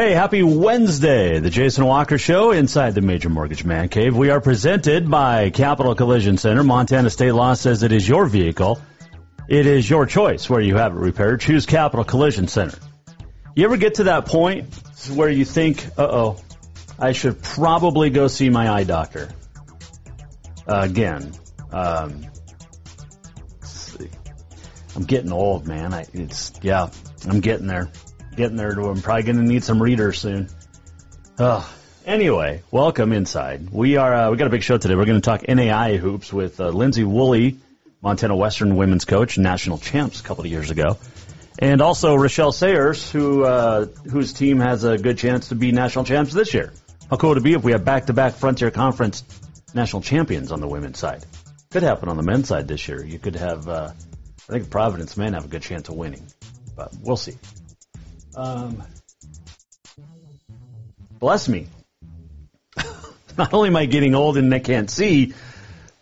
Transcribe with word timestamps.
Hey, 0.00 0.12
happy 0.12 0.42
Wednesday. 0.42 1.40
The 1.40 1.50
Jason 1.50 1.84
Walker 1.84 2.16
Show 2.16 2.52
inside 2.52 2.94
the 2.94 3.02
Major 3.02 3.28
Mortgage 3.28 3.66
Man 3.66 3.90
Cave. 3.90 4.16
We 4.16 4.30
are 4.30 4.40
presented 4.40 5.10
by 5.10 5.50
Capital 5.50 5.94
Collision 5.94 6.38
Center. 6.38 6.64
Montana 6.64 7.10
State 7.10 7.32
Law 7.32 7.52
says 7.52 7.82
it 7.82 7.92
is 7.92 8.08
your 8.08 8.24
vehicle. 8.24 8.80
It 9.46 9.66
is 9.66 9.90
your 9.90 10.06
choice 10.06 10.48
where 10.48 10.62
you 10.62 10.76
have 10.76 10.92
it 10.92 10.98
repaired. 10.98 11.42
Choose 11.42 11.66
Capital 11.66 12.02
Collision 12.02 12.48
Center. 12.48 12.78
You 13.54 13.66
ever 13.66 13.76
get 13.76 13.96
to 13.96 14.04
that 14.04 14.24
point 14.24 14.74
where 15.14 15.28
you 15.28 15.44
think, 15.44 15.86
uh 15.98 16.08
oh, 16.10 16.36
I 16.98 17.12
should 17.12 17.42
probably 17.42 18.08
go 18.08 18.26
see 18.26 18.48
my 18.48 18.70
eye 18.70 18.84
doctor? 18.84 19.28
Uh, 20.66 20.80
again, 20.80 21.30
um. 21.72 22.24
I'm 24.96 25.04
getting 25.04 25.30
old, 25.30 25.66
man. 25.68 25.92
I, 25.92 26.06
it's, 26.14 26.52
yeah, 26.62 26.88
I'm 27.28 27.40
getting 27.40 27.66
there 27.66 27.90
getting 28.36 28.56
there 28.56 28.74
to 28.74 28.88
I'm 28.88 29.02
probably 29.02 29.24
going 29.24 29.36
to 29.36 29.42
need 29.42 29.64
some 29.64 29.82
readers 29.82 30.18
soon. 30.18 30.48
Ugh. 31.38 31.64
Anyway, 32.06 32.62
welcome 32.70 33.12
inside. 33.12 33.70
We 33.70 33.96
are 33.96 34.14
uh, 34.14 34.30
we 34.30 34.36
got 34.36 34.46
a 34.46 34.50
big 34.50 34.62
show 34.62 34.78
today. 34.78 34.94
We're 34.94 35.04
going 35.04 35.20
to 35.20 35.24
talk 35.24 35.42
NAIA 35.42 35.98
hoops 35.98 36.32
with 36.32 36.58
uh, 36.58 36.70
Lindsay 36.70 37.04
Woolley, 37.04 37.58
Montana 38.02 38.34
Western 38.34 38.76
women's 38.76 39.04
coach, 39.04 39.36
national 39.36 39.78
champs 39.78 40.20
a 40.20 40.22
couple 40.22 40.44
of 40.44 40.50
years 40.50 40.70
ago, 40.70 40.98
and 41.58 41.82
also 41.82 42.16
Rachelle 42.16 42.54
Sayers, 42.54 43.10
who 43.10 43.44
uh, 43.44 43.84
whose 44.10 44.32
team 44.32 44.60
has 44.60 44.82
a 44.84 44.96
good 44.96 45.18
chance 45.18 45.48
to 45.48 45.54
be 45.54 45.72
national 45.72 46.06
champs 46.06 46.32
this 46.32 46.54
year. 46.54 46.72
How 47.10 47.16
cool 47.16 47.30
would 47.30 47.38
it 47.38 47.44
be 47.44 47.54
if 47.54 47.64
we 47.64 47.72
have 47.72 47.84
back-to-back 47.84 48.34
Frontier 48.34 48.70
Conference 48.70 49.24
national 49.74 50.00
champions 50.02 50.52
on 50.52 50.60
the 50.60 50.68
women's 50.68 50.98
side? 50.98 51.24
Could 51.70 51.82
happen 51.82 52.08
on 52.08 52.16
the 52.16 52.22
men's 52.22 52.48
side 52.48 52.66
this 52.66 52.88
year. 52.88 53.04
You 53.04 53.18
could 53.18 53.36
have, 53.36 53.68
uh, 53.68 53.90
I 54.48 54.52
think 54.52 54.70
Providence 54.70 55.16
men 55.16 55.34
have 55.34 55.44
a 55.44 55.48
good 55.48 55.62
chance 55.62 55.88
of 55.88 55.96
winning, 55.96 56.26
but 56.76 56.92
we'll 57.00 57.16
see. 57.16 57.36
Um, 58.36 58.82
bless 61.18 61.48
me. 61.48 61.66
Not 63.38 63.52
only 63.52 63.68
am 63.68 63.76
I 63.76 63.86
getting 63.86 64.14
old 64.14 64.36
and 64.36 64.52
I 64.54 64.58
can't 64.58 64.90
see, 64.90 65.34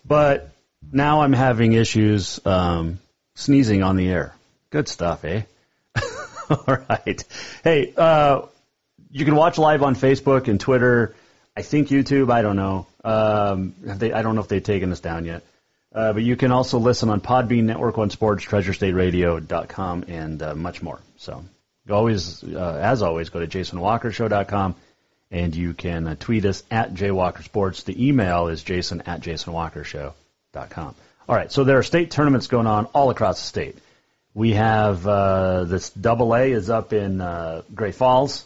but 0.04 0.50
now 0.92 1.22
I'm 1.22 1.32
having 1.32 1.72
issues 1.72 2.44
um, 2.46 2.98
sneezing 3.34 3.82
on 3.82 3.96
the 3.96 4.08
air. 4.08 4.34
Good 4.70 4.88
stuff, 4.88 5.24
eh? 5.24 5.42
All 6.50 6.78
right. 6.88 7.24
Hey, 7.64 7.92
uh, 7.96 8.42
you 9.10 9.24
can 9.24 9.36
watch 9.36 9.58
live 9.58 9.82
on 9.82 9.94
Facebook 9.94 10.48
and 10.48 10.60
Twitter. 10.60 11.14
I 11.56 11.62
think 11.62 11.88
YouTube. 11.88 12.30
I 12.30 12.42
don't 12.42 12.56
know. 12.56 12.86
Um, 13.04 13.74
they, 13.80 14.12
I 14.12 14.22
don't 14.22 14.34
know 14.34 14.42
if 14.42 14.48
they've 14.48 14.62
taken 14.62 14.92
us 14.92 15.00
down 15.00 15.24
yet. 15.24 15.42
Uh, 15.94 16.12
but 16.12 16.22
you 16.22 16.36
can 16.36 16.52
also 16.52 16.78
listen 16.78 17.08
on 17.08 17.20
Podbean, 17.20 17.64
Network 17.64 17.96
One 17.96 18.10
Sports, 18.10 18.44
TreasureStateRadio.com, 18.44 20.04
and 20.08 20.42
uh, 20.42 20.54
much 20.54 20.82
more. 20.82 21.00
So 21.16 21.44
always, 21.90 22.42
uh, 22.42 22.80
as 22.82 23.02
always, 23.02 23.30
go 23.30 23.40
to 23.40 23.46
JasonWalkerShow.com 23.46 24.74
and 25.30 25.54
you 25.54 25.74
can 25.74 26.06
uh, 26.06 26.16
tweet 26.18 26.44
us 26.44 26.62
at 26.70 26.94
JWalkerSports. 26.94 27.84
The 27.84 28.08
email 28.08 28.48
is 28.48 28.62
jason 28.62 29.02
at 29.02 29.20
JasonWalkerShow.com. 29.20 30.94
All 31.28 31.36
right, 31.36 31.52
so 31.52 31.64
there 31.64 31.78
are 31.78 31.82
state 31.82 32.10
tournaments 32.10 32.46
going 32.46 32.66
on 32.66 32.86
all 32.86 33.10
across 33.10 33.40
the 33.40 33.46
state. 33.46 33.78
We 34.32 34.52
have 34.52 35.06
uh, 35.06 35.64
this 35.64 35.90
double 35.90 36.34
A 36.34 36.52
is 36.52 36.70
up 36.70 36.92
in 36.92 37.20
uh, 37.20 37.62
Great 37.74 37.94
Falls. 37.94 38.44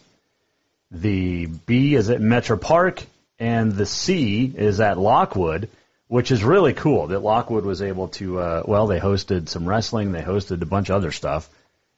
The 0.91 1.45
B 1.45 1.95
is 1.95 2.09
at 2.09 2.19
Metra 2.19 2.59
Park, 2.59 3.03
and 3.39 3.73
the 3.73 3.85
C 3.85 4.51
is 4.55 4.81
at 4.81 4.97
Lockwood, 4.97 5.69
which 6.07 6.31
is 6.31 6.43
really 6.43 6.73
cool 6.73 7.07
that 7.07 7.21
Lockwood 7.21 7.65
was 7.65 7.81
able 7.81 8.09
to, 8.09 8.39
uh, 8.39 8.63
well, 8.65 8.87
they 8.87 8.99
hosted 8.99 9.47
some 9.47 9.67
wrestling, 9.67 10.11
they 10.11 10.21
hosted 10.21 10.61
a 10.61 10.65
bunch 10.65 10.89
of 10.89 10.97
other 10.97 11.11
stuff 11.11 11.49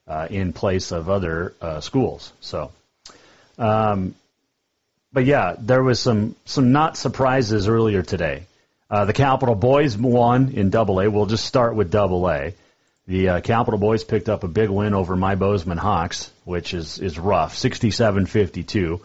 uh, 0.06 0.26
in 0.30 0.52
place 0.52 0.92
of 0.92 1.08
other 1.08 1.54
uh, 1.60 1.80
schools. 1.80 2.32
So, 2.40 2.72
um, 3.58 4.14
but 5.12 5.24
yeah, 5.24 5.56
there 5.58 5.82
was 5.82 6.00
some 6.00 6.36
some 6.44 6.72
not 6.72 6.96
surprises 6.96 7.68
earlier 7.68 8.02
today. 8.02 8.44
Uh, 8.88 9.04
the 9.04 9.12
Capital 9.12 9.54
Boys 9.54 9.96
won 9.96 10.50
in 10.50 10.70
Double 10.70 11.00
A. 11.00 11.10
We'll 11.10 11.26
just 11.26 11.44
start 11.44 11.74
with 11.74 11.90
Double 11.90 12.28
A. 12.30 12.54
The 13.08 13.28
uh, 13.28 13.40
Capital 13.40 13.78
Boys 13.78 14.04
picked 14.04 14.28
up 14.28 14.44
a 14.44 14.48
big 14.48 14.68
win 14.68 14.94
over 14.94 15.16
my 15.16 15.34
Bozeman 15.34 15.78
Hawks, 15.78 16.30
which 16.44 16.74
is 16.74 16.98
is 16.98 17.18
rough, 17.18 17.56
67-52. 17.56 19.00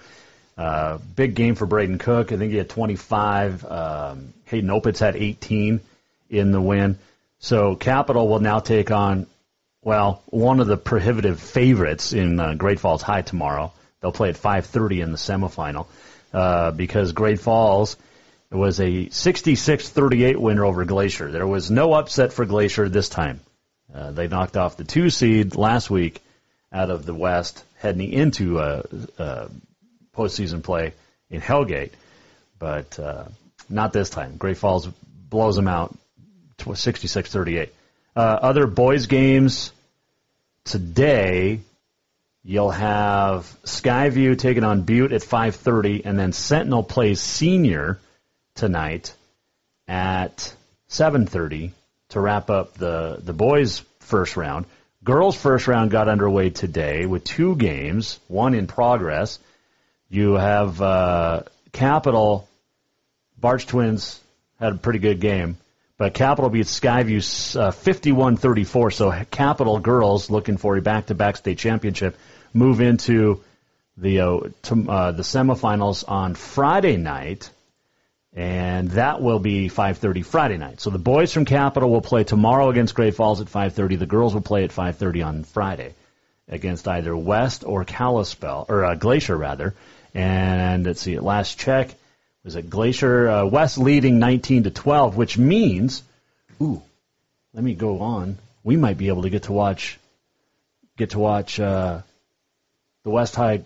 Uh, 0.58 0.98
big 1.16 1.34
game 1.34 1.56
for 1.56 1.66
Braden 1.66 1.98
Cook. 1.98 2.32
I 2.32 2.38
think 2.38 2.52
he 2.52 2.58
had 2.58 2.70
25. 2.70 3.66
Um, 3.66 4.34
Hayden 4.46 4.70
Opitz 4.70 5.00
had 5.00 5.16
18 5.16 5.80
in 6.30 6.52
the 6.52 6.62
win. 6.62 7.00
So 7.40 7.76
Capital 7.76 8.28
will 8.28 8.40
now 8.40 8.60
take 8.60 8.92
on 8.92 9.28
well, 9.84 10.22
one 10.28 10.60
of 10.60 10.68
the 10.68 10.78
prohibitive 10.78 11.40
favorites 11.40 12.14
in 12.14 12.40
uh, 12.40 12.54
Great 12.54 12.80
Falls 12.80 13.02
High 13.02 13.22
tomorrow. 13.22 13.74
They'll 14.00 14.12
play 14.12 14.30
at 14.30 14.38
5:30 14.38 15.02
in 15.02 15.12
the 15.12 15.18
semifinal 15.18 15.88
uh, 16.34 16.72
because 16.72 17.12
Great 17.14 17.40
Falls 17.40 17.98
was 18.52 18.80
a 18.80 19.06
66-38 19.06 20.36
winner 20.36 20.66
over 20.66 20.84
Glacier. 20.84 21.32
There 21.32 21.48
was 21.48 21.72
no 21.72 21.94
upset 21.94 22.34
for 22.34 22.46
Glacier 22.46 22.90
this 22.90 23.08
time. 23.08 23.40
Uh, 23.94 24.12
they 24.12 24.28
knocked 24.28 24.58
off 24.58 24.78
the 24.78 24.84
two 24.84 25.10
seed 25.10 25.56
last 25.56 25.90
week 25.90 26.22
out 26.72 26.90
of 26.90 27.06
the 27.06 27.14
West, 27.14 27.64
heading 27.78 28.12
into 28.12 28.60
uh, 28.60 28.84
uh, 29.18 29.48
postseason 30.16 30.64
play 30.64 30.94
in 31.30 31.42
Hellgate, 31.42 31.92
but 32.60 33.00
uh, 33.00 33.26
not 33.70 33.94
this 33.94 34.10
time. 34.10 34.38
Great 34.38 34.58
Falls 34.58 34.88
blows 34.88 35.56
them 35.56 35.68
out 35.68 35.98
66-38. 36.58 37.70
Uh, 38.16 38.20
other 38.20 38.68
boys 38.68 39.08
games 39.08 39.72
today, 40.66 41.62
you'll 42.44 42.72
have 42.72 43.46
Skyview 43.64 44.38
taking 44.38 44.64
on 44.64 44.82
Butte 44.82 45.14
at 45.14 45.22
5:30, 45.22 46.02
and 46.06 46.20
then 46.20 46.34
Sentinel 46.34 46.84
plays 46.84 47.22
Senior 47.22 48.00
tonight 48.56 49.14
at 49.88 50.54
7:30 50.90 51.72
to 52.10 52.20
wrap 52.20 52.50
up 52.50 52.74
the 52.74 53.20
the 53.24 53.34
boys' 53.34 53.84
first 54.00 54.36
round. 54.36 54.66
Girls' 55.04 55.36
first 55.36 55.68
round 55.68 55.90
got 55.90 56.10
underway 56.10 56.50
today 56.50 57.06
with 57.06 57.24
two 57.24 57.56
games, 57.56 58.20
one 58.28 58.54
in 58.54 58.68
progress. 58.68 59.40
You 60.10 60.34
have 60.34 60.82
uh, 60.82 61.44
Capital, 61.72 62.48
Barch 63.40 63.66
Twins 63.66 64.20
had 64.60 64.74
a 64.74 64.78
pretty 64.78 65.00
good 65.00 65.22
game. 65.22 65.58
But 66.02 66.16
Capital 66.16 66.50
beats 66.50 66.80
Skyview 66.80 67.56
uh, 67.56 67.70
51-34. 67.70 68.92
So 68.92 69.12
Capital 69.30 69.78
girls 69.78 70.32
looking 70.32 70.58
for 70.58 70.76
a 70.76 70.82
back-to-back 70.82 71.38
state 71.38 71.60
championship 71.60 72.18
move 72.56 72.82
into 72.82 73.44
the 73.98 74.22
uh, 74.22 74.40
to, 74.64 74.90
uh, 74.90 75.12
the 75.12 75.22
semifinals 75.22 76.04
on 76.08 76.34
Friday 76.34 76.98
night, 76.98 77.52
and 78.34 78.90
that 78.94 79.22
will 79.22 79.38
be 79.38 79.70
5:30 79.70 80.26
Friday 80.26 80.58
night. 80.58 80.82
So 80.82 80.90
the 80.90 80.98
boys 80.98 81.34
from 81.34 81.46
Capital 81.46 81.92
will 81.92 82.02
play 82.02 82.24
tomorrow 82.24 82.70
against 82.72 82.96
Great 82.96 83.14
Falls 83.14 83.40
at 83.40 83.46
5:30. 83.46 84.00
The 84.00 84.08
girls 84.08 84.34
will 84.34 84.42
play 84.42 84.64
at 84.64 84.72
5:30 84.72 85.24
on 85.24 85.44
Friday 85.44 85.94
against 86.48 86.88
either 86.88 87.16
West 87.16 87.64
or 87.64 87.86
Kalispell 87.86 88.66
or 88.70 88.86
uh, 88.86 88.96
Glacier 88.96 89.38
rather. 89.38 89.76
And 90.16 90.84
let's 90.84 91.02
see, 91.02 91.20
last 91.20 91.60
check, 91.60 91.94
was 92.44 92.56
it 92.56 92.70
Glacier 92.70 93.30
uh, 93.30 93.46
West 93.46 93.78
leading 93.78 94.20
19 94.20 94.64
to 94.64 94.72
12, 94.72 95.16
which 95.16 95.38
means, 95.38 96.04
ooh, 96.62 96.82
let 97.54 97.64
me 97.64 97.74
go 97.74 98.00
on 98.00 98.38
we 98.64 98.78
might 98.78 98.98
be 98.98 99.08
able 99.08 99.24
to 99.24 99.30
get 99.30 99.44
to 99.44 99.52
watch 99.52 100.00
get 100.98 101.12
to 101.12 101.20
watch 101.20 101.60
uh, 101.60 102.02
the 103.04 103.10
West 103.10 103.36
High 103.36 103.62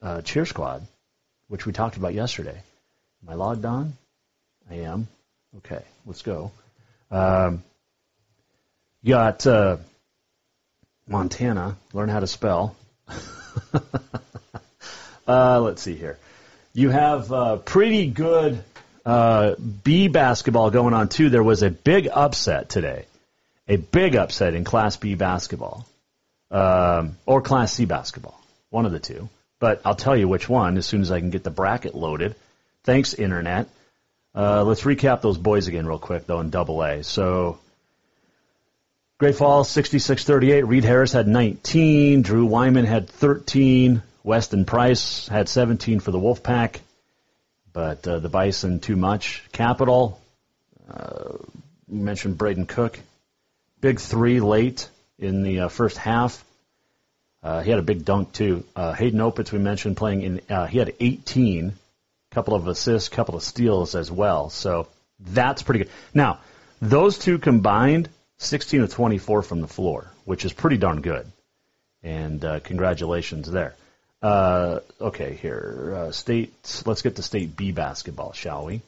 uh, 0.00 0.22
cheer 0.22 0.46
squad, 0.46 0.86
which 1.48 1.66
we 1.66 1.72
talked 1.72 1.96
about 1.96 2.14
yesterday. 2.14 2.62
Am 3.22 3.28
I 3.28 3.34
logged 3.34 3.64
on? 3.64 3.94
I 4.70 4.74
am. 4.76 5.08
Okay, 5.58 5.82
let's 6.06 6.22
go. 6.22 6.52
Um, 7.10 7.62
got 9.04 9.46
uh, 9.46 9.78
Montana. 11.06 11.76
Learn 11.92 12.08
how 12.08 12.20
to 12.20 12.26
spell. 12.26 12.76
uh, 15.26 15.60
let's 15.60 15.82
see 15.82 15.96
here. 15.96 16.18
You 16.72 16.90
have 16.90 17.32
uh, 17.32 17.56
pretty 17.56 18.06
good 18.06 18.62
uh, 19.04 19.54
B 19.56 20.08
basketball 20.08 20.70
going 20.70 20.94
on 20.94 21.08
too. 21.08 21.30
There 21.30 21.42
was 21.42 21.62
a 21.62 21.70
big 21.70 22.08
upset 22.12 22.68
today, 22.68 23.06
a 23.66 23.76
big 23.76 24.16
upset 24.16 24.54
in 24.54 24.64
Class 24.64 24.96
B 24.96 25.14
basketball, 25.14 25.86
um, 26.50 27.16
or 27.24 27.40
Class 27.40 27.72
C 27.72 27.84
basketball, 27.84 28.38
one 28.70 28.86
of 28.86 28.92
the 28.92 29.00
two. 29.00 29.28
But 29.60 29.80
I'll 29.84 29.94
tell 29.94 30.16
you 30.16 30.28
which 30.28 30.48
one 30.48 30.76
as 30.76 30.86
soon 30.86 31.00
as 31.00 31.10
I 31.10 31.20
can 31.20 31.30
get 31.30 31.42
the 31.42 31.50
bracket 31.50 31.94
loaded. 31.94 32.36
Thanks, 32.84 33.14
internet. 33.14 33.68
Uh, 34.34 34.62
let's 34.62 34.82
recap 34.82 35.22
those 35.22 35.38
boys 35.38 35.68
again 35.68 35.86
real 35.86 35.98
quick 35.98 36.26
though 36.26 36.40
in 36.40 36.50
Double 36.50 36.82
A. 36.82 37.02
So. 37.02 37.58
Great 39.18 39.34
Falls 39.34 39.68
66-38. 39.68 40.68
Reed 40.68 40.84
Harris 40.84 41.10
had 41.10 41.26
19. 41.26 42.22
Drew 42.22 42.46
Wyman 42.46 42.84
had 42.84 43.08
13. 43.08 44.00
Weston 44.28 44.66
Price 44.66 45.26
had 45.26 45.48
17 45.48 46.00
for 46.00 46.10
the 46.10 46.18
Wolfpack, 46.18 46.80
but 47.72 48.06
uh, 48.06 48.18
the 48.18 48.28
Bison 48.28 48.78
too 48.78 48.94
much. 48.94 49.42
Capital, 49.52 50.20
uh, 50.86 51.38
mentioned 51.88 52.36
Braden 52.36 52.66
Cook, 52.66 53.00
big 53.80 53.98
three 53.98 54.40
late 54.40 54.86
in 55.18 55.42
the 55.42 55.60
uh, 55.60 55.68
first 55.68 55.96
half. 55.96 56.44
Uh, 57.42 57.62
he 57.62 57.70
had 57.70 57.78
a 57.78 57.82
big 57.82 58.04
dunk 58.04 58.32
too. 58.32 58.64
Uh, 58.76 58.92
Hayden 58.92 59.18
Opitz 59.18 59.50
we 59.50 59.60
mentioned 59.60 59.96
playing 59.96 60.20
in. 60.20 60.40
Uh, 60.50 60.66
he 60.66 60.76
had 60.76 60.92
18, 61.00 61.72
couple 62.30 62.54
of 62.54 62.68
assists, 62.68 63.08
couple 63.08 63.34
of 63.34 63.42
steals 63.42 63.94
as 63.94 64.12
well. 64.12 64.50
So 64.50 64.88
that's 65.18 65.62
pretty 65.62 65.84
good. 65.84 65.92
Now 66.12 66.40
those 66.82 67.18
two 67.18 67.38
combined, 67.38 68.10
16 68.36 68.82
of 68.82 68.92
24 68.92 69.40
from 69.40 69.62
the 69.62 69.68
floor, 69.68 70.12
which 70.26 70.44
is 70.44 70.52
pretty 70.52 70.76
darn 70.76 71.00
good. 71.00 71.32
And 72.02 72.42
congratulations 72.62 73.50
there. 73.50 73.74
Uh, 74.20 74.80
okay, 75.00 75.34
here. 75.34 75.94
Uh, 75.96 76.12
state. 76.12 76.52
Let's 76.84 77.02
get 77.02 77.16
to 77.16 77.22
state 77.22 77.56
B 77.56 77.72
basketball, 77.72 78.32
shall 78.32 78.64
we? 78.64 78.82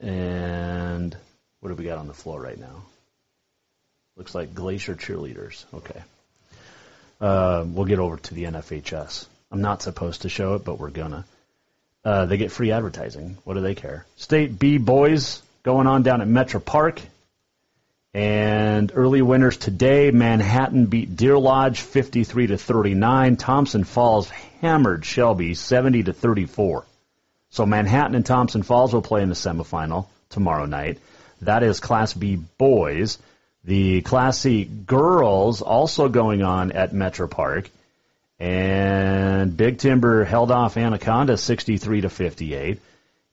And 0.00 1.16
what 1.60 1.68
do 1.70 1.74
we 1.74 1.84
got 1.84 1.98
on 1.98 2.08
the 2.08 2.14
floor 2.14 2.40
right 2.40 2.58
now? 2.58 2.82
Looks 4.16 4.34
like 4.34 4.54
Glacier 4.54 4.94
cheerleaders. 4.94 5.64
Okay. 5.72 6.02
Uh, 7.20 7.64
we'll 7.66 7.86
get 7.86 7.98
over 7.98 8.16
to 8.16 8.34
the 8.34 8.44
NFHS. 8.44 9.26
I'm 9.50 9.62
not 9.62 9.82
supposed 9.82 10.22
to 10.22 10.28
show 10.28 10.54
it, 10.54 10.64
but 10.64 10.78
we're 10.78 10.90
gonna. 10.90 11.24
Uh, 12.04 12.26
they 12.26 12.36
get 12.36 12.50
free 12.52 12.72
advertising. 12.72 13.36
What 13.44 13.54
do 13.54 13.60
they 13.60 13.74
care? 13.74 14.06
State 14.16 14.58
B 14.58 14.78
boys 14.78 15.42
going 15.62 15.86
on 15.86 16.02
down 16.02 16.20
at 16.20 16.28
Metra 16.28 16.64
Park. 16.64 17.00
And 18.12 18.90
early 18.94 19.22
winners 19.22 19.56
today, 19.56 20.10
Manhattan 20.10 20.86
beat 20.86 21.14
Deer 21.14 21.38
Lodge 21.38 21.80
53 21.80 22.48
to 22.48 22.58
39. 22.58 23.36
Thompson 23.36 23.84
Falls 23.84 24.30
hammered 24.60 25.04
Shelby 25.04 25.54
70 25.54 26.04
to 26.04 26.12
34. 26.12 26.84
So 27.50 27.66
Manhattan 27.66 28.14
and 28.14 28.24
Thompson 28.24 28.62
Falls 28.62 28.92
will 28.92 29.02
play 29.02 29.22
in 29.22 29.28
the 29.28 29.34
semifinal 29.34 30.06
tomorrow 30.28 30.66
night. 30.66 30.98
That 31.42 31.62
is 31.62 31.80
Class 31.80 32.14
B 32.14 32.36
boys. 32.36 33.18
The 33.64 34.02
Class 34.02 34.38
C 34.38 34.64
girls 34.64 35.62
also 35.62 36.08
going 36.08 36.42
on 36.42 36.72
at 36.72 36.92
Metra 36.92 37.30
Park. 37.30 37.70
And 38.38 39.56
Big 39.56 39.78
Timber 39.78 40.24
held 40.24 40.50
off 40.50 40.76
Anaconda 40.76 41.36
63 41.36 42.02
to 42.02 42.08
58. 42.08 42.80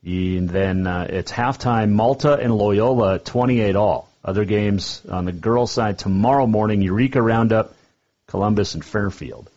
And 0.04 0.50
then 0.50 0.88
uh, 0.88 1.08
it's 1.10 1.32
halftime 1.32 1.92
Malta 1.92 2.34
and 2.34 2.56
Loyola 2.56 3.20
28 3.20 3.76
all. 3.76 4.10
Other 4.24 4.46
games 4.46 5.02
on 5.10 5.26
the 5.26 5.32
girls' 5.32 5.72
side 5.72 6.00
tomorrow 6.00 6.48
morning 6.48 6.82
Eureka 6.82 7.22
Roundup, 7.22 7.74
Columbus, 8.28 8.74
and 8.74 8.84
Fairfield. 8.84 9.50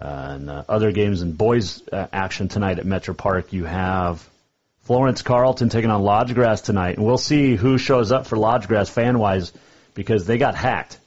Uh, 0.00 0.26
and 0.30 0.50
uh, 0.50 0.64
other 0.68 0.92
games 0.92 1.22
in 1.22 1.32
boys 1.32 1.82
uh, 1.90 2.06
action 2.12 2.48
tonight 2.48 2.78
at 2.78 2.84
Metra 2.84 3.16
Park, 3.16 3.52
you 3.52 3.64
have 3.64 4.28
Florence 4.82 5.22
Carlton 5.22 5.68
taking 5.68 5.90
on 5.90 6.02
Lodgegrass 6.02 6.62
tonight, 6.62 6.96
and 6.96 7.06
we'll 7.06 7.18
see 7.18 7.56
who 7.56 7.78
shows 7.78 8.12
up 8.12 8.26
for 8.26 8.36
Lodgegrass 8.36 8.90
fan 8.90 9.18
wise 9.18 9.52
because 9.94 10.26
they 10.26 10.36
got 10.38 10.54
hacked 10.54 10.98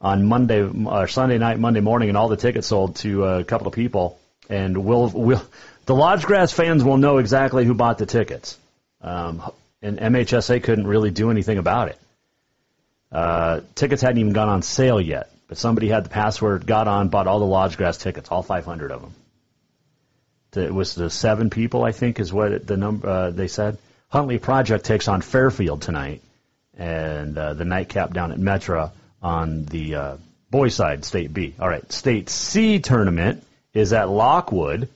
on 0.00 0.26
Monday 0.26 0.62
or 0.62 1.08
Sunday 1.08 1.38
night, 1.38 1.58
Monday 1.58 1.80
morning, 1.80 2.10
and 2.10 2.18
all 2.18 2.28
the 2.28 2.36
tickets 2.36 2.66
sold 2.66 2.96
to 2.96 3.24
a 3.24 3.44
couple 3.44 3.66
of 3.66 3.72
people. 3.72 4.18
And 4.50 4.84
we'll, 4.84 5.08
we'll 5.08 5.42
the 5.86 5.94
Lodgegrass 5.94 6.52
fans 6.52 6.84
will 6.84 6.98
know 6.98 7.18
exactly 7.18 7.64
who 7.64 7.74
bought 7.74 7.98
the 7.98 8.06
tickets. 8.06 8.58
Um, 9.00 9.42
and 9.80 9.98
MHSA 9.98 10.62
couldn't 10.62 10.86
really 10.86 11.10
do 11.10 11.30
anything 11.30 11.58
about 11.58 11.88
it. 11.88 11.98
Uh, 13.10 13.60
tickets 13.74 14.00
hadn't 14.02 14.18
even 14.18 14.32
gone 14.32 14.48
on 14.48 14.62
sale 14.62 15.00
yet, 15.00 15.30
but 15.52 15.58
somebody 15.58 15.88
had 15.88 16.06
the 16.06 16.08
password, 16.08 16.64
got 16.64 16.88
on, 16.88 17.10
bought 17.10 17.26
all 17.26 17.38
the 17.38 17.44
Lodgegrass 17.44 18.00
tickets, 18.00 18.30
all 18.30 18.42
500 18.42 18.90
of 18.90 19.02
them. 19.02 19.14
It 20.56 20.72
was 20.72 20.94
the 20.94 21.10
seven 21.10 21.50
people, 21.50 21.84
I 21.84 21.92
think, 21.92 22.20
is 22.20 22.32
what 22.32 22.66
the 22.66 22.78
number 22.78 23.06
uh, 23.06 23.30
they 23.32 23.48
said. 23.48 23.76
Huntley 24.08 24.38
Project 24.38 24.86
takes 24.86 25.08
on 25.08 25.20
Fairfield 25.20 25.82
tonight, 25.82 26.22
and 26.78 27.36
uh, 27.36 27.52
the 27.52 27.66
nightcap 27.66 28.14
down 28.14 28.32
at 28.32 28.38
Metra 28.38 28.92
on 29.22 29.66
the 29.66 29.94
uh, 29.94 30.16
boys' 30.50 30.74
side, 30.74 31.04
State 31.04 31.34
B. 31.34 31.54
All 31.60 31.68
right, 31.68 31.92
State 31.92 32.30
C 32.30 32.78
tournament 32.78 33.44
is 33.74 33.92
at 33.92 34.08
Lockwood, 34.08 34.88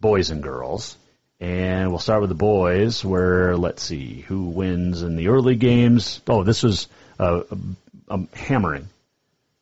boys 0.00 0.30
and 0.30 0.42
girls. 0.42 0.96
And 1.38 1.90
we'll 1.90 2.00
start 2.00 2.22
with 2.22 2.30
the 2.30 2.34
boys, 2.34 3.04
where 3.04 3.56
let's 3.56 3.84
see 3.84 4.22
who 4.22 4.46
wins 4.46 5.02
in 5.02 5.14
the 5.14 5.28
early 5.28 5.54
games. 5.54 6.20
Oh, 6.26 6.42
this 6.42 6.64
was 6.64 6.88
a, 7.20 7.44
a, 8.08 8.16
a 8.16 8.36
hammering. 8.36 8.88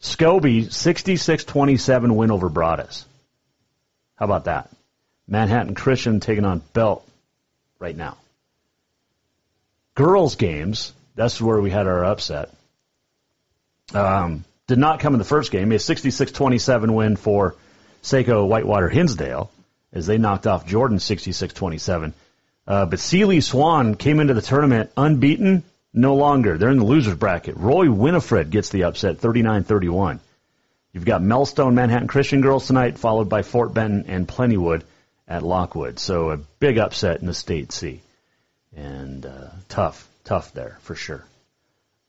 Scobey 0.00 0.67
66-27 0.67 2.15
win 2.15 2.31
over 2.31 2.49
Broadus. 2.49 3.05
How 4.17 4.25
about 4.25 4.45
that? 4.45 4.71
Manhattan 5.27 5.75
Christian 5.75 6.21
taking 6.21 6.45
on 6.45 6.62
Belt 6.73 7.06
right 7.79 7.97
now. 7.97 8.17
Girls 9.95 10.37
games, 10.37 10.93
that's 11.17 11.40
where 11.40 11.61
we 11.61 11.71
had 11.71 11.87
our 11.87 12.05
upset. 12.05 12.50
Um, 13.93 14.45
did 14.69 14.78
not 14.78 15.00
come 15.00 15.14
in 15.14 15.19
the 15.19 15.25
first 15.25 15.50
game. 15.50 15.73
A 15.73 15.76
66-27 15.76 16.95
win 16.95 17.17
for 17.17 17.57
Saco 18.02 18.47
Whitewater 18.47 18.88
Hinsdale 18.88 19.50
as 19.93 20.07
they 20.07 20.19
knocked 20.19 20.47
off 20.47 20.67
Jordan 20.67 20.99
66-27. 20.99 22.12
Uh, 22.67 22.87
but 22.87 23.00
Seeley 23.00 23.40
Swan 23.40 23.95
came 23.95 24.21
into 24.21 24.35
the 24.35 24.43
tournament 24.43 24.90
unbeaten, 24.97 25.64
no 25.99 26.14
longer. 26.14 26.57
They're 26.57 26.71
in 26.71 26.78
the 26.78 26.85
losers 26.85 27.17
bracket. 27.17 27.57
Roy 27.57 27.90
Winifred 27.90 28.50
gets 28.50 28.71
the 28.71 28.85
upset 28.85 29.19
39-31. 29.19 30.21
You've 30.93 31.05
got 31.05 31.21
Melstone 31.21 31.75
Manhattan 31.75 32.09
Christian 32.09 32.40
girls 32.40 32.67
tonight, 32.67 32.99
followed 32.99 33.28
by 33.28 33.43
Fort 33.43 33.75
Benton 33.75 34.05
and 34.09 34.26
Plentywood 34.26 34.83
at 35.26 35.43
Lockwood. 35.43 35.99
So 35.99 36.31
a 36.31 36.37
big 36.37 36.78
upset 36.78 37.21
in 37.21 37.26
the 37.26 37.35
state 37.35 37.73
C. 37.73 38.00
And 38.75 39.26
uh, 39.26 39.50
tough, 39.69 40.09
tough 40.25 40.52
there 40.55 40.78
for 40.83 40.95
sure. 40.95 41.25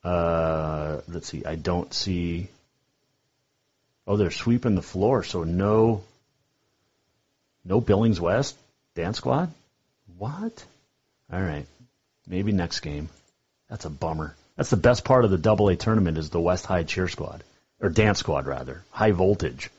Uh, 0.03 1.01
let's 1.08 1.27
see. 1.27 1.43
I 1.43 1.55
don't 1.55 1.93
see. 1.93 2.48
Oh, 4.08 4.15
they're 4.15 4.31
sweeping 4.31 4.75
the 4.75 4.81
floor, 4.81 5.24
so 5.24 5.43
no 5.43 6.03
no 7.65 7.81
Billings 7.81 8.19
West 8.19 8.55
dance 8.96 9.17
squad? 9.17 9.51
What? 10.17 10.65
All 11.31 11.41
right. 11.41 11.65
Maybe 12.27 12.51
next 12.51 12.79
game. 12.79 13.10
That's 13.69 13.85
a 13.85 13.89
bummer. 13.89 14.35
That's 14.55 14.69
the 14.69 14.77
best 14.77 15.05
part 15.05 15.25
of 15.25 15.31
the 15.31 15.38
Double 15.38 15.69
A 15.69 15.75
tournament 15.75 16.17
is 16.17 16.29
the 16.29 16.41
West 16.41 16.65
High 16.65 16.83
cheer 16.83 17.07
squad 17.07 17.43
or 17.79 17.89
dance 17.89 18.19
squad 18.19 18.45
rather. 18.45 18.83
High 18.91 19.11
voltage. 19.11 19.69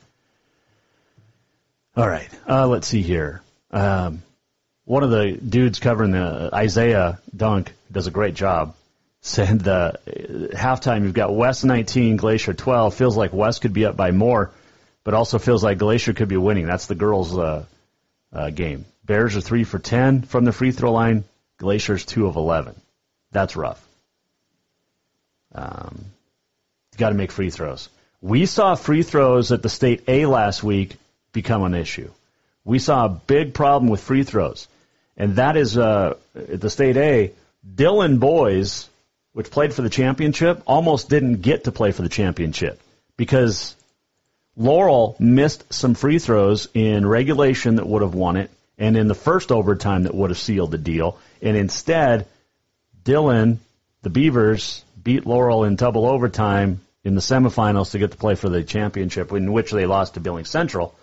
All 1.97 2.09
right. 2.09 2.28
Uh, 2.49 2.66
let's 2.66 2.87
see 2.87 3.02
here. 3.02 3.42
Um, 3.73 4.23
one 4.85 5.02
of 5.02 5.11
the 5.11 5.32
dudes 5.32 5.80
covering 5.80 6.12
the 6.12 6.50
Isaiah 6.52 7.20
Dunk 7.37 7.73
does 7.92 8.06
a 8.06 8.11
great 8.11 8.35
job. 8.35 8.75
Said 9.23 9.61
the 9.61 9.99
halftime 10.54 11.02
you've 11.02 11.12
got 11.12 11.35
West 11.35 11.64
19, 11.64 12.16
Glacier 12.16 12.54
12. 12.54 12.94
Feels 12.94 13.16
like 13.16 13.35
West 13.35 13.61
could 13.61 13.75
be 13.75 13.85
up 13.85 13.94
by 13.94 14.12
more, 14.12 14.50
but 15.04 15.12
also 15.12 15.38
feels 15.38 15.62
like 15.62 15.76
Glacier 15.76 16.14
could 16.14 16.28
be 16.28 16.38
winning. 16.38 16.66
That's 16.66 16.87
the 16.87 16.94
girls' 16.94 17.37
uh, 17.37 17.66
uh, 18.32 18.49
game. 18.49 18.87
Bears 19.04 19.37
are 19.37 19.42
three 19.42 19.64
for 19.64 19.78
ten 19.78 20.23
from 20.23 20.47
the 20.47 20.52
free 20.52 20.73
throw 20.73 20.92
line. 20.92 21.25
Glacier's 21.59 22.06
two 22.06 22.26
of 22.26 22.37
eleven. 22.37 22.80
That's 23.33 23.57
rough. 23.57 23.85
Um, 25.55 26.07
got 26.97 27.11
to 27.11 27.15
make 27.15 27.33
free 27.33 27.51
throws. 27.51 27.89
We 28.21 28.47
saw 28.47 28.75
free 28.75 29.03
throws 29.03 29.53
at 29.53 29.63
the 29.63 29.69
state 29.69 30.05
A 30.09 30.27
last 30.27 30.63
week 30.63 30.97
become 31.33 31.63
an 31.63 31.75
issue. 31.75 32.11
We 32.65 32.79
saw 32.79 33.07
a 33.07 33.09
big 33.09 33.55
problem 33.55 33.91
with 33.91 34.01
free 34.01 34.25
throws, 34.25 34.69
and 35.17 35.37
that 35.37 35.57
is 35.57 35.79
uh, 35.79 36.15
at 36.35 36.61
the 36.61 36.71
state 36.71 36.97
A. 36.97 37.33
Dillon 37.75 38.19
Boys 38.19 38.91
which 39.33 39.51
played 39.51 39.73
for 39.73 39.83
the 39.83 39.91
championship, 39.91 40.63
almost 40.67 41.09
didn't 41.09 41.43
get 41.43 41.65
to 41.65 41.73
play 41.73 41.93
for 41.93 42.03
the 42.03 42.09
championship 42.09 42.81
because 43.17 43.77
Laurel 44.57 45.17
missed 45.19 45.73
some 45.73 45.95
free 45.95 46.19
throws 46.19 46.69
in 46.75 47.07
regulation 47.07 47.77
that 47.77 47.87
would 47.87 48.03
have 48.03 48.15
won 48.15 48.37
it 48.37 48.51
and 48.79 48.97
in 48.97 49.09
the 49.09 49.15
first 49.15 49.53
overtime 49.53 50.05
that 50.05 50.15
would 50.15 50.31
have 50.31 50.39
sealed 50.39 50.71
the 50.71 50.79
deal. 50.79 51.19
And 51.43 51.57
instead, 51.57 52.27
Dillon, 53.04 53.61
the 54.02 54.11
Beavers, 54.11 54.85
beat 55.02 55.26
Laurel 55.26 55.64
in 55.64 55.76
double 55.76 56.07
overtime 56.07 56.80
in 57.04 57.14
the 57.14 57.21
semifinals 57.21 57.92
to 57.92 57.99
get 57.99 58.11
to 58.11 58.16
play 58.16 58.35
for 58.35 58.49
the 58.49 58.62
championship, 58.62 59.33
in 59.33 59.52
which 59.52 59.71
they 59.71 59.87
lost 59.87 60.14
to 60.14 60.21
Billings 60.21 60.50
Central. 60.50 60.95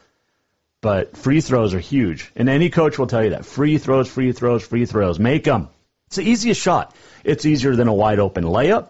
But 0.81 1.17
free 1.17 1.41
throws 1.41 1.73
are 1.73 1.79
huge. 1.79 2.31
And 2.35 2.49
any 2.49 2.69
coach 2.69 2.99
will 2.99 3.07
tell 3.07 3.23
you 3.23 3.31
that. 3.31 3.45
Free 3.45 3.77
throws, 3.77 4.07
free 4.07 4.31
throws, 4.31 4.65
free 4.65 4.85
throws. 4.85 5.17
Make 5.17 5.43
them. 5.43 5.69
It's 6.07 6.17
the 6.17 6.23
easiest 6.23 6.61
shot. 6.61 6.95
It's 7.23 7.45
easier 7.45 7.75
than 7.75 7.87
a 7.87 7.93
wide 7.93 8.19
open 8.19 8.43
layup. 8.43 8.89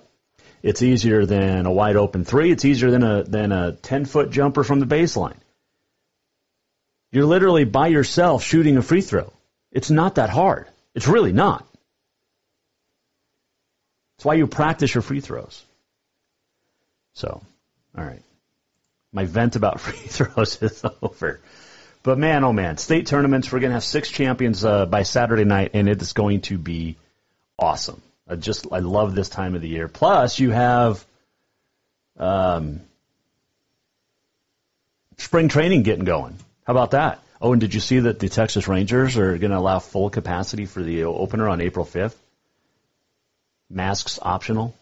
It's 0.61 0.81
easier 0.81 1.25
than 1.25 1.65
a 1.65 1.71
wide 1.71 1.95
open 1.95 2.25
three. 2.25 2.51
It's 2.51 2.65
easier 2.65 2.91
than 2.91 3.03
a 3.03 3.23
than 3.23 3.51
a 3.51 3.71
ten 3.71 4.05
foot 4.05 4.31
jumper 4.31 4.63
from 4.63 4.79
the 4.79 4.85
baseline. 4.85 5.37
You're 7.11 7.25
literally 7.25 7.63
by 7.63 7.87
yourself 7.87 8.43
shooting 8.43 8.77
a 8.77 8.81
free 8.81 9.01
throw. 9.01 9.31
It's 9.71 9.89
not 9.89 10.15
that 10.15 10.29
hard. 10.29 10.67
It's 10.93 11.07
really 11.07 11.31
not. 11.31 11.66
It's 14.17 14.25
why 14.25 14.33
you 14.33 14.47
practice 14.47 14.93
your 14.93 15.03
free 15.03 15.19
throws. 15.19 15.63
So, 17.13 17.41
all 17.97 18.03
right. 18.03 18.21
My 19.13 19.25
vent 19.25 19.55
about 19.55 19.79
free 19.81 19.97
throws 19.97 20.61
is 20.61 20.83
over. 21.01 21.39
But 22.03 22.17
man, 22.17 22.43
oh 22.43 22.53
man, 22.53 22.77
state 22.77 23.07
tournaments, 23.07 23.51
we're 23.51 23.59
going 23.59 23.71
to 23.71 23.75
have 23.75 23.83
six 23.83 24.09
champions 24.09 24.63
uh, 24.63 24.85
by 24.85 25.03
Saturday 25.03 25.43
night, 25.43 25.71
and 25.73 25.89
it 25.89 26.01
is 26.01 26.13
going 26.13 26.41
to 26.41 26.57
be 26.57 26.95
awesome. 27.59 28.01
I 28.27 28.35
just, 28.35 28.67
I 28.71 28.79
love 28.79 29.13
this 29.13 29.29
time 29.29 29.55
of 29.55 29.61
the 29.61 29.67
year. 29.67 29.87
Plus, 29.87 30.39
you 30.39 30.51
have 30.51 31.05
um, 32.17 32.81
spring 35.17 35.49
training 35.49 35.83
getting 35.83 36.05
going. 36.05 36.37
How 36.65 36.73
about 36.73 36.91
that? 36.91 37.19
Oh, 37.39 37.51
and 37.51 37.61
did 37.61 37.73
you 37.73 37.79
see 37.79 37.99
that 37.99 38.19
the 38.19 38.29
Texas 38.29 38.67
Rangers 38.67 39.17
are 39.17 39.37
going 39.37 39.51
to 39.51 39.57
allow 39.57 39.79
full 39.79 40.09
capacity 40.09 40.65
for 40.65 40.81
the 40.81 41.03
opener 41.03 41.47
on 41.47 41.61
April 41.61 41.85
5th? 41.85 42.15
Masks 43.69 44.19
optional. 44.21 44.75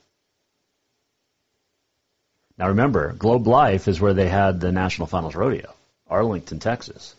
Now 2.58 2.70
remember, 2.70 3.13
Globe 3.13 3.48
Life 3.48 3.88
is 3.88 4.00
where 4.00 4.13
they 4.13 4.30
had 4.30 4.60
the 4.60 4.72
National 4.72 5.08
Finals 5.08 5.36
Rodeo, 5.36 5.74
Arlington, 6.08 6.60
Texas. 6.60 7.15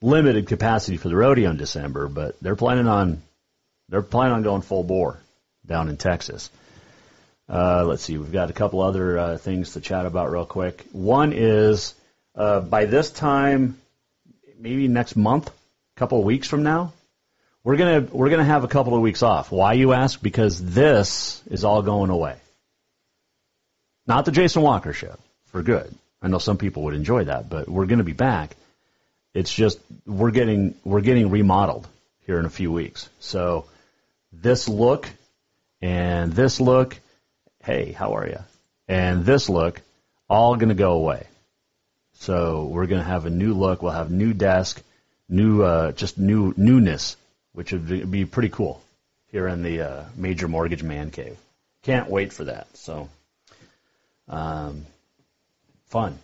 Limited 0.00 0.46
capacity 0.46 0.96
for 0.96 1.08
the 1.08 1.16
rodeo 1.16 1.50
in 1.50 1.56
December, 1.56 2.06
but 2.06 2.36
they're 2.40 2.54
planning 2.54 2.86
on 2.86 3.22
they're 3.88 4.02
planning 4.02 4.34
on 4.34 4.42
going 4.42 4.62
full 4.62 4.84
bore 4.84 5.18
down 5.66 5.88
in 5.88 5.96
Texas. 5.96 6.50
Uh, 7.48 7.84
let's 7.84 8.02
see, 8.02 8.18
we've 8.18 8.30
got 8.30 8.50
a 8.50 8.52
couple 8.52 8.80
other 8.80 9.18
uh, 9.18 9.38
things 9.38 9.72
to 9.72 9.80
chat 9.80 10.06
about 10.06 10.30
real 10.30 10.44
quick. 10.44 10.84
One 10.92 11.32
is 11.32 11.94
uh, 12.34 12.60
by 12.60 12.84
this 12.84 13.10
time, 13.10 13.78
maybe 14.58 14.86
next 14.86 15.16
month, 15.16 15.48
a 15.48 15.98
couple 15.98 16.18
of 16.18 16.24
weeks 16.24 16.46
from 16.46 16.62
now, 16.62 16.92
we're 17.64 17.76
gonna 17.76 18.00
we're 18.12 18.30
gonna 18.30 18.44
have 18.44 18.64
a 18.64 18.68
couple 18.68 18.94
of 18.94 19.00
weeks 19.00 19.22
off. 19.22 19.50
Why 19.52 19.74
you 19.74 19.92
ask? 19.92 20.20
Because 20.20 20.62
this 20.62 21.42
is 21.50 21.64
all 21.64 21.82
going 21.82 22.10
away. 22.10 22.36
Not 24.06 24.24
the 24.24 24.32
Jason 24.32 24.62
Walker 24.62 24.92
show 24.92 25.16
for 25.46 25.62
good. 25.62 25.94
I 26.22 26.28
know 26.28 26.38
some 26.38 26.56
people 26.56 26.84
would 26.84 26.94
enjoy 26.94 27.24
that, 27.24 27.48
but 27.48 27.68
we're 27.68 27.86
to 27.86 28.04
be 28.04 28.12
back. 28.12 28.56
It's 29.34 29.52
just 29.52 29.78
we're 30.06 30.30
getting 30.30 30.74
we're 30.84 31.02
getting 31.02 31.30
remodeled 31.30 31.86
here 32.26 32.38
in 32.38 32.44
a 32.44 32.50
few 32.50 32.72
weeks. 32.72 33.08
So 33.20 33.66
this 34.32 34.68
look 34.68 35.08
and 35.80 36.32
this 36.32 36.60
look, 36.60 36.98
hey, 37.62 37.92
how 37.92 38.14
are 38.16 38.26
you? 38.26 38.40
And 38.88 39.24
this 39.24 39.48
look, 39.48 39.80
all 40.28 40.56
going 40.56 40.70
to 40.70 40.74
go 40.74 40.92
away. 40.92 41.26
So 42.14 42.64
we're 42.64 42.86
going 42.86 43.00
to 43.00 43.06
have 43.06 43.26
a 43.26 43.30
new 43.30 43.54
look. 43.54 43.82
We'll 43.82 43.92
have 43.92 44.10
new 44.10 44.34
desk, 44.34 44.82
new 45.28 45.62
uh, 45.62 45.92
just 45.92 46.18
new 46.18 46.52
newness, 46.56 47.16
which 47.58 47.72
would 47.72 48.08
be 48.08 48.24
pretty 48.24 48.50
cool 48.50 48.80
here 49.32 49.48
in 49.48 49.64
the 49.64 49.80
uh, 49.80 50.04
major 50.14 50.46
mortgage 50.46 50.84
man 50.84 51.10
cave. 51.10 51.36
Can't 51.82 52.08
wait 52.08 52.32
for 52.32 52.44
that. 52.44 52.68
So 52.76 53.08
um, 54.28 54.86
fun. 55.88 56.16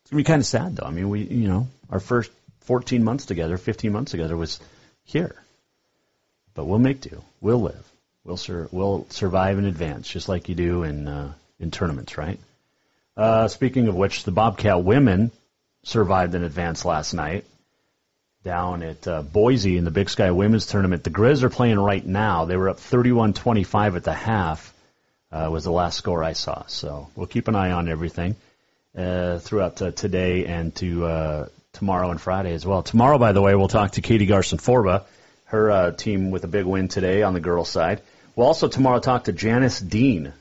It's 0.00 0.10
gonna 0.10 0.20
be 0.20 0.24
kind 0.24 0.40
of 0.40 0.46
sad 0.46 0.74
though. 0.74 0.86
I 0.86 0.90
mean, 0.90 1.10
we 1.10 1.20
you 1.20 1.48
know 1.48 1.68
our 1.90 2.00
first 2.00 2.30
14 2.60 3.04
months 3.04 3.26
together, 3.26 3.58
15 3.58 3.92
months 3.92 4.12
together 4.12 4.34
was 4.34 4.58
here, 5.04 5.36
but 6.54 6.64
we'll 6.64 6.78
make 6.78 7.02
do. 7.02 7.22
We'll 7.42 7.60
live. 7.60 7.86
We'll 8.24 8.38
sur- 8.38 8.70
we'll 8.72 9.06
survive 9.10 9.58
in 9.58 9.66
advance, 9.66 10.08
just 10.08 10.30
like 10.30 10.48
you 10.48 10.54
do 10.54 10.82
in 10.82 11.08
uh, 11.08 11.34
in 11.60 11.70
tournaments, 11.70 12.16
right? 12.16 12.40
Uh, 13.18 13.48
speaking 13.48 13.86
of 13.86 13.94
which, 13.94 14.24
the 14.24 14.32
Bobcat 14.32 14.82
women 14.82 15.30
survived 15.82 16.34
in 16.34 16.42
advance 16.42 16.86
last 16.86 17.12
night 17.12 17.44
down 18.44 18.82
at 18.82 19.06
uh, 19.06 19.22
Boise 19.22 19.76
in 19.76 19.84
the 19.84 19.90
Big 19.90 20.10
Sky 20.10 20.30
Women's 20.30 20.66
Tournament. 20.66 21.04
The 21.04 21.10
Grizz 21.10 21.42
are 21.42 21.50
playing 21.50 21.78
right 21.78 22.04
now. 22.04 22.44
They 22.44 22.56
were 22.56 22.70
up 22.70 22.78
31-25 22.78 23.96
at 23.96 24.04
the 24.04 24.12
half 24.12 24.72
uh, 25.30 25.48
was 25.50 25.64
the 25.64 25.72
last 25.72 25.96
score 25.96 26.22
I 26.22 26.34
saw. 26.34 26.64
So 26.66 27.08
we'll 27.16 27.26
keep 27.26 27.48
an 27.48 27.54
eye 27.54 27.70
on 27.70 27.88
everything 27.88 28.36
uh, 28.96 29.38
throughout 29.38 29.80
uh, 29.80 29.90
today 29.92 30.46
and 30.46 30.74
to 30.76 31.06
uh, 31.06 31.48
tomorrow 31.72 32.10
and 32.10 32.20
Friday 32.20 32.52
as 32.52 32.66
well. 32.66 32.82
Tomorrow, 32.82 33.18
by 33.18 33.32
the 33.32 33.40
way, 33.40 33.54
we'll 33.54 33.68
talk 33.68 33.92
to 33.92 34.02
Katie 34.02 34.26
Garson 34.26 34.58
Forba, 34.58 35.04
her 35.44 35.70
uh, 35.70 35.90
team 35.92 36.30
with 36.30 36.44
a 36.44 36.48
big 36.48 36.66
win 36.66 36.88
today 36.88 37.22
on 37.22 37.34
the 37.34 37.40
girls' 37.40 37.70
side. 37.70 38.02
We'll 38.36 38.46
also 38.46 38.68
tomorrow 38.68 38.98
talk 38.98 39.24
to 39.24 39.32
Janice 39.32 39.80
Dean 39.80 40.32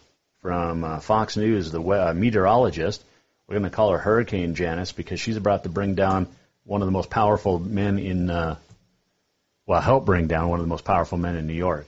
from 0.42 0.84
uh, 0.84 1.00
Fox 1.00 1.38
News, 1.38 1.72
the 1.72 2.14
meteorologist. 2.16 3.04
We're 3.48 3.60
going 3.60 3.70
to 3.70 3.76
call 3.76 3.92
her 3.92 3.98
Hurricane 3.98 4.56
Janice 4.56 4.92
because 4.92 5.20
she's 5.20 5.38
about 5.38 5.64
to 5.64 5.70
bring 5.70 5.96
down 5.96 6.28
one 6.64 6.82
of 6.82 6.88
the 6.88 6.92
most 6.92 7.10
powerful 7.10 7.60
men 7.60 8.00
in, 8.00 8.30
uh, 8.30 8.56
well, 9.66 9.82
help 9.82 10.06
bring 10.06 10.28
down 10.28 10.50
one 10.50 10.60
of 10.60 10.66
the 10.66 10.70
most 10.70 10.86
powerful 10.86 11.18
men 11.18 11.36
in 11.36 11.48
New 11.48 11.54
York 11.54 11.88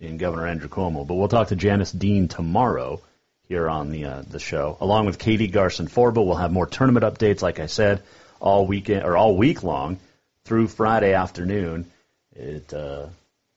in 0.00 0.16
Governor 0.16 0.46
Andrew 0.46 0.68
Cuomo. 0.68 1.06
But 1.06 1.14
we'll 1.14 1.28
talk 1.28 1.48
to 1.48 1.56
Janice 1.56 1.92
Dean 1.92 2.28
tomorrow 2.28 3.00
here 3.48 3.68
on 3.68 3.90
the 3.90 4.04
uh, 4.04 4.22
the 4.22 4.38
show, 4.38 4.76
along 4.80 5.06
with 5.06 5.18
Katie 5.18 5.48
Garson 5.48 5.88
Forba. 5.88 6.24
We'll 6.24 6.36
have 6.36 6.52
more 6.52 6.66
tournament 6.66 7.04
updates, 7.04 7.42
like 7.42 7.60
I 7.60 7.66
said, 7.66 8.02
all 8.40 8.66
weekend 8.66 9.04
or 9.04 9.16
all 9.16 9.36
week 9.36 9.62
long 9.62 9.98
through 10.44 10.68
Friday 10.68 11.14
afternoon. 11.14 11.90
It 12.36 12.72
uh, 12.72 13.06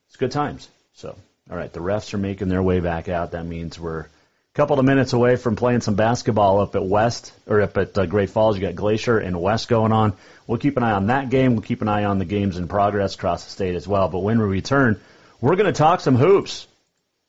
it's 0.08 0.16
good 0.16 0.32
times. 0.32 0.68
So, 0.94 1.16
all 1.50 1.56
right, 1.56 1.72
the 1.72 1.80
refs 1.80 2.12
are 2.14 2.18
making 2.18 2.48
their 2.48 2.62
way 2.62 2.80
back 2.80 3.08
out. 3.08 3.32
That 3.32 3.46
means 3.46 3.78
we're 3.78 4.06
couple 4.54 4.78
of 4.78 4.84
minutes 4.84 5.12
away 5.14 5.36
from 5.36 5.56
playing 5.56 5.80
some 5.80 5.94
basketball 5.94 6.60
up 6.60 6.76
at 6.76 6.84
West 6.84 7.32
or 7.46 7.62
up 7.62 7.76
at 7.78 7.96
uh, 7.96 8.06
Great 8.06 8.30
Falls. 8.30 8.56
You 8.56 8.62
got 8.62 8.74
Glacier 8.74 9.18
and 9.18 9.40
West 9.40 9.68
going 9.68 9.92
on. 9.92 10.12
We'll 10.46 10.58
keep 10.58 10.76
an 10.76 10.82
eye 10.82 10.92
on 10.92 11.06
that 11.06 11.30
game. 11.30 11.52
We'll 11.52 11.62
keep 11.62 11.80
an 11.80 11.88
eye 11.88 12.04
on 12.04 12.18
the 12.18 12.26
games 12.26 12.58
in 12.58 12.68
progress 12.68 13.14
across 13.14 13.44
the 13.44 13.50
state 13.50 13.74
as 13.74 13.88
well. 13.88 14.08
But 14.08 14.18
when 14.18 14.38
we 14.38 14.44
return 14.46 15.00
we're 15.42 15.56
going 15.56 15.66
to 15.66 15.76
talk 15.76 16.00
some 16.00 16.14
hoops, 16.14 16.68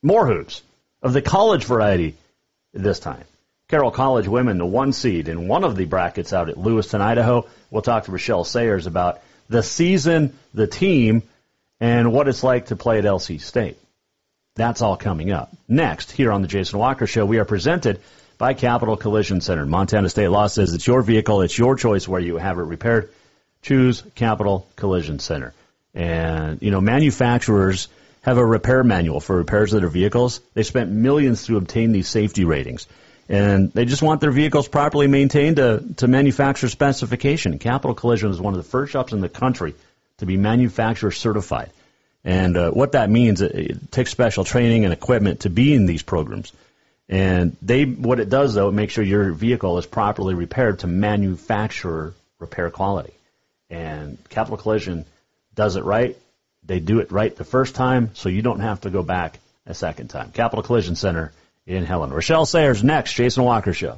more 0.03 0.25
hoops 0.25 0.61
of 1.01 1.13
the 1.13 1.21
college 1.21 1.65
variety 1.65 2.15
this 2.71 2.99
time. 2.99 3.25
Carroll 3.67 3.89
College 3.89 4.27
women, 4.27 4.59
the 4.59 4.65
one 4.67 4.93
seed 4.93 5.27
in 5.27 5.47
one 5.47 5.63
of 5.63 5.75
the 5.75 5.85
brackets 5.85 6.31
out 6.31 6.47
at 6.47 6.57
Lewiston, 6.57 7.01
Idaho. 7.01 7.47
We'll 7.71 7.81
talk 7.81 8.03
to 8.03 8.11
Rachelle 8.11 8.45
Sayers 8.45 8.85
about 8.85 9.21
the 9.49 9.63
season, 9.63 10.37
the 10.53 10.67
team, 10.67 11.23
and 11.79 12.13
what 12.13 12.27
it's 12.27 12.43
like 12.43 12.67
to 12.67 12.75
play 12.75 12.99
at 12.99 13.03
LC 13.03 13.41
State. 13.41 13.79
That's 14.55 14.83
all 14.83 14.97
coming 14.97 15.31
up. 15.31 15.51
Next, 15.67 16.11
here 16.11 16.31
on 16.31 16.43
the 16.43 16.47
Jason 16.47 16.77
Walker 16.77 17.07
Show, 17.07 17.25
we 17.25 17.39
are 17.39 17.45
presented 17.45 18.01
by 18.37 18.53
Capital 18.53 18.95
Collision 18.95 19.41
Center. 19.41 19.65
Montana 19.65 20.09
State 20.09 20.27
Law 20.27 20.45
says 20.45 20.75
it's 20.75 20.85
your 20.85 21.01
vehicle, 21.01 21.41
it's 21.41 21.57
your 21.57 21.75
choice 21.75 22.07
where 22.07 22.21
you 22.21 22.37
have 22.37 22.59
it 22.59 22.63
repaired. 22.63 23.09
Choose 23.63 24.03
Capital 24.13 24.67
Collision 24.75 25.17
Center. 25.17 25.53
And, 25.95 26.61
you 26.61 26.69
know, 26.69 26.81
manufacturers 26.81 27.87
have 28.21 28.37
a 28.37 28.45
repair 28.45 28.83
manual 28.83 29.19
for 29.19 29.37
repairs 29.37 29.73
of 29.73 29.81
their 29.81 29.89
vehicles. 29.89 30.39
They 30.53 30.63
spent 30.63 30.91
millions 30.91 31.47
to 31.47 31.57
obtain 31.57 31.91
these 31.91 32.07
safety 32.07 32.45
ratings. 32.45 32.87
And 33.29 33.71
they 33.71 33.85
just 33.85 34.03
want 34.03 34.21
their 34.21 34.31
vehicles 34.31 34.67
properly 34.67 35.07
maintained 35.07 35.55
to, 35.55 35.83
to 35.97 36.07
manufacturer 36.07 36.69
specification. 36.69 37.57
Capital 37.57 37.95
Collision 37.95 38.29
is 38.29 38.39
one 38.39 38.53
of 38.53 38.63
the 38.63 38.69
first 38.69 38.91
shops 38.91 39.13
in 39.13 39.21
the 39.21 39.29
country 39.29 39.73
to 40.19 40.27
be 40.27 40.37
manufacturer 40.37 41.09
certified. 41.09 41.71
And 42.23 42.55
uh, 42.55 42.71
what 42.71 42.93
that 42.93 43.09
means, 43.09 43.41
it, 43.41 43.53
it 43.53 43.91
takes 43.91 44.11
special 44.11 44.43
training 44.43 44.85
and 44.85 44.93
equipment 44.93 45.41
to 45.41 45.49
be 45.49 45.73
in 45.73 45.85
these 45.85 46.03
programs. 46.03 46.51
And 47.09 47.57
they, 47.61 47.85
what 47.85 48.19
it 48.19 48.29
does 48.29 48.53
though, 48.53 48.69
it 48.69 48.73
makes 48.73 48.93
sure 48.93 49.03
your 49.03 49.31
vehicle 49.31 49.77
is 49.77 49.85
properly 49.85 50.35
repaired 50.35 50.79
to 50.79 50.87
manufacturer 50.87 52.13
repair 52.39 52.69
quality. 52.69 53.13
And 53.69 54.17
Capital 54.29 54.57
Collision 54.57 55.05
does 55.55 55.75
it 55.75 55.83
right. 55.83 56.17
They 56.65 56.79
do 56.79 56.99
it 56.99 57.11
right 57.11 57.35
the 57.35 57.43
first 57.43 57.75
time, 57.75 58.11
so 58.13 58.29
you 58.29 58.41
don't 58.41 58.61
have 58.61 58.81
to 58.81 58.89
go 58.89 59.03
back 59.03 59.39
a 59.65 59.73
second 59.73 60.09
time. 60.09 60.31
Capital 60.31 60.63
Collision 60.63 60.95
Center 60.95 61.33
in 61.65 61.83
Helen. 61.83 62.11
Rachelle 62.11 62.47
Sayers 62.47 62.83
next. 62.83 63.13
Jason 63.13 63.43
Walker 63.43 63.73
Show. 63.73 63.97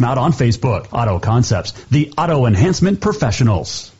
out 0.03 0.17
on 0.17 0.33
Facebook. 0.33 0.87
Auto 0.91 1.19
Concepts, 1.19 1.71
the 1.85 2.13
auto 2.17 2.45
enhancement 2.45 3.01
professionals. 3.01 3.91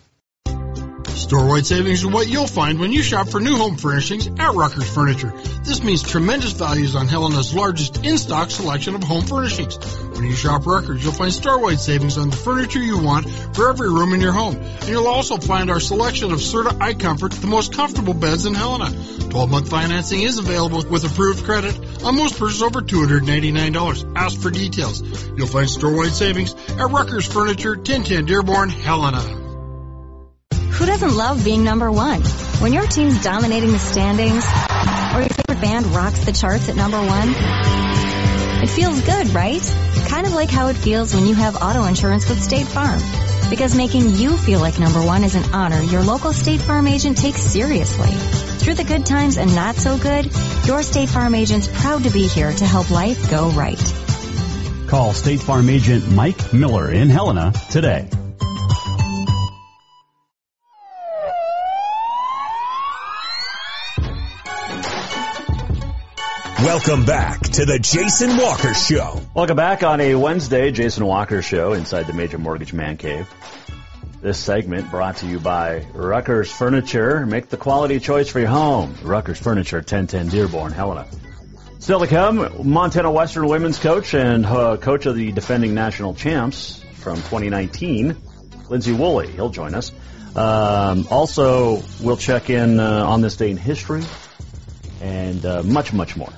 Store-wide 1.31 1.65
savings 1.65 2.03
are 2.03 2.09
what 2.09 2.27
you'll 2.27 2.47
find 2.47 2.79
when 2.79 2.91
you 2.91 3.03
shop 3.03 3.29
for 3.29 3.39
new 3.39 3.55
home 3.55 3.77
furnishings 3.77 4.27
at 4.27 4.53
Rucker's 4.53 4.93
Furniture. 4.93 5.31
This 5.63 5.83
means 5.83 6.03
tremendous 6.03 6.51
values 6.53 6.95
on 6.95 7.07
Helena's 7.07 7.53
largest 7.53 8.03
in-stock 8.05 8.49
selection 8.49 8.95
of 8.95 9.03
home 9.03 9.23
furnishings. 9.23 9.77
When 10.13 10.25
you 10.25 10.33
shop 10.33 10.65
Rucker's, 10.65 11.03
you'll 11.03 11.13
find 11.13 11.31
store-wide 11.31 11.79
savings 11.79 12.17
on 12.17 12.29
the 12.29 12.35
furniture 12.35 12.79
you 12.79 12.97
want 12.97 13.29
for 13.55 13.69
every 13.69 13.89
room 13.89 14.13
in 14.13 14.19
your 14.19 14.33
home. 14.33 14.55
And 14.55 14.89
you'll 14.89 15.07
also 15.07 15.37
find 15.37 15.69
our 15.69 15.79
selection 15.79 16.31
of 16.31 16.39
Serta 16.39 16.77
iComfort, 16.79 17.39
the 17.39 17.47
most 17.47 17.73
comfortable 17.73 18.13
beds 18.13 18.45
in 18.45 18.53
Helena. 18.53 18.85
12-month 18.85 19.69
financing 19.69 20.21
is 20.21 20.37
available 20.37 20.83
with 20.89 21.05
approved 21.05 21.45
credit 21.45 21.75
on 22.03 22.15
most 22.15 22.37
purchases 22.37 22.63
over 22.63 22.81
$289. 22.81 24.13
Ask 24.15 24.39
for 24.39 24.51
details. 24.51 25.01
You'll 25.35 25.47
find 25.47 25.69
store-wide 25.69 26.13
savings 26.13 26.53
at 26.69 26.89
Rucker's 26.89 27.25
Furniture, 27.25 27.75
1010 27.75 28.25
Dearborn, 28.25 28.69
Helena. 28.69 29.21
Who 30.81 30.85
doesn't 30.85 31.15
love 31.15 31.43
being 31.45 31.63
number 31.63 31.91
one? 31.91 32.21
When 32.61 32.73
your 32.73 32.87
team's 32.87 33.23
dominating 33.23 33.71
the 33.71 33.79
standings, 33.79 34.45
or 35.13 35.21
your 35.21 35.29
favorite 35.29 35.61
band 35.61 35.85
rocks 35.87 36.25
the 36.25 36.31
charts 36.31 36.69
at 36.69 36.75
number 36.75 36.97
one, 36.97 37.33
it 38.63 38.69
feels 38.69 39.01
good, 39.01 39.33
right? 39.33 39.61
Kind 40.07 40.27
of 40.27 40.33
like 40.33 40.49
how 40.49 40.67
it 40.67 40.75
feels 40.75 41.13
when 41.13 41.25
you 41.25 41.35
have 41.35 41.61
auto 41.61 41.83
insurance 41.83 42.27
with 42.29 42.41
State 42.41 42.67
Farm. 42.67 42.99
Because 43.49 43.75
making 43.75 44.15
you 44.15 44.37
feel 44.37 44.59
like 44.59 44.79
number 44.79 45.03
one 45.03 45.23
is 45.23 45.35
an 45.35 45.53
honor 45.53 45.81
your 45.81 46.01
local 46.03 46.33
State 46.33 46.61
Farm 46.61 46.87
agent 46.87 47.17
takes 47.17 47.41
seriously. 47.41 48.50
Through 48.61 48.75
the 48.75 48.83
good 48.83 49.07
times 49.07 49.37
and 49.37 49.55
not 49.55 49.75
so 49.75 49.97
good, 49.97 50.29
your 50.67 50.83
State 50.83 51.09
Farm 51.09 51.33
agent's 51.33 51.67
proud 51.67 52.03
to 52.03 52.11
be 52.11 52.27
here 52.27 52.53
to 52.53 52.63
help 52.63 52.91
life 52.91 53.31
go 53.31 53.49
right. 53.49 53.79
Call 54.87 55.13
State 55.13 55.41
Farm 55.41 55.67
agent 55.67 56.11
Mike 56.11 56.53
Miller 56.53 56.91
in 56.91 57.09
Helena 57.09 57.53
today. 57.71 58.07
Welcome 66.59 67.03
back 67.05 67.41
to 67.41 67.65
the 67.65 67.79
Jason 67.81 68.37
Walker 68.37 68.75
Show. 68.75 69.19
Welcome 69.33 69.57
back 69.57 69.81
on 69.81 69.99
a 69.99 70.13
Wednesday, 70.13 70.69
Jason 70.69 71.03
Walker 71.07 71.41
Show 71.41 71.73
inside 71.73 72.05
the 72.05 72.13
Major 72.13 72.37
Mortgage 72.37 72.73
Man 72.73 72.97
Cave. 72.97 73.27
This 74.21 74.37
segment 74.37 74.91
brought 74.91 75.17
to 75.17 75.25
you 75.25 75.39
by 75.39 75.87
Rucker's 75.95 76.51
Furniture. 76.51 77.25
Make 77.25 77.49
the 77.49 77.57
quality 77.57 77.99
choice 77.99 78.29
for 78.29 78.37
your 78.39 78.49
home. 78.49 78.95
Rucker's 79.01 79.39
Furniture, 79.39 79.77
1010 79.77 80.27
Dearborn, 80.27 80.71
Helena. 80.73 81.07
Still 81.79 82.01
to 82.01 82.05
come, 82.07 82.69
Montana 82.69 83.11
Western 83.11 83.47
women's 83.47 83.79
coach 83.79 84.13
and 84.13 84.45
uh, 84.45 84.77
coach 84.77 85.07
of 85.07 85.15
the 85.15 85.31
defending 85.31 85.73
national 85.73 86.13
champs 86.13 86.83
from 86.97 87.15
2019, 87.15 88.15
Lindsay 88.69 88.91
Woolley. 88.91 89.31
He'll 89.31 89.49
join 89.49 89.73
us. 89.73 89.91
Um, 90.35 91.07
also, 91.09 91.81
we'll 91.99 92.15
check 92.15 92.51
in 92.51 92.79
uh, 92.79 93.03
on 93.03 93.21
this 93.21 93.37
day 93.37 93.49
in 93.49 93.57
history 93.57 94.03
and 95.01 95.43
uh, 95.43 95.63
much, 95.63 95.93
much 95.93 96.15
more. 96.15 96.31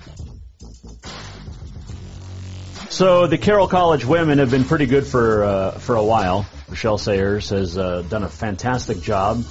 So 2.89 3.28
the 3.28 3.38
Carroll 3.38 3.67
College 3.67 4.06
women 4.06 4.38
have 4.38 4.52
been 4.52 4.63
pretty 4.63 4.86
good 4.86 5.06
for 5.06 5.43
uh, 5.43 5.72
for 5.72 5.96
a 5.96 6.04
while. 6.04 6.46
Rachelle 6.73 6.99
Sayers 6.99 7.49
has 7.49 7.77
uh, 7.77 8.01
done 8.09 8.23
a 8.23 8.29
fantastic 8.29 8.99
job 8.99 9.43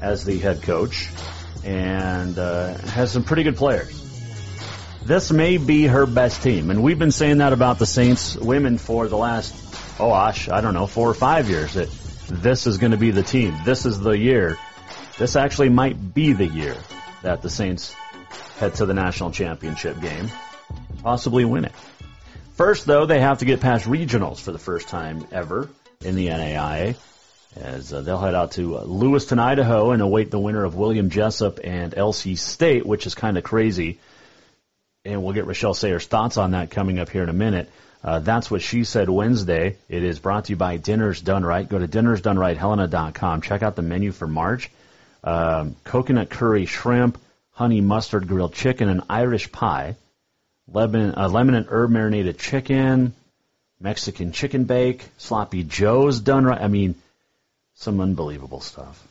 as 0.00 0.24
the 0.24 0.38
head 0.38 0.62
coach 0.62 1.06
and 1.62 2.38
uh, 2.38 2.78
has 2.78 3.12
some 3.12 3.24
pretty 3.24 3.42
good 3.42 3.56
players. 3.56 4.02
This 5.04 5.30
may 5.30 5.58
be 5.58 5.86
her 5.86 6.06
best 6.06 6.42
team, 6.42 6.70
and 6.70 6.82
we've 6.82 6.98
been 6.98 7.12
saying 7.12 7.38
that 7.38 7.52
about 7.52 7.78
the 7.78 7.84
Saints 7.84 8.36
women 8.36 8.78
for 8.78 9.06
the 9.06 9.18
last 9.18 9.54
oh 10.00 10.08
gosh, 10.08 10.48
I 10.48 10.62
don't 10.62 10.72
know, 10.72 10.86
four 10.86 11.10
or 11.10 11.14
five 11.14 11.50
years. 11.50 11.74
That 11.74 11.90
this 12.30 12.66
is 12.66 12.78
going 12.78 12.92
to 12.92 12.98
be 12.98 13.10
the 13.10 13.22
team. 13.22 13.54
This 13.66 13.84
is 13.84 14.00
the 14.00 14.16
year. 14.16 14.56
This 15.18 15.36
actually 15.36 15.68
might 15.68 16.14
be 16.14 16.32
the 16.32 16.46
year 16.46 16.76
that 17.22 17.42
the 17.42 17.50
Saints 17.50 17.94
head 18.58 18.76
to 18.76 18.86
the 18.86 18.94
national 18.94 19.30
championship 19.30 20.00
game, 20.00 20.30
possibly 21.02 21.44
win 21.44 21.66
it. 21.66 21.72
First, 22.54 22.86
though, 22.86 23.04
they 23.04 23.20
have 23.20 23.40
to 23.40 23.44
get 23.44 23.60
past 23.60 23.84
regionals 23.84 24.40
for 24.40 24.52
the 24.52 24.58
first 24.58 24.88
time 24.88 25.26
ever 25.30 25.68
in 26.00 26.14
the 26.14 26.28
NAIA, 26.28 26.96
as 27.56 27.92
uh, 27.92 28.00
they'll 28.00 28.18
head 28.18 28.34
out 28.34 28.52
to 28.52 28.78
uh, 28.78 28.82
Lewiston, 28.82 29.38
Idaho, 29.38 29.92
and 29.92 30.02
await 30.02 30.30
the 30.30 30.38
winner 30.38 30.64
of 30.64 30.74
William 30.74 31.10
Jessup 31.10 31.60
and 31.62 31.92
LC 31.94 32.38
State, 32.38 32.84
which 32.86 33.06
is 33.06 33.14
kind 33.14 33.38
of 33.38 33.44
crazy. 33.44 33.98
And 35.04 35.22
we'll 35.22 35.34
get 35.34 35.46
Rachelle 35.46 35.76
Sayers' 35.76 36.06
thoughts 36.06 36.36
on 36.36 36.52
that 36.52 36.70
coming 36.70 36.98
up 36.98 37.08
here 37.08 37.22
in 37.22 37.28
a 37.28 37.34
minute. 37.34 37.70
Uh, 38.02 38.18
that's 38.20 38.50
what 38.50 38.62
she 38.62 38.84
said 38.84 39.08
Wednesday. 39.08 39.78
It 39.88 40.04
is 40.04 40.18
brought 40.18 40.46
to 40.46 40.52
you 40.52 40.56
by 40.56 40.76
Dinners 40.76 41.20
Done 41.20 41.44
Right. 41.44 41.68
Go 41.68 41.78
to 41.78 41.88
dinnersdoneright.helena.com. 41.88 43.40
Check 43.42 43.62
out 43.62 43.76
the 43.76 43.82
menu 43.82 44.12
for 44.12 44.26
March. 44.26 44.70
Um, 45.24 45.76
coconut 45.82 46.30
curry 46.30 46.66
shrimp, 46.66 47.18
honey 47.50 47.80
mustard 47.80 48.28
grilled 48.28 48.52
chicken, 48.52 48.88
and 48.88 49.02
Irish 49.08 49.50
pie 49.50 49.96
lemon, 50.68 51.14
uh, 51.16 51.28
lemon 51.28 51.54
and 51.54 51.66
herb 51.68 51.90
marinated 51.90 52.38
chicken, 52.38 53.14
Mexican 53.80 54.32
chicken 54.32 54.64
bake, 54.64 55.04
sloppy 55.18 55.62
joes 55.62 56.20
done 56.20 56.44
right. 56.44 56.60
I 56.60 56.68
mean, 56.68 56.94
some 57.74 58.00
unbelievable 58.00 58.60
stuff. 58.60 59.06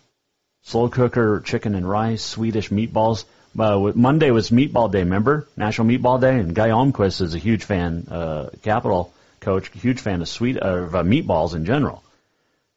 Slow 0.64 0.90
cooker 0.90 1.42
chicken 1.42 1.76
and 1.76 1.88
rice, 1.88 2.24
Swedish 2.24 2.70
meatballs. 2.70 3.26
Uh, 3.58 3.92
Monday 3.96 4.32
was 4.32 4.50
Meatball 4.50 4.92
Day, 4.92 5.00
remember? 5.00 5.48
National 5.56 5.88
Meatball 5.88 6.20
Day, 6.20 6.40
and 6.40 6.56
Guy 6.56 6.70
Almquist 6.70 7.22
is 7.22 7.36
a 7.36 7.40
huge 7.40 7.64
fan, 7.64 8.08
uh, 8.10 8.50
Capital 8.64 9.14
coach, 9.40 9.70
huge 9.70 10.00
fan 10.00 10.22
of 10.22 10.28
sweet 10.28 10.58
of 10.58 10.96
uh, 10.96 11.04
meatballs 11.04 11.54
in 11.56 11.66
general. 11.66 12.04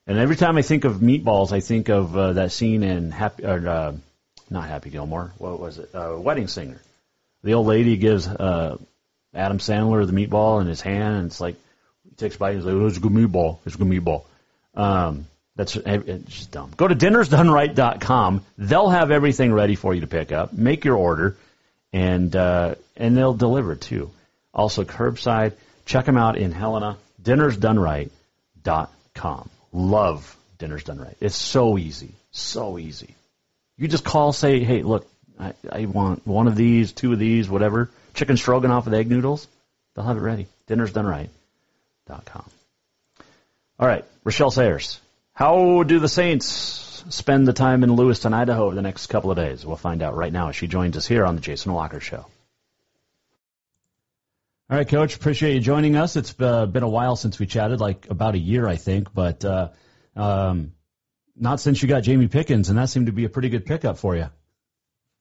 And 0.07 0.19
every 0.19 0.37
time 0.37 0.57
I 0.57 0.63
think 0.63 0.85
of 0.85 0.97
meatballs, 0.97 1.53
I 1.53 1.61
think 1.61 1.89
of 1.89 2.17
uh, 2.17 2.35
that 2.35 2.53
scene 2.53 2.83
in 2.83 3.11
Happy, 3.11 3.45
or, 3.45 3.67
uh, 3.67 3.93
not 4.51 4.69
Happy 4.69 4.91
Gilmore. 4.91 5.33
What 5.39 5.59
was 5.59 5.79
it? 5.79 5.95
Uh, 5.95 6.17
Wedding 6.19 6.49
Singer 6.49 6.81
the 7.43 7.55
old 7.55 7.67
lady 7.67 7.97
gives 7.97 8.27
uh, 8.27 8.77
Adam 9.35 9.59
Sandler 9.59 10.07
the 10.07 10.13
meatball 10.13 10.61
in 10.61 10.67
his 10.67 10.81
hand, 10.81 11.17
and 11.17 11.27
it's 11.27 11.41
like 11.41 11.57
takes 12.19 12.37
a 12.37 12.39
bite 12.39 12.55
he's 12.57 12.65
like, 12.65 12.75
"Oh, 12.75 12.87
it's 12.87 12.99
a 12.99 13.01
good 13.01 13.13
meatball. 13.13 13.59
It's 13.65 13.75
a 13.75 13.79
good 13.79 13.89
meatball." 13.89 14.25
Um, 14.75 15.27
That's 15.57 15.75
it's 15.77 16.33
just 16.33 16.53
dumb. 16.53 16.71
Go 16.77 16.87
to 16.87 16.95
dinnersdoneright.com. 16.95 18.45
They'll 18.59 18.91
have 18.91 19.11
everything 19.11 19.53
ready 19.53 19.75
for 19.75 19.95
you 19.95 20.03
to 20.03 20.07
pick 20.07 20.31
up. 20.33 20.53
Make 20.53 20.85
your 20.85 20.97
order, 20.97 21.37
and 21.93 22.37
uh, 22.37 22.75
and 22.97 23.17
they'll 23.17 23.35
deliver 23.35 23.75
too. 23.75 24.11
Also 24.53 24.85
curbside. 24.85 25.55
Check 25.85 26.05
them 26.05 26.19
out 26.19 26.37
in 26.37 26.53
Helena. 26.53 26.99
Dinnersdoneright.com. 27.23 29.51
Love 29.73 30.37
Dinners 30.59 30.85
Done 30.85 30.99
Right. 30.99 31.17
It's 31.21 31.37
so 31.37 31.79
easy, 31.79 32.13
so 32.31 32.79
easy. 32.79 33.15
You 33.77 33.89
just 33.89 34.05
call, 34.05 34.33
say, 34.33 34.65
hey, 34.65 34.83
look, 34.83 35.07
I, 35.39 35.55
I 35.71 35.87
want 35.87 36.27
one 36.27 36.49
of 36.49 36.57
these, 36.57 36.93
two 36.93 37.13
of 37.13 37.19
these, 37.19 37.49
whatever. 37.49 37.91
Chicken 38.15 38.37
stroganoff 38.37 38.87
with 38.87 38.95
egg 38.95 39.09
noodles. 39.09 39.47
They'll 39.95 40.05
have 40.05 40.17
it 40.17 40.21
ready. 40.21 40.49
Dinnersdoneright.com. 42.09 42.45
All 43.79 43.87
right, 43.87 44.05
Rachelle 44.25 44.53
Sayers. 44.53 45.01
How 45.33 45.83
do 45.85 46.01
the 46.01 46.09
Saints 46.09 47.05
spend 47.11 47.47
the 47.47 47.53
time 47.53 47.85
in 47.85 47.95
Lewiston, 47.95 48.35
Idaho 48.35 48.67
over 48.67 48.75
the 48.75 48.83
next 48.83 49.07
couple 49.07 49.31
of 49.31 49.37
days? 49.37 49.65
We'll 49.65 49.77
find 49.77 50.03
out 50.03 50.17
right 50.17 50.33
now 50.33 50.49
as 50.49 50.57
she 50.57 50.67
joins 50.67 50.97
us 50.97 51.07
here 51.07 51.25
on 51.25 51.37
the 51.37 51.41
Jason 51.41 51.73
Walker 51.73 52.01
Show. 52.01 52.27
All 54.71 54.77
right, 54.77 54.89
Coach. 54.89 55.17
Appreciate 55.17 55.55
you 55.55 55.61
joining 55.61 55.97
us. 55.97 56.17
It's 56.17 56.35
uh, 56.41 56.67
been 56.67 56.83
a 56.83 56.89
while 56.89 57.17
since 57.17 57.39
we 57.39 57.47
chatted, 57.47 57.81
like 57.81 58.11
about 58.11 58.35
a 58.35 58.39
year, 58.39 58.67
I 58.67 58.77
think, 58.77 59.15
but 59.15 59.45
uh, 59.45 59.69
um, 60.15 60.73
not 61.37 61.61
since 61.61 61.81
you 61.81 61.89
got 61.89 62.03
Jamie 62.03 62.29
Pickens, 62.29 62.69
and 62.69 62.79
that 62.79 62.91
seemed 62.91 63.07
to 63.07 63.13
be 63.13 63.25
a 63.25 63.31
pretty 63.31 63.49
good 63.49 63.65
pickup 63.65 63.97
for 63.97 64.17
you. 64.17 64.27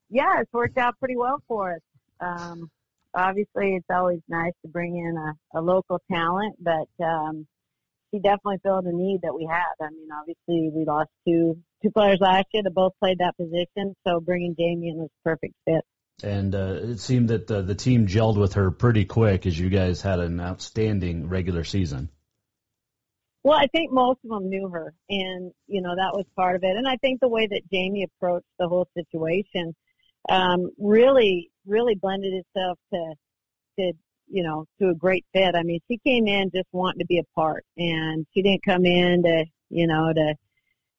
Yeah, 0.10 0.42
it's 0.42 0.52
worked 0.52 0.78
out 0.78 1.00
pretty 1.00 1.16
well 1.16 1.42
for 1.48 1.76
us. 1.76 1.82
Um, 2.20 2.72
obviously, 3.14 3.76
it's 3.76 3.90
always 3.90 4.20
nice 4.28 4.54
to 4.64 4.68
bring 4.68 4.98
in 4.98 5.18
a, 5.18 5.60
a 5.60 5.62
local 5.62 6.00
talent, 6.12 6.56
but 6.60 6.88
um, 7.04 7.48
he 8.12 8.20
definitely 8.20 8.60
filled 8.64 8.86
a 8.86 8.94
need 8.94 9.22
that 9.24 9.36
we 9.36 9.46
had. 9.50 9.86
I 9.86 9.90
mean, 9.90 10.08
obviously 10.12 10.72
we 10.74 10.86
lost 10.86 11.10
two 11.28 11.58
two 11.82 11.92
players 11.92 12.20
last 12.20 12.48
year 12.54 12.64
that 12.64 12.74
both 12.74 12.94
played 13.00 13.20
that 13.20 13.38
position, 13.38 13.96
so 14.06 14.20
bringing 14.20 14.56
Jamie 14.58 14.90
in 14.90 14.98
was 14.98 15.10
a 15.10 15.24
perfect 15.24 15.54
fit. 15.66 15.84
And 16.24 16.56
uh, 16.56 16.80
it 16.82 17.00
seemed 17.00 17.30
that 17.30 17.52
uh, 17.52 17.62
the 17.62 17.76
team 17.76 18.08
gelled 18.08 18.40
with 18.40 18.54
her 18.54 18.72
pretty 18.72 19.06
quick 19.06 19.46
as 19.46 19.60
you 19.60 19.70
guys 19.70 20.02
had 20.02 20.20
an 20.20 20.40
outstanding 20.40 21.30
regular 21.30 21.64
season. 21.64 22.10
Well, 23.44 23.58
I 23.58 23.68
think 23.68 23.92
most 23.92 24.20
of 24.24 24.32
them 24.32 24.50
knew 24.50 24.68
her, 24.70 24.94
and 25.10 25.52
you 25.68 25.82
know 25.82 25.96
that 25.96 26.14
was 26.14 26.26
part 26.36 26.56
of 26.56 26.64
it. 26.64 26.76
And 26.76 26.88
I 26.88 26.98
think 26.98 27.20
the 27.20 27.30
way 27.30 27.48
that 27.48 27.70
Jamie 27.72 28.04
approached 28.04 28.48
the 28.58 28.68
whole 28.68 28.88
situation 28.96 29.76
um, 30.30 30.70
really, 30.78 31.50
really 31.66 31.96
blended 31.96 32.34
itself 32.34 32.80
to 32.94 33.14
to 33.80 33.94
you 34.30 34.44
know, 34.44 34.66
to 34.80 34.90
a 34.90 34.96
great 34.96 35.26
fit. 35.34 35.56
I 35.56 35.64
mean, 35.64 35.80
she 35.90 35.98
came 35.98 36.28
in 36.28 36.52
just 36.54 36.68
wanting 36.72 37.00
to 37.00 37.06
be 37.06 37.20
a 37.20 37.40
part 37.40 37.66
and 37.78 38.26
she 38.34 38.42
didn't 38.42 38.66
come 38.66 38.86
in 38.86 39.24
to, 39.24 39.46
you 39.70 39.88
know, 39.88 40.12
to, 40.14 40.36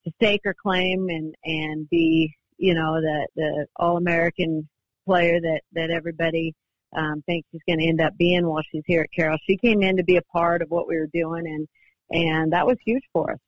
to 0.05 0.13
stake 0.17 0.41
her 0.45 0.55
claim 0.55 1.09
and, 1.09 1.35
and 1.45 1.89
be, 1.91 2.35
you 2.57 2.75
know, 2.75 2.95
the, 3.01 3.29
the 3.37 3.67
all-American 3.77 4.69
player 5.07 5.41
that, 5.41 5.61
that 5.73 5.91
everybody, 5.91 6.55
um, 6.97 7.23
thinks 7.27 7.47
she's 7.53 7.61
going 7.69 7.79
to 7.79 7.87
end 7.87 8.01
up 8.01 8.17
being 8.17 8.47
while 8.47 8.63
she's 8.73 8.83
here 8.87 9.03
at 9.03 9.13
Carroll. 9.13 9.39
She 9.47 9.59
came 9.59 9.83
in 9.83 9.99
to 9.99 10.05
be 10.05 10.17
a 10.17 10.23
part 10.23 10.63
of 10.63 10.71
what 10.71 10.89
we 10.89 10.97
were 10.97 11.09
doing 11.13 11.47
and, 11.47 11.69
and 12.11 12.53
that 12.53 12.67
was 12.67 12.79
huge 12.85 13.05
for 13.13 13.33
us. 13.33 13.39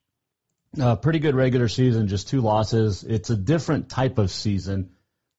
Uh, 0.80 0.94
pretty 0.94 1.18
good 1.18 1.34
regular 1.34 1.68
season, 1.68 2.06
just 2.06 2.28
two 2.28 2.42
losses. 2.42 3.02
It's 3.02 3.30
a 3.30 3.36
different 3.36 3.88
type 3.88 4.18
of 4.18 4.30
season. 4.30 4.90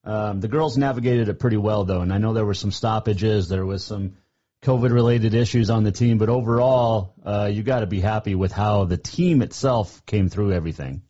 Um, 0.04 0.40
the 0.40 0.48
girls 0.48 0.78
navigated 0.78 1.30
it 1.30 1.40
pretty 1.40 1.58
well, 1.58 1.84
though, 1.86 2.02
and 2.02 2.12
I 2.12 2.18
know 2.18 2.34
there 2.34 2.46
were 2.46 2.56
some 2.56 2.72
stoppages. 2.72 3.50
There 3.50 3.66
was 3.66 3.84
some 3.84 4.18
COVID 4.64 4.92
related 4.92 5.34
issues 5.34 5.70
on 5.70 5.84
the 5.84 5.92
team, 5.92 6.18
but 6.18 6.30
overall, 6.30 7.14
uh, 7.24 7.50
you 7.52 7.64
got 7.64 7.80
to 7.80 7.88
be 7.88 8.00
happy 8.00 8.36
with 8.36 8.52
how 8.52 8.86
the 8.86 8.98
team 8.98 9.42
itself 9.42 10.06
came 10.06 10.30
through 10.30 10.54
everything. 10.54 11.04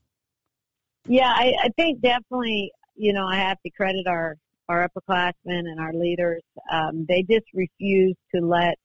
Yeah, 1.08 1.32
I, 1.34 1.54
I 1.64 1.70
think 1.76 2.02
definitely, 2.02 2.72
you 2.96 3.14
know, 3.14 3.26
I 3.26 3.38
have 3.38 3.58
to 3.64 3.72
credit 3.72 4.08
our, 4.08 4.38
our 4.70 4.88
upperclassmen 4.88 5.34
and 5.46 5.80
our 5.80 5.94
leaders. 5.94 6.44
Um, 6.72 7.06
they 7.08 7.24
just 7.24 7.46
refused 7.54 8.20
to 8.36 8.42
let 8.42 8.76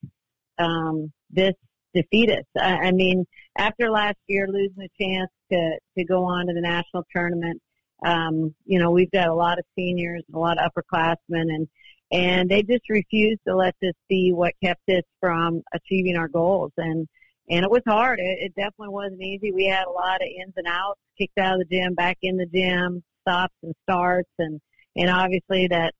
um, 0.58 1.12
this 1.30 1.54
defeat 1.94 2.30
us. 2.30 2.44
I, 2.58 2.88
I 2.88 2.92
mean, 2.92 3.24
after 3.56 3.90
last 3.90 4.18
year 4.26 4.46
losing 4.48 4.82
a 4.82 5.02
chance 5.02 5.30
to, 5.52 5.78
to 5.98 6.04
go 6.04 6.24
on 6.24 6.46
to 6.46 6.54
the 6.54 6.60
national 6.60 7.04
tournament, 7.14 7.60
um, 8.04 8.54
you 8.64 8.78
know, 8.78 8.90
we've 8.90 9.10
got 9.10 9.28
a 9.28 9.34
lot 9.34 9.58
of 9.58 9.64
seniors, 9.76 10.22
and 10.26 10.36
a 10.36 10.38
lot 10.38 10.58
of 10.58 10.70
upperclassmen, 10.70 11.16
and 11.28 11.68
and 12.12 12.48
they 12.48 12.62
just 12.62 12.88
refused 12.88 13.40
to 13.48 13.56
let 13.56 13.74
this 13.80 13.94
be 14.08 14.32
what 14.32 14.54
kept 14.62 14.88
us 14.88 15.02
from 15.20 15.62
achieving 15.72 16.16
our 16.16 16.28
goals. 16.28 16.72
And 16.76 17.08
and 17.48 17.64
it 17.64 17.70
was 17.70 17.82
hard. 17.86 18.18
It, 18.20 18.38
it 18.40 18.54
definitely 18.54 18.90
wasn't 18.92 19.22
easy. 19.22 19.52
We 19.52 19.66
had 19.66 19.86
a 19.86 19.90
lot 19.90 20.16
of 20.16 20.28
ins 20.28 20.54
and 20.56 20.66
outs, 20.66 21.00
kicked 21.18 21.38
out 21.38 21.60
of 21.60 21.68
the 21.68 21.76
gym, 21.76 21.94
back 21.94 22.18
in 22.22 22.36
the 22.36 22.46
gym, 22.46 23.02
stops 23.22 23.54
and 23.62 23.74
starts, 23.84 24.30
and 24.38 24.60
and 24.96 25.10
obviously 25.10 25.68
that 25.68 25.94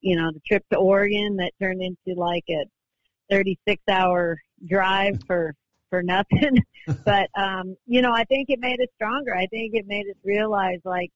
you 0.00 0.16
know 0.16 0.30
the 0.32 0.40
trip 0.46 0.64
to 0.72 0.78
Oregon 0.78 1.36
that 1.36 1.52
turned 1.60 1.82
into 1.82 2.18
like 2.18 2.44
a 2.50 2.64
36 3.30 3.82
hour 3.88 4.36
drive 4.66 5.20
for 5.26 5.54
for 5.90 6.02
nothing. 6.02 6.62
but 7.04 7.28
um, 7.36 7.76
you 7.86 8.02
know, 8.02 8.12
I 8.12 8.24
think 8.24 8.48
it 8.48 8.60
made 8.60 8.80
us 8.80 8.88
stronger. 8.94 9.34
I 9.34 9.46
think 9.46 9.74
it 9.74 9.86
made 9.86 10.06
us 10.06 10.16
realize 10.24 10.80
like 10.84 11.10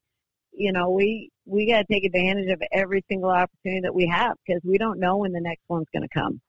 you 0.57 0.73
know, 0.73 0.91
we 0.91 1.31
we 1.47 1.67
got 1.67 1.79
to 1.79 1.85
take 1.93 2.05
advantage 2.05 2.51
of 2.51 2.63
every 2.73 3.05
single 3.09 3.31
opportunity 3.31 3.83
that 3.83 3.95
we 3.95 4.07
have 4.07 4.37
because 4.47 4.63
we 4.65 4.79
don't 4.79 4.99
know 4.99 5.19
when 5.19 5.33
the 5.33 5.41
next 5.41 5.63
one's 5.69 5.87
going 5.93 6.03
to 6.03 6.09
come. 6.09 6.41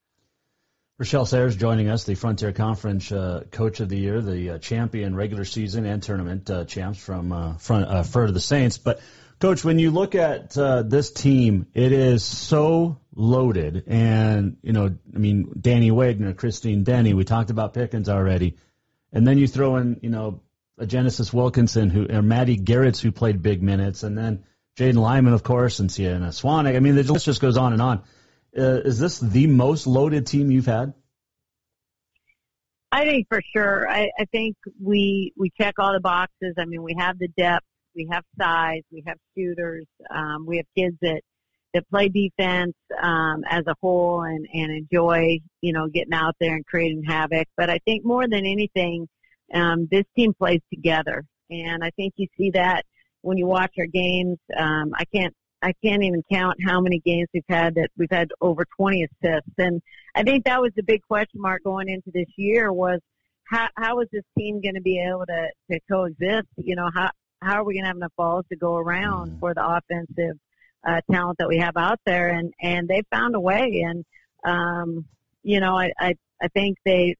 Rachelle 1.01 1.27
Sayers 1.27 1.57
joining 1.57 1.89
us, 1.89 2.05
the 2.05 2.15
Frontier 2.15 2.53
Conference 2.53 3.11
uh, 3.11 3.43
Coach 3.51 3.81
of 3.81 3.89
the 3.89 3.97
Year, 3.97 4.21
the 4.21 4.51
uh, 4.51 4.57
champion 4.59 5.13
regular 5.13 5.43
season 5.43 5.85
and 5.85 6.01
tournament 6.01 6.49
uh, 6.49 6.63
champs 6.63 6.97
from 6.97 7.33
uh, 7.33 7.57
front, 7.57 7.87
uh, 7.89 8.03
to 8.03 8.31
the 8.31 8.39
Saints. 8.39 8.77
But 8.77 9.01
Coach, 9.39 9.65
when 9.65 9.77
you 9.77 9.91
look 9.91 10.15
at 10.15 10.57
uh, 10.57 10.83
this 10.83 11.11
team, 11.11 11.67
it 11.73 11.91
is 11.91 12.23
so 12.23 13.01
loaded, 13.13 13.83
and 13.87 14.55
you 14.61 14.71
know, 14.71 14.95
I 15.13 15.17
mean, 15.17 15.51
Danny 15.59 15.91
Wagner, 15.91 16.33
Christine 16.33 16.85
Denny, 16.85 17.13
we 17.13 17.25
talked 17.25 17.49
about 17.49 17.73
Pickens 17.73 18.07
already, 18.07 18.55
and 19.11 19.27
then 19.27 19.37
you 19.37 19.47
throw 19.47 19.75
in, 19.75 19.99
you 20.01 20.09
know, 20.09 20.39
Genesis 20.85 21.31
Wilkinson 21.31 21.89
who 21.89 22.07
or 22.09 22.21
Maddie 22.21 22.57
Garrett's 22.57 22.99
who 22.99 23.11
played 23.11 23.41
big 23.41 23.63
minutes, 23.63 24.03
and 24.03 24.17
then 24.17 24.43
Jaden 24.77 24.95
Lyman, 24.95 25.33
of 25.33 25.43
course, 25.43 25.79
and 25.79 25.91
Sienna 25.91 26.29
Swanek. 26.29 26.75
I 26.75 26.79
mean, 26.79 26.95
the 26.95 27.03
list 27.03 27.25
just 27.25 27.41
goes 27.41 27.57
on 27.57 27.73
and 27.73 27.81
on. 27.81 28.03
Uh, 28.57 28.81
is 28.83 28.99
this 28.99 29.19
the 29.19 29.47
most 29.47 29.87
loaded 29.87 30.27
team 30.27 30.51
you've 30.51 30.65
had? 30.65 30.93
I 32.91 33.03
think 33.05 33.27
for 33.29 33.41
sure. 33.53 33.89
I, 33.89 34.09
I 34.17 34.25
think 34.31 34.55
we 34.81 35.33
we 35.37 35.51
check 35.59 35.75
all 35.79 35.93
the 35.93 35.99
boxes. 35.99 36.55
I 36.57 36.65
mean, 36.65 36.81
we 36.83 36.95
have 36.97 37.19
the 37.19 37.27
depth, 37.27 37.65
we 37.95 38.07
have 38.11 38.23
size, 38.39 38.83
we 38.91 39.03
have 39.07 39.17
shooters, 39.37 39.85
um, 40.09 40.45
we 40.45 40.57
have 40.57 40.65
kids 40.77 40.95
that 41.01 41.21
that 41.73 41.89
play 41.89 42.07
defense 42.07 42.73
um, 43.01 43.43
as 43.49 43.63
a 43.67 43.75
whole 43.81 44.23
and 44.23 44.47
and 44.53 44.71
enjoy 44.71 45.39
you 45.61 45.73
know 45.73 45.87
getting 45.87 46.13
out 46.13 46.35
there 46.39 46.55
and 46.55 46.65
creating 46.65 47.03
havoc. 47.03 47.47
But 47.57 47.69
I 47.69 47.79
think 47.79 48.05
more 48.05 48.27
than 48.27 48.45
anything, 48.45 49.07
um, 49.53 49.87
this 49.91 50.05
team 50.15 50.33
plays 50.33 50.61
together, 50.73 51.23
and 51.49 51.83
I 51.83 51.91
think 51.91 52.13
you 52.17 52.27
see 52.37 52.51
that 52.51 52.83
when 53.21 53.37
you 53.37 53.47
watch 53.47 53.73
our 53.79 53.87
games. 53.87 54.37
Um, 54.55 54.91
I 54.95 55.03
can't 55.05 55.33
I 55.61 55.73
can't 55.83 56.03
even 56.03 56.21
count 56.31 56.57
how 56.63 56.79
many 56.79 56.99
games 56.99 57.27
we've 57.33 57.43
had 57.49 57.75
that 57.75 57.89
we've 57.97 58.11
had 58.11 58.29
over 58.39 58.65
20 58.77 59.03
assists, 59.03 59.53
and 59.57 59.81
I 60.13 60.23
think 60.23 60.45
that 60.45 60.61
was 60.61 60.71
the 60.75 60.83
big 60.83 61.01
question 61.07 61.41
mark 61.41 61.63
going 61.63 61.89
into 61.89 62.11
this 62.13 62.27
year 62.37 62.71
was 62.71 62.99
how 63.49 63.67
how 63.75 63.99
is 63.99 64.07
this 64.11 64.23
team 64.37 64.61
going 64.61 64.75
to 64.75 64.81
be 64.81 64.99
able 64.99 65.25
to 65.25 65.47
to 65.71 65.79
coexist? 65.91 66.47
You 66.57 66.75
know 66.75 66.89
how 66.93 67.09
how 67.41 67.55
are 67.55 67.63
we 67.63 67.73
going 67.73 67.83
to 67.83 67.87
have 67.87 67.97
enough 67.97 68.13
balls 68.17 68.45
to 68.49 68.55
go 68.55 68.75
around 68.75 69.31
mm. 69.31 69.39
for 69.39 69.53
the 69.53 69.65
offensive 69.65 70.37
uh, 70.87 71.01
talent 71.11 71.37
that 71.39 71.47
we 71.47 71.57
have 71.57 71.77
out 71.77 71.99
there? 72.05 72.29
And 72.29 72.53
and 72.61 72.87
they 72.87 73.01
found 73.11 73.35
a 73.35 73.39
way, 73.39 73.83
and 73.87 74.05
um, 74.43 75.05
you 75.43 75.59
know 75.59 75.77
I 75.77 75.91
I 75.99 76.15
I 76.41 76.47
think 76.49 76.77
they 76.85 77.15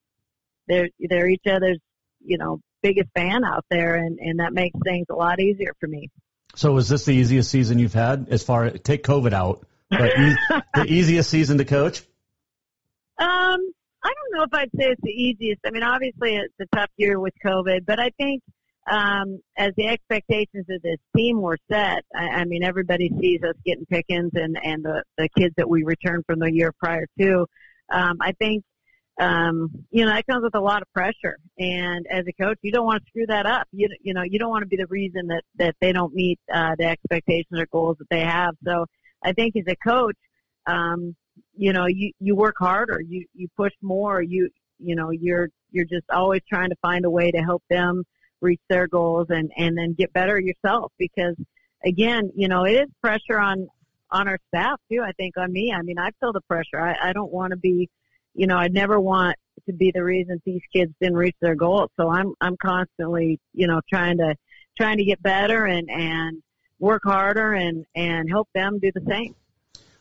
they're 0.68 0.90
they're 1.00 1.30
each 1.30 1.48
other's 1.50 1.80
you 2.26 2.38
know, 2.38 2.60
biggest 2.82 3.10
fan 3.16 3.44
out 3.44 3.66
there, 3.70 3.96
and 3.96 4.20
and 4.20 4.40
that 4.40 4.54
makes 4.54 4.78
things 4.84 5.06
a 5.10 5.16
lot 5.16 5.40
easier 5.40 5.74
for 5.80 5.88
me. 5.88 6.10
So, 6.56 6.78
is 6.78 6.88
this 6.88 7.06
the 7.06 7.12
easiest 7.12 7.52
season 7.52 7.80
you've 7.80 7.94
had 7.94 8.28
as 8.30 8.44
far 8.44 8.66
as 8.66 8.80
take 8.82 9.04
COVID 9.04 9.34
out, 9.34 9.66
but 9.90 10.12
the 10.74 10.86
easiest 10.88 11.30
season 11.30 11.58
to 11.58 11.66
coach? 11.66 12.00
Um, 13.18 13.60
I 14.04 14.14
don't 14.14 14.32
know 14.34 14.44
if 14.44 14.54
I'd 14.54 14.70
say 14.78 14.92
it's 14.92 15.02
the 15.02 15.12
easiest. 15.12 15.62
I 15.66 15.72
mean, 15.72 15.84
obviously 15.84 16.36
it's 16.36 16.54
a 16.62 16.76
tough 16.76 16.90
year 16.98 17.20
with 17.20 17.34
COVID, 17.44 17.86
but 17.86 18.00
I 18.00 18.12
think 18.18 18.42
um, 18.90 19.40
as 19.58 19.72
the 19.76 19.88
expectations 19.88 20.66
of 20.70 20.82
this 20.82 21.00
team 21.16 21.42
were 21.42 21.58
set, 21.72 22.04
I, 22.16 22.42
I 22.42 22.46
mean, 22.46 22.64
everybody 22.64 23.10
sees 23.20 23.42
us 23.44 23.56
getting 23.66 23.86
Pickens 23.86 24.32
and 24.36 24.58
and 24.64 24.84
the 24.84 25.04
the 25.18 25.30
kids 25.38 25.56
that 25.58 25.70
we 25.70 25.84
returned 25.84 26.24
from 26.26 26.40
the 26.40 26.52
year 26.52 26.72
prior 26.80 27.08
to. 27.20 27.48
Um, 27.92 28.18
I 28.22 28.32
think 28.34 28.64
um, 29.20 29.86
you 29.92 30.06
know, 30.06 30.12
that 30.12 30.28
comes 30.28 30.44
with 30.44 30.56
a 30.56 30.60
lot 30.60 30.82
of 30.82 30.92
pressure. 30.94 31.38
And 31.58 32.06
as 32.12 32.26
a 32.28 32.34
coach, 32.34 32.58
you 32.62 32.72
don't 32.72 32.86
want 32.86 33.04
to 33.04 33.10
screw 33.10 33.26
that 33.28 33.46
up. 33.46 33.68
You, 33.72 33.90
you 34.02 34.14
know, 34.14 34.24
you 34.24 34.40
don't 34.40 34.50
want 34.50 34.64
to 34.64 34.68
be 34.68 34.78
the 34.78 34.88
reason 34.88 35.28
that, 35.28 35.44
that 35.58 35.76
they 35.80 35.92
don't 35.92 36.14
meet, 36.14 36.40
uh, 36.54 36.76
the 36.78 36.86
expectations 36.86 37.60
or 37.60 37.66
goals 37.72 37.98
that 38.00 38.10
they 38.10 38.22
have. 38.22 38.56
So 38.66 38.86
I 39.24 39.34
think 39.34 39.56
as 39.56 39.64
a 39.68 39.76
coach, 39.76 40.18
um, 40.68 41.16
you 41.56 41.72
know, 41.74 41.86
you, 41.88 42.12
you 42.20 42.36
work 42.36 42.56
harder, 42.60 43.00
you, 43.02 43.26
you 43.34 43.48
push 43.56 43.74
more, 43.82 44.22
you, 44.22 44.50
you 44.80 44.96
know, 44.96 45.12
you're, 45.12 45.50
you're 45.72 45.86
just 45.86 46.10
always 46.12 46.42
trying 46.50 46.70
to 46.70 46.76
find 46.82 47.06
a 47.06 47.10
way 47.10 47.32
to 47.32 47.38
help 47.40 47.64
them, 47.70 48.04
reach 48.42 48.62
their 48.70 48.88
goals 48.88 49.28
and 49.30 49.52
and 49.58 49.78
then 49.78 49.94
get 49.94 50.14
better 50.14 50.40
yourself 50.40 50.92
because 51.00 51.36
again, 51.86 52.32
you 52.36 52.48
know, 52.48 52.66
it 52.66 52.74
is 52.74 52.90
pressure 53.02 53.40
on 53.40 53.68
on 54.12 54.28
our 54.28 54.38
staff 54.50 54.80
too. 54.92 55.02
I 55.04 55.12
think 55.14 55.38
on 55.38 55.52
me. 55.52 55.74
I 55.74 55.82
mean, 55.82 55.98
I 55.98 56.12
feel 56.20 56.32
the 56.32 56.42
pressure. 56.42 56.80
I, 56.80 57.10
I 57.10 57.14
don't 57.14 57.32
want 57.32 57.52
to 57.52 57.58
be, 57.58 57.90
you 58.36 58.48
know, 58.48 58.58
I 58.58 58.68
never 58.68 59.00
want 59.00 59.38
to 59.66 59.74
be 59.74 59.92
the 59.92 60.04
reason 60.04 60.42
these 60.46 60.62
kids 60.72 60.94
didn't 61.02 61.18
reach 61.18 61.36
their 61.42 61.56
goals. 61.56 61.90
So 61.98 62.10
I'm 62.10 62.34
I'm 62.40 62.58
constantly, 62.58 63.40
you 63.54 63.68
know, 63.68 63.82
trying 63.90 64.18
to 64.18 64.36
trying 64.78 64.98
to 64.98 65.06
get 65.06 65.22
better 65.24 65.66
and 65.66 65.90
and 65.90 66.44
work 66.78 67.04
harder 67.04 67.54
and 67.54 67.86
and 67.96 68.30
help 68.30 68.50
them 68.54 68.80
do 68.80 68.92
the 68.94 69.02
same. 69.08 69.36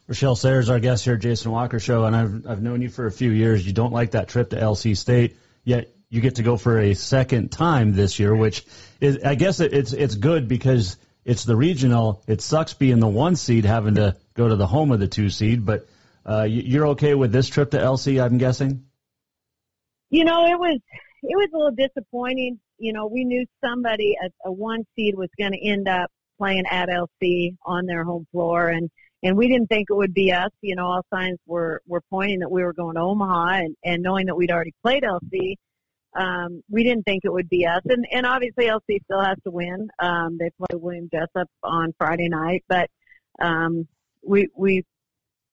Rachelle 0.09 0.37
Sayers, 0.37 0.69
our 0.69 0.81
guest 0.81 1.05
here, 1.05 1.17
Jason 1.17 1.51
Walker 1.51 1.81
Show, 1.81 2.05
and 2.05 2.15
I've 2.15 2.47
I've 2.47 2.63
known 2.63 2.83
you 2.83 2.91
for 2.91 3.07
a 3.07 3.13
few 3.13 3.31
years. 3.31 3.67
You 3.67 3.73
don't 3.73 3.93
like 3.93 4.11
that 4.11 4.29
trip 4.29 4.51
to 4.51 4.57
LC 4.57 4.97
State, 4.97 5.37
yet 5.65 5.89
you 6.11 6.21
get 6.21 6.37
to 6.37 6.43
go 6.43 6.57
for 6.57 6.79
a 6.79 6.95
second 6.95 7.51
time 7.51 7.93
this 7.95 8.19
year, 8.19 8.35
which 8.35 8.67
is 9.01 9.25
I 9.25 9.35
guess 9.35 9.61
it's 9.61 9.93
it's 9.93 10.17
good 10.17 10.49
because 10.49 10.97
it's 11.25 11.45
the 11.45 11.57
regional. 11.57 12.23
It 12.27 12.43
sucks 12.43 12.75
being 12.75 13.01
the 13.01 13.09
one 13.09 13.37
seed 13.37 13.65
having 13.65 13.95
to 13.95 14.17
go 14.35 14.49
to 14.49 14.57
the 14.57 14.67
home 14.67 14.93
of 14.93 15.01
the 15.01 15.09
two 15.09 15.31
seed, 15.31 15.65
but 15.65 15.87
uh, 16.27 16.45
you're 16.49 16.89
okay 16.89 17.15
with 17.15 17.33
this 17.33 17.49
trip 17.49 17.71
to 17.73 17.79
LC, 17.79 18.23
I'm 18.23 18.39
guessing. 18.39 18.85
You 20.11 20.25
know, 20.25 20.47
it 20.47 20.59
was 20.59 20.81
it 21.23 21.37
was 21.37 21.49
a 21.53 21.57
little 21.57 21.75
disappointing. 21.75 22.61
You 22.79 22.93
know, 22.93 23.07
we 23.07 23.25
knew 23.25 23.45
somebody 23.65 24.15
a, 24.23 24.49
a 24.49 24.53
one 24.53 24.85
seed 24.95 25.15
was 25.17 25.29
going 25.39 25.53
to 25.53 25.67
end 25.67 25.89
up 25.89 26.11
playing 26.39 26.65
at 26.71 26.89
LC 26.89 27.57
on 27.65 27.87
their 27.87 28.05
home 28.05 28.27
floor, 28.33 28.69
and 28.69 28.91
and 29.23 29.37
we 29.37 29.49
didn't 29.49 29.69
think 29.69 29.87
it 29.91 29.95
would 29.95 30.15
be 30.15 30.33
us. 30.33 30.51
You 30.61 30.77
know, 30.77 30.87
all 30.87 31.03
signs 31.13 31.39
were 31.47 31.83
were 31.87 32.03
pointing 32.11 32.41
that 32.41 32.51
we 32.51 32.63
were 32.63 32.73
going 32.73 32.95
to 32.95 33.01
Omaha, 33.01 33.65
and 33.65 33.77
and 33.85 34.03
knowing 34.03 34.27
that 34.27 34.37
we'd 34.37 34.51
already 34.51 34.75
played 34.83 35.03
LC, 35.03 35.57
um, 36.15 36.63
we 36.71 36.85
didn't 36.85 37.05
think 37.05 37.25
it 37.25 37.33
would 37.33 37.49
be 37.49 37.67
us. 37.67 37.83
And 37.85 38.07
and 38.13 38.27
obviously 38.27 38.67
LC 38.67 39.03
still 39.05 39.23
has 39.23 39.37
to 39.45 39.51
win. 39.51 39.89
Um, 39.99 40.39
they 40.39 40.51
play 40.59 40.79
William 40.79 41.09
Jessup 41.13 41.49
on 41.63 41.95
Friday 41.99 42.29
night, 42.29 42.65
but 42.69 42.89
um, 43.41 43.89
we 44.23 44.49
we 44.57 44.85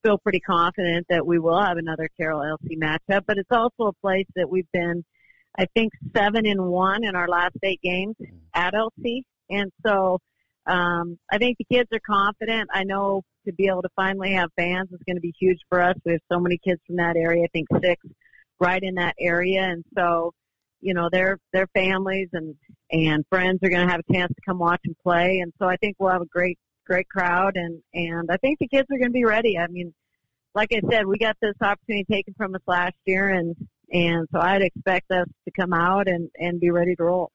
feel 0.03 0.17
pretty 0.17 0.39
confident 0.39 1.05
that 1.09 1.25
we 1.25 1.39
will 1.39 1.61
have 1.61 1.77
another 1.77 2.09
Carroll 2.17 2.41
LC 2.41 2.77
matchup. 2.77 3.23
But 3.27 3.37
it's 3.37 3.51
also 3.51 3.87
a 3.89 3.93
place 4.01 4.27
that 4.35 4.49
we've 4.49 4.71
been, 4.73 5.03
I 5.57 5.65
think, 5.75 5.93
seven 6.15 6.45
and 6.45 6.65
one 6.65 7.03
in 7.03 7.15
our 7.15 7.27
last 7.27 7.55
eight 7.63 7.81
games 7.81 8.15
at 8.53 8.73
LC, 8.73 9.23
and 9.49 9.71
so. 9.85 10.19
Um, 10.67 11.17
I 11.31 11.39
think 11.39 11.57
the 11.57 11.75
kids 11.75 11.89
are 11.91 11.99
confident. 12.05 12.69
I 12.71 12.83
know 12.83 13.23
to 13.47 13.53
be 13.53 13.67
able 13.67 13.81
to 13.81 13.89
finally 13.95 14.33
have 14.33 14.49
fans 14.55 14.89
is 14.91 14.99
going 15.07 15.15
to 15.15 15.21
be 15.21 15.33
huge 15.39 15.57
for 15.69 15.81
us. 15.81 15.95
We 16.05 16.11
have 16.11 16.21
so 16.31 16.39
many 16.39 16.59
kids 16.63 16.79
from 16.85 16.97
that 16.97 17.15
area. 17.15 17.43
I 17.43 17.47
think 17.51 17.67
six 17.81 17.99
right 18.59 18.81
in 18.81 18.95
that 18.95 19.15
area, 19.19 19.63
and 19.63 19.83
so 19.97 20.33
you 20.79 20.93
know 20.93 21.09
their 21.11 21.37
their 21.51 21.67
families 21.73 22.29
and 22.33 22.55
and 22.91 23.25
friends 23.29 23.59
are 23.63 23.69
going 23.69 23.85
to 23.85 23.91
have 23.91 24.01
a 24.07 24.13
chance 24.13 24.29
to 24.29 24.41
come 24.45 24.59
watch 24.59 24.81
and 24.85 24.95
play. 25.03 25.39
And 25.39 25.51
so 25.59 25.65
I 25.65 25.77
think 25.77 25.95
we'll 25.99 26.11
have 26.11 26.21
a 26.21 26.27
great 26.27 26.59
great 26.91 27.09
crowd, 27.09 27.55
and 27.55 27.81
and 27.93 28.29
I 28.29 28.37
think 28.37 28.59
the 28.59 28.67
kids 28.67 28.87
are 28.91 28.97
going 28.97 29.09
to 29.09 29.13
be 29.13 29.25
ready. 29.25 29.57
I 29.57 29.67
mean, 29.67 29.93
like 30.53 30.69
I 30.73 30.81
said, 30.89 31.05
we 31.05 31.17
got 31.17 31.37
this 31.41 31.55
opportunity 31.61 32.05
taken 32.11 32.33
from 32.35 32.53
us 32.53 32.61
last 32.67 32.95
year, 33.05 33.29
and 33.29 33.55
and 33.91 34.27
so 34.31 34.39
I'd 34.39 34.61
expect 34.61 35.09
us 35.11 35.27
to 35.45 35.51
come 35.51 35.73
out 35.73 36.07
and 36.07 36.29
and 36.35 36.59
be 36.59 36.69
ready 36.69 36.95
to 36.95 37.03
roll 37.03 37.31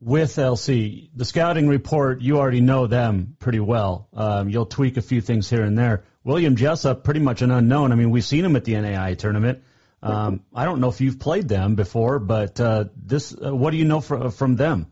with 0.00 0.34
LC, 0.34 1.10
the 1.14 1.24
scouting 1.24 1.68
report, 1.68 2.20
you 2.22 2.38
already 2.38 2.60
know 2.60 2.88
them 2.88 3.36
pretty 3.38 3.60
well. 3.60 4.08
Um, 4.12 4.48
you'll 4.48 4.66
tweak 4.66 4.96
a 4.96 5.02
few 5.02 5.20
things 5.20 5.48
here 5.48 5.62
and 5.62 5.78
there. 5.78 6.02
William 6.24 6.56
Jessup, 6.56 7.04
pretty 7.04 7.20
much 7.20 7.40
an 7.40 7.52
unknown. 7.52 7.92
I 7.92 7.94
mean, 7.94 8.10
we've 8.10 8.24
seen 8.24 8.44
him 8.44 8.56
at 8.56 8.64
the 8.64 8.72
NAIA 8.72 9.16
tournament. 9.16 9.62
Um, 10.02 10.42
I 10.52 10.64
don't 10.64 10.80
know 10.80 10.88
if 10.88 11.00
you've 11.00 11.20
played 11.20 11.48
them 11.48 11.76
before, 11.76 12.18
but 12.18 12.58
uh, 12.60 12.86
this, 12.96 13.32
uh, 13.32 13.54
what 13.54 13.70
do 13.70 13.76
you 13.76 13.84
know 13.84 14.00
from 14.00 14.32
from 14.32 14.56
them? 14.56 14.88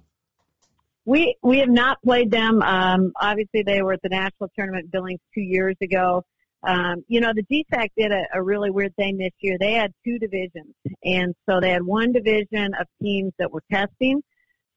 We 1.10 1.36
we 1.42 1.58
have 1.58 1.68
not 1.68 1.98
played 2.02 2.30
them. 2.30 2.62
Um, 2.62 3.12
obviously, 3.20 3.62
they 3.62 3.82
were 3.82 3.94
at 3.94 4.02
the 4.02 4.10
national 4.10 4.50
tournament 4.56 4.90
Billings 4.92 5.20
two 5.34 5.40
years 5.40 5.76
ago. 5.82 6.22
Um, 6.62 6.96
you 7.08 7.20
know, 7.20 7.32
the 7.34 7.42
GSAC 7.42 7.88
did 7.96 8.12
a, 8.12 8.22
a 8.34 8.42
really 8.42 8.70
weird 8.70 8.94
thing 8.96 9.16
this 9.16 9.32
year. 9.40 9.56
They 9.58 9.72
had 9.72 9.92
two 10.04 10.18
divisions, 10.18 10.74
and 11.02 11.34
so 11.48 11.58
they 11.60 11.70
had 11.70 11.82
one 11.82 12.12
division 12.12 12.74
of 12.78 12.86
teams 13.02 13.32
that 13.38 13.50
were 13.50 13.62
testing 13.72 14.22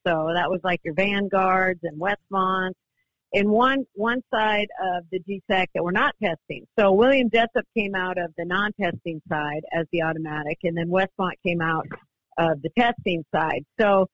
so 0.06 0.30
that 0.34 0.50
was 0.50 0.60
like 0.64 0.82
your 0.84 0.94
Vanguards 0.94 1.80
and 1.84 2.00
Westmont, 2.00 2.74
and 3.34 3.50
one 3.50 3.86
one 3.94 4.22
side 4.34 4.68
of 4.82 5.06
the 5.12 5.20
GSAC 5.20 5.68
that 5.74 5.84
were 5.84 5.92
not 5.92 6.14
testing. 6.22 6.66
So 6.78 6.92
William 6.92 7.30
Jessup 7.34 7.66
came 7.76 7.96
out 7.96 8.18
of 8.18 8.32
the 8.38 8.46
non-testing 8.46 9.22
side 9.30 9.62
as 9.74 9.86
the 9.92 10.04
automatic, 10.04 10.60
and 10.64 10.78
then 10.78 10.90
Westmont 10.90 11.34
came 11.46 11.62
out 11.62 11.88
of 12.38 12.62
the 12.62 12.70
testing 12.78 13.24
side. 13.34 13.64
So, 13.80 14.08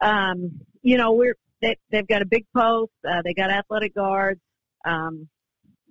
um, 0.00 0.60
you 0.82 0.96
know, 0.96 1.12
we're 1.12 1.36
they, 1.60 1.76
they've 1.90 2.06
got 2.06 2.22
a 2.22 2.26
big 2.26 2.44
post. 2.56 2.92
Uh, 3.06 3.22
they 3.24 3.34
got 3.34 3.50
athletic 3.50 3.94
guards. 3.94 4.40
Um, 4.84 5.28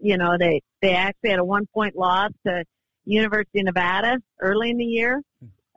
you 0.02 0.18
know, 0.18 0.38
they 0.40 0.62
they 0.82 0.94
actually 0.94 1.32
had 1.32 1.40
a 1.40 1.46
one 1.46 1.66
point 1.74 1.96
loss 1.96 2.32
to 2.48 2.64
University 3.06 3.60
of 3.60 3.66
Nevada 3.66 4.18
early 4.42 4.70
in 4.70 4.78
the 4.78 4.86
year, 4.86 5.22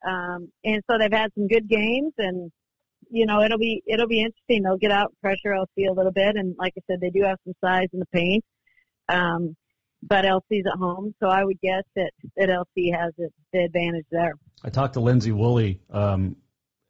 um, 0.06 0.50
and 0.64 0.82
so 0.88 0.98
they've 0.98 1.12
had 1.12 1.30
some 1.34 1.48
good 1.48 1.68
games 1.68 2.12
and 2.18 2.50
you 3.12 3.26
know, 3.26 3.42
it'll 3.42 3.58
be 3.58 3.82
it'll 3.86 4.08
be 4.08 4.20
interesting. 4.20 4.62
They'll 4.62 4.78
get 4.78 4.90
out 4.90 5.14
pressure 5.20 5.54
LC 5.54 5.88
a 5.88 5.92
little 5.92 6.12
bit, 6.12 6.34
and 6.36 6.56
like 6.58 6.72
I 6.78 6.80
said, 6.90 7.00
they 7.00 7.10
do 7.10 7.22
have 7.24 7.36
some 7.44 7.54
size 7.62 7.88
in 7.92 8.00
the 8.00 8.06
paint. 8.06 8.42
Um, 9.08 9.54
but 10.02 10.24
LC's 10.24 10.64
at 10.66 10.78
home, 10.78 11.14
so 11.20 11.28
I 11.28 11.44
would 11.44 11.60
guess 11.60 11.84
that 11.94 12.10
that 12.36 12.48
LC 12.48 12.92
has 12.98 13.12
it, 13.18 13.32
the 13.52 13.64
advantage 13.64 14.06
there. 14.10 14.34
I 14.64 14.70
talked 14.70 14.94
to 14.94 15.00
Lindsay 15.00 15.30
Woolley 15.30 15.80
um, 15.90 16.36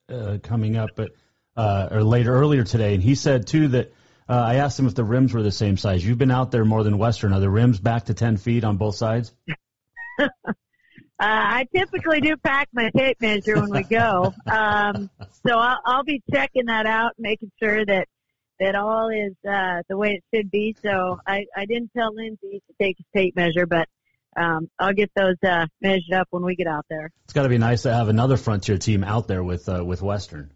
uh, 0.08 0.38
coming 0.42 0.76
up, 0.76 0.90
but 0.94 1.10
uh, 1.56 1.88
or 1.90 2.02
later 2.02 2.34
earlier 2.34 2.64
today, 2.64 2.94
and 2.94 3.02
he 3.02 3.14
said 3.14 3.46
too 3.46 3.68
that 3.68 3.92
uh, 4.28 4.32
I 4.32 4.54
asked 4.56 4.78
him 4.78 4.86
if 4.86 4.94
the 4.94 5.04
rims 5.04 5.34
were 5.34 5.42
the 5.42 5.50
same 5.50 5.76
size. 5.76 6.04
You've 6.04 6.18
been 6.18 6.30
out 6.30 6.50
there 6.50 6.64
more 6.64 6.84
than 6.84 6.98
Western. 6.98 7.32
Are 7.32 7.40
the 7.40 7.50
rims 7.50 7.78
back 7.78 8.06
to 8.06 8.14
ten 8.14 8.36
feet 8.36 8.64
on 8.64 8.76
both 8.76 8.96
sides? 8.96 9.32
Uh, 11.20 11.26
I 11.28 11.68
typically 11.72 12.20
do 12.20 12.36
pack 12.36 12.68
my 12.72 12.90
tape 12.96 13.20
measure 13.20 13.54
when 13.54 13.70
we 13.70 13.84
go, 13.84 14.34
um, 14.50 15.08
so 15.46 15.56
I'll, 15.56 15.78
I'll 15.86 16.02
be 16.02 16.20
checking 16.32 16.66
that 16.66 16.84
out, 16.84 17.12
making 17.16 17.52
sure 17.62 17.86
that 17.86 18.08
that 18.58 18.74
all 18.74 19.08
is 19.08 19.34
uh, 19.48 19.82
the 19.88 19.96
way 19.96 20.20
it 20.20 20.24
should 20.34 20.50
be. 20.50 20.74
So 20.82 21.20
I, 21.24 21.44
I 21.56 21.66
didn't 21.66 21.92
tell 21.96 22.12
Lindsay 22.12 22.60
to 22.66 22.74
take 22.80 22.96
his 22.96 23.06
tape 23.14 23.36
measure, 23.36 23.66
but 23.66 23.88
um, 24.36 24.68
I'll 24.78 24.94
get 24.94 25.12
those 25.14 25.36
uh, 25.46 25.66
measured 25.80 26.14
up 26.14 26.26
when 26.30 26.44
we 26.44 26.56
get 26.56 26.66
out 26.66 26.86
there. 26.88 27.10
It's 27.24 27.32
got 27.32 27.42
to 27.42 27.48
be 27.48 27.58
nice 27.58 27.82
to 27.82 27.92
have 27.92 28.08
another 28.08 28.36
Frontier 28.36 28.78
team 28.78 29.04
out 29.04 29.28
there 29.28 29.44
with 29.44 29.68
uh, 29.68 29.84
with 29.84 30.02
Western. 30.02 30.52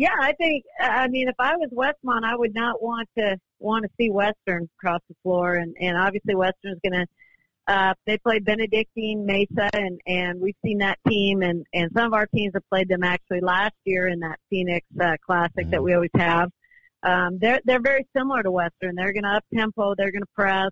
Yeah, 0.00 0.16
I 0.18 0.32
think. 0.32 0.64
I 0.80 1.08
mean, 1.08 1.28
if 1.28 1.34
I 1.38 1.56
was 1.56 1.68
Westmont, 1.74 2.24
I 2.24 2.34
would 2.34 2.54
not 2.54 2.82
want 2.82 3.06
to 3.18 3.36
want 3.58 3.84
to 3.84 3.90
see 4.00 4.08
Western 4.08 4.66
cross 4.78 5.02
the 5.10 5.14
floor, 5.22 5.56
and 5.56 5.76
and 5.78 5.98
obviously 5.98 6.34
Western's 6.34 6.78
going 6.82 7.04
to 7.04 7.06
uh, 7.68 7.92
they 8.06 8.16
played 8.16 8.46
Benedictine, 8.46 9.26
Mesa, 9.26 9.68
and 9.74 10.00
and 10.06 10.40
we've 10.40 10.56
seen 10.64 10.78
that 10.78 10.98
team, 11.06 11.42
and 11.42 11.66
and 11.74 11.90
some 11.94 12.06
of 12.06 12.14
our 12.14 12.24
teams 12.34 12.54
have 12.54 12.66
played 12.70 12.88
them 12.88 13.02
actually 13.02 13.42
last 13.42 13.74
year 13.84 14.08
in 14.08 14.20
that 14.20 14.38
Phoenix 14.48 14.86
uh, 14.98 15.16
Classic 15.22 15.52
mm-hmm. 15.58 15.70
that 15.70 15.82
we 15.82 15.92
always 15.92 16.08
have. 16.16 16.48
Um, 17.02 17.36
they're 17.38 17.60
they're 17.66 17.82
very 17.82 18.06
similar 18.16 18.42
to 18.42 18.50
Western. 18.50 18.94
They're 18.94 19.12
going 19.12 19.24
to 19.24 19.36
up 19.36 19.44
tempo. 19.54 19.94
They're 19.98 20.12
going 20.12 20.22
to 20.22 20.34
press. 20.34 20.70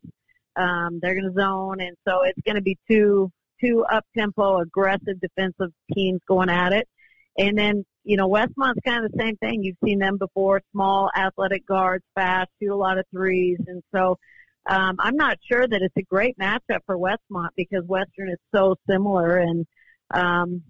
Um, 0.56 1.00
they're 1.02 1.14
going 1.14 1.30
to 1.30 1.38
zone, 1.38 1.82
and 1.82 1.94
so 2.08 2.22
it's 2.22 2.40
going 2.46 2.56
to 2.56 2.62
be 2.62 2.78
two 2.90 3.30
two 3.62 3.84
up 3.92 4.06
tempo, 4.16 4.60
aggressive 4.60 5.20
defensive 5.20 5.74
teams 5.92 6.22
going 6.26 6.48
at 6.48 6.72
it. 6.72 6.88
And 7.36 7.58
then 7.58 7.84
you 8.08 8.16
know 8.16 8.26
Westmont's 8.26 8.80
kind 8.84 9.04
of 9.04 9.12
the 9.12 9.18
same 9.18 9.36
thing. 9.36 9.62
You've 9.62 9.76
seen 9.84 9.98
them 9.98 10.16
before: 10.18 10.62
small, 10.72 11.10
athletic 11.16 11.66
guards, 11.66 12.04
fast, 12.14 12.50
shoot 12.60 12.72
a 12.72 12.76
lot 12.76 12.98
of 12.98 13.04
threes, 13.12 13.58
and 13.66 13.82
so 13.94 14.18
um, 14.68 14.96
I'm 14.98 15.16
not 15.16 15.38
sure 15.50 15.66
that 15.66 15.82
it's 15.82 15.96
a 15.96 16.02
great 16.02 16.38
matchup 16.38 16.80
for 16.84 16.96
Westmont 16.98 17.48
because 17.56 17.84
Western 17.86 18.30
is 18.30 18.38
so 18.54 18.76
similar 18.88 19.38
and, 19.38 19.66
um, 20.12 20.62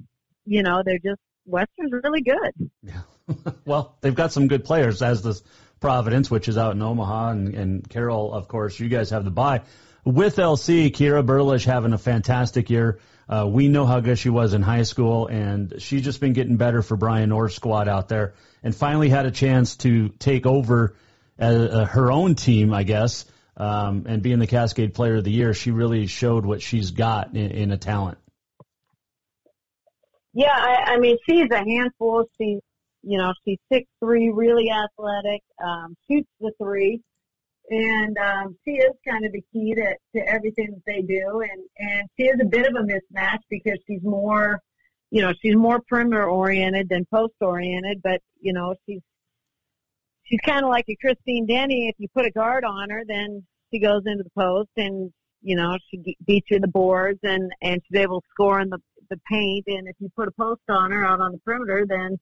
you 0.46 0.62
know, 0.62 0.83
they're 0.85 1.01
just, 1.01 1.20
Western's 1.44 1.92
really 1.92 2.22
good. 2.22 2.70
Yeah. 2.83 3.53
well, 3.64 3.96
they've 4.01 4.14
got 4.14 4.33
some 4.33 4.46
good 4.46 4.64
players 4.64 5.03
as 5.03 5.22
does 5.22 5.42
Providence, 5.81 6.31
which 6.31 6.48
is 6.48 6.57
out 6.57 6.74
in 6.74 6.83
Omaha 6.83 7.31
and, 7.31 7.55
and 7.55 7.88
Carroll, 7.88 8.33
of 8.33 8.48
course, 8.48 8.79
you 8.79 8.88
guys 8.88 9.11
have 9.11 9.24
the 9.24 9.31
bye. 9.31 9.62
With 10.05 10.37
LC, 10.37 10.90
Kira 10.90 11.27
Burlish 11.27 11.64
having 11.64 11.92
a 11.92 11.98
fantastic 11.98 12.70
year. 12.70 13.01
Uh, 13.28 13.46
we 13.46 13.68
know 13.68 13.84
how 13.84 14.00
good 14.00 14.18
she 14.18 14.30
was 14.30 14.54
in 14.54 14.62
high 14.62 14.84
school, 14.84 15.26
and 15.26 15.74
she's 15.78 16.02
just 16.02 16.20
been 16.20 16.32
getting 16.32 16.56
better 16.56 16.80
for 16.80 16.96
Brian 16.96 17.30
Orr's 17.30 17.54
squad 17.54 17.86
out 17.86 18.08
there, 18.08 18.34
and 18.62 18.74
finally 18.74 19.10
had 19.10 19.26
a 19.26 19.30
chance 19.30 19.76
to 19.76 20.08
take 20.08 20.46
over 20.46 20.94
uh, 21.38 21.44
uh, 21.44 21.84
her 21.84 22.10
own 22.10 22.34
team, 22.36 22.72
I 22.72 22.84
guess, 22.84 23.26
um, 23.56 24.06
and 24.08 24.22
being 24.22 24.38
the 24.38 24.46
Cascade 24.46 24.94
Player 24.94 25.16
of 25.16 25.24
the 25.24 25.30
Year, 25.30 25.52
she 25.52 25.70
really 25.70 26.06
showed 26.06 26.46
what 26.46 26.62
she's 26.62 26.92
got 26.92 27.36
in, 27.36 27.50
in 27.50 27.70
a 27.70 27.76
talent. 27.76 28.18
Yeah, 30.32 30.54
I, 30.54 30.94
I 30.94 30.98
mean, 30.98 31.18
she's 31.28 31.50
a 31.50 31.58
handful. 31.58 32.24
She's, 32.38 32.60
you 33.02 33.18
know, 33.18 33.32
she's 33.44 33.58
six 33.70 33.86
three, 34.00 34.30
really 34.30 34.70
athletic, 34.70 35.42
um, 35.62 35.96
shoots 36.08 36.28
the 36.40 36.52
three, 36.62 37.02
and 37.70 38.16
um, 38.18 38.57
she 38.64 38.72
is 38.72 38.92
kind 39.07 39.24
of 39.24 39.33
the 39.33 39.42
key 39.52 39.74
to, 39.74 39.94
to 40.16 40.28
everything 40.28 40.70
that 40.70 40.83
they 40.87 41.02
do. 41.02 41.42
And 41.42 41.62
and 41.78 42.09
she 42.18 42.26
is 42.26 42.40
a 42.40 42.44
bit 42.44 42.66
of 42.66 42.74
a 42.74 42.85
mismatch 42.85 43.40
because 43.50 43.78
she's 43.87 44.02
more 44.02 44.61
you 45.11 45.22
know, 45.22 45.33
she's 45.40 45.57
more 45.57 45.81
perimeter 45.88 46.28
oriented 46.28 46.88
than 46.88 47.07
post 47.12 47.35
oriented, 47.40 48.00
but 48.02 48.20
you 48.40 48.52
know, 48.52 48.74
she's 48.87 49.00
she's 50.24 50.40
kind 50.44 50.64
of 50.64 50.70
like 50.70 50.85
a 50.88 50.96
Christine 50.96 51.46
Denny. 51.46 51.88
If 51.88 51.94
you 51.98 52.09
put 52.14 52.26
a 52.26 52.31
guard 52.31 52.64
on 52.64 52.90
her, 52.90 53.02
then 53.07 53.44
she 53.72 53.81
goes 53.81 54.02
into 54.07 54.24
the 54.24 54.31
post 54.38 54.70
and 54.76 55.11
you 55.40 55.57
know 55.57 55.78
she 55.90 56.16
beats 56.26 56.50
you 56.50 56.61
the 56.61 56.68
boards 56.68 57.20
and 57.22 57.50
and 57.62 57.81
she's 57.87 58.00
able 58.00 58.20
to 58.20 58.26
score 58.31 58.61
in 58.61 58.68
the 58.68 58.78
the 59.11 59.18
paint. 59.31 59.64
And 59.68 59.88
if 59.88 59.96
you 59.98 60.11
put 60.14 60.28
a 60.28 60.33
post 60.33 60.62
on 60.68 60.90
her 60.90 61.04
out 61.04 61.20
on 61.20 61.33
the 61.33 61.38
perimeter, 61.38 61.87
then 61.88 62.18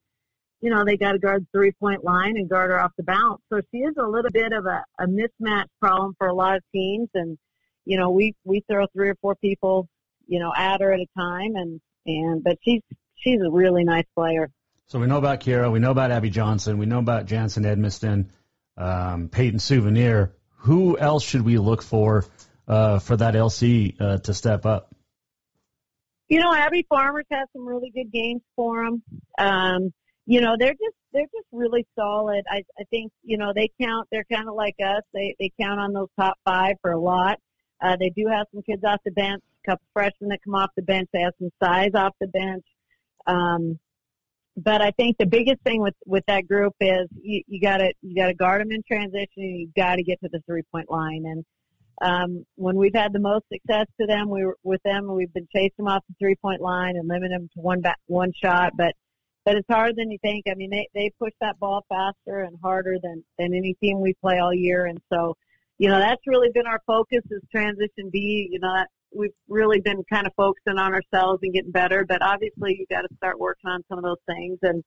you 0.61 0.69
know 0.69 0.83
they 0.85 0.97
got 0.97 1.13
to 1.13 1.19
guard 1.19 1.43
the 1.43 1.57
three 1.57 1.71
point 1.71 2.03
line 2.03 2.37
and 2.37 2.49
guard 2.49 2.71
her 2.71 2.79
off 2.79 2.91
the 2.97 3.03
bounce. 3.03 3.41
So 3.51 3.61
she 3.71 3.79
is 3.79 3.95
a 3.97 4.05
little 4.07 4.31
bit 4.31 4.53
of 4.53 4.65
a, 4.65 4.83
a 4.99 5.05
mismatch 5.05 5.67
problem 5.79 6.15
for 6.17 6.27
a 6.27 6.33
lot 6.33 6.57
of 6.57 6.63
teams. 6.73 7.09
And 7.13 7.37
you 7.85 7.97
know 7.97 8.09
we 8.09 8.35
we 8.43 8.63
throw 8.69 8.85
three 8.93 9.09
or 9.09 9.15
four 9.21 9.35
people 9.35 9.87
you 10.27 10.39
know 10.39 10.51
at 10.55 10.81
her 10.81 10.91
at 10.93 10.99
a 10.99 11.07
time 11.17 11.55
and 11.55 11.79
and 12.05 12.43
but 12.43 12.57
she's 12.63 12.81
she's 13.15 13.39
a 13.41 13.51
really 13.51 13.83
nice 13.83 14.05
player. 14.15 14.49
So 14.87 14.99
we 14.99 15.07
know 15.07 15.17
about 15.17 15.41
Kira, 15.41 15.71
we 15.71 15.79
know 15.79 15.91
about 15.91 16.11
Abby 16.11 16.29
Johnson, 16.29 16.77
we 16.77 16.85
know 16.85 16.99
about 16.99 17.25
Jansen 17.25 17.63
Edmiston, 17.63 18.29
um, 18.77 19.27
Peyton 19.27 19.59
Souvenir. 19.59 20.33
Who 20.61 20.97
else 20.97 21.23
should 21.23 21.41
we 21.41 21.57
look 21.57 21.81
for 21.81 22.25
uh, 22.67 22.99
for 22.99 23.17
that 23.17 23.33
LC 23.33 23.99
uh, 23.99 24.17
to 24.19 24.33
step 24.33 24.65
up? 24.65 24.93
You 26.29 26.39
know, 26.41 26.53
Abby 26.53 26.85
Farmers 26.89 27.25
has 27.31 27.47
some 27.53 27.65
really 27.65 27.89
good 27.89 28.11
games 28.11 28.41
for 28.55 28.83
them. 28.83 29.03
Um, 29.37 29.93
you 30.27 30.41
know, 30.41 30.55
they're 30.59 30.73
just 30.73 30.95
they're 31.13 31.23
just 31.23 31.47
really 31.53 31.87
solid. 31.97 32.43
I 32.51 32.57
I 32.77 32.83
think 32.91 33.11
you 33.23 33.37
know 33.37 33.53
they 33.55 33.71
count. 33.81 34.09
They're 34.11 34.25
kind 34.31 34.49
of 34.49 34.55
like 34.55 34.75
us. 34.85 35.01
They 35.13 35.35
they 35.39 35.51
count 35.59 35.79
on 35.79 35.93
those 35.93 36.09
top 36.19 36.37
five 36.43 36.75
for 36.81 36.91
a 36.91 36.99
lot. 36.99 37.39
Uh, 37.81 37.95
they 37.97 38.09
do 38.09 38.27
have 38.27 38.45
some 38.53 38.61
kids 38.61 38.83
off 38.83 38.99
the 39.05 39.11
bench, 39.11 39.41
a 39.65 39.71
couple 39.71 39.85
freshmen 39.93 40.29
that 40.29 40.43
come 40.43 40.53
off 40.53 40.69
the 40.75 40.81
bench. 40.81 41.07
They 41.13 41.21
have 41.21 41.33
some 41.39 41.49
size 41.63 41.91
off 41.95 42.13
the 42.19 42.27
bench. 42.27 42.65
Um, 43.25 43.79
but 44.57 44.81
I 44.81 44.91
think 44.91 45.17
the 45.17 45.25
biggest 45.25 45.61
thing 45.61 45.81
with 45.81 45.95
with 46.05 46.25
that 46.27 46.45
group 46.45 46.73
is 46.81 47.07
you, 47.21 47.43
you 47.47 47.61
got 47.61 47.77
to 47.77 47.93
you 48.01 48.15
got 48.15 48.27
to 48.27 48.33
guard 48.33 48.61
them 48.61 48.71
in 48.71 48.83
transition. 48.85 49.29
and 49.37 49.59
You 49.59 49.69
got 49.77 49.95
to 49.95 50.03
get 50.03 50.19
to 50.21 50.29
the 50.29 50.41
three 50.45 50.63
point 50.73 50.91
line. 50.91 51.23
And 51.25 51.45
um, 52.01 52.45
when 52.55 52.75
we've 52.75 52.93
had 52.93 53.13
the 53.13 53.19
most 53.19 53.45
success 53.51 53.85
to 54.01 54.07
them, 54.07 54.29
we 54.29 54.43
were 54.43 54.57
with 54.63 54.81
them. 54.83 55.07
We've 55.13 55.33
been 55.33 55.47
chasing 55.55 55.71
them 55.77 55.87
off 55.87 56.03
the 56.09 56.15
three 56.19 56.35
point 56.35 56.59
line 56.59 56.97
and 56.97 57.07
limiting 57.07 57.31
them 57.37 57.49
to 57.53 57.61
one 57.61 57.79
back, 57.79 57.97
one 58.07 58.33
shot. 58.43 58.73
But 58.75 58.93
but 59.47 59.55
it's 59.55 59.67
harder 59.69 59.93
than 59.95 60.11
you 60.11 60.17
think. 60.21 60.43
I 60.51 60.55
mean, 60.55 60.69
they 60.69 60.89
they 60.93 61.09
push 61.17 61.31
that 61.39 61.57
ball 61.57 61.85
faster 61.87 62.41
and 62.41 62.57
harder 62.61 62.97
than 63.01 63.23
than 63.39 63.53
any 63.53 63.75
team 63.75 64.01
we 64.01 64.13
play 64.15 64.39
all 64.39 64.53
year. 64.53 64.87
And 64.87 64.99
so, 65.09 65.37
you 65.77 65.87
know, 65.87 65.99
that's 65.99 66.21
really 66.27 66.49
been 66.53 66.67
our 66.67 66.81
focus 66.85 67.21
is 67.31 67.41
transition 67.49 68.09
B. 68.11 68.49
You 68.51 68.59
know, 68.59 68.73
that 68.73 68.89
we've 69.15 69.31
really 69.47 69.79
been 69.79 70.03
kind 70.11 70.27
of 70.27 70.33
focusing 70.35 70.77
on 70.77 70.93
ourselves 70.93 71.39
and 71.43 71.53
getting 71.53 71.71
better. 71.71 72.03
But 72.03 72.21
obviously, 72.21 72.75
you 72.77 72.85
got 72.93 73.03
to 73.03 73.15
start 73.15 73.39
working 73.39 73.69
on 73.69 73.83
some 73.87 73.97
of 73.97 74.03
those 74.03 74.17
things. 74.25 74.59
And 74.63 74.83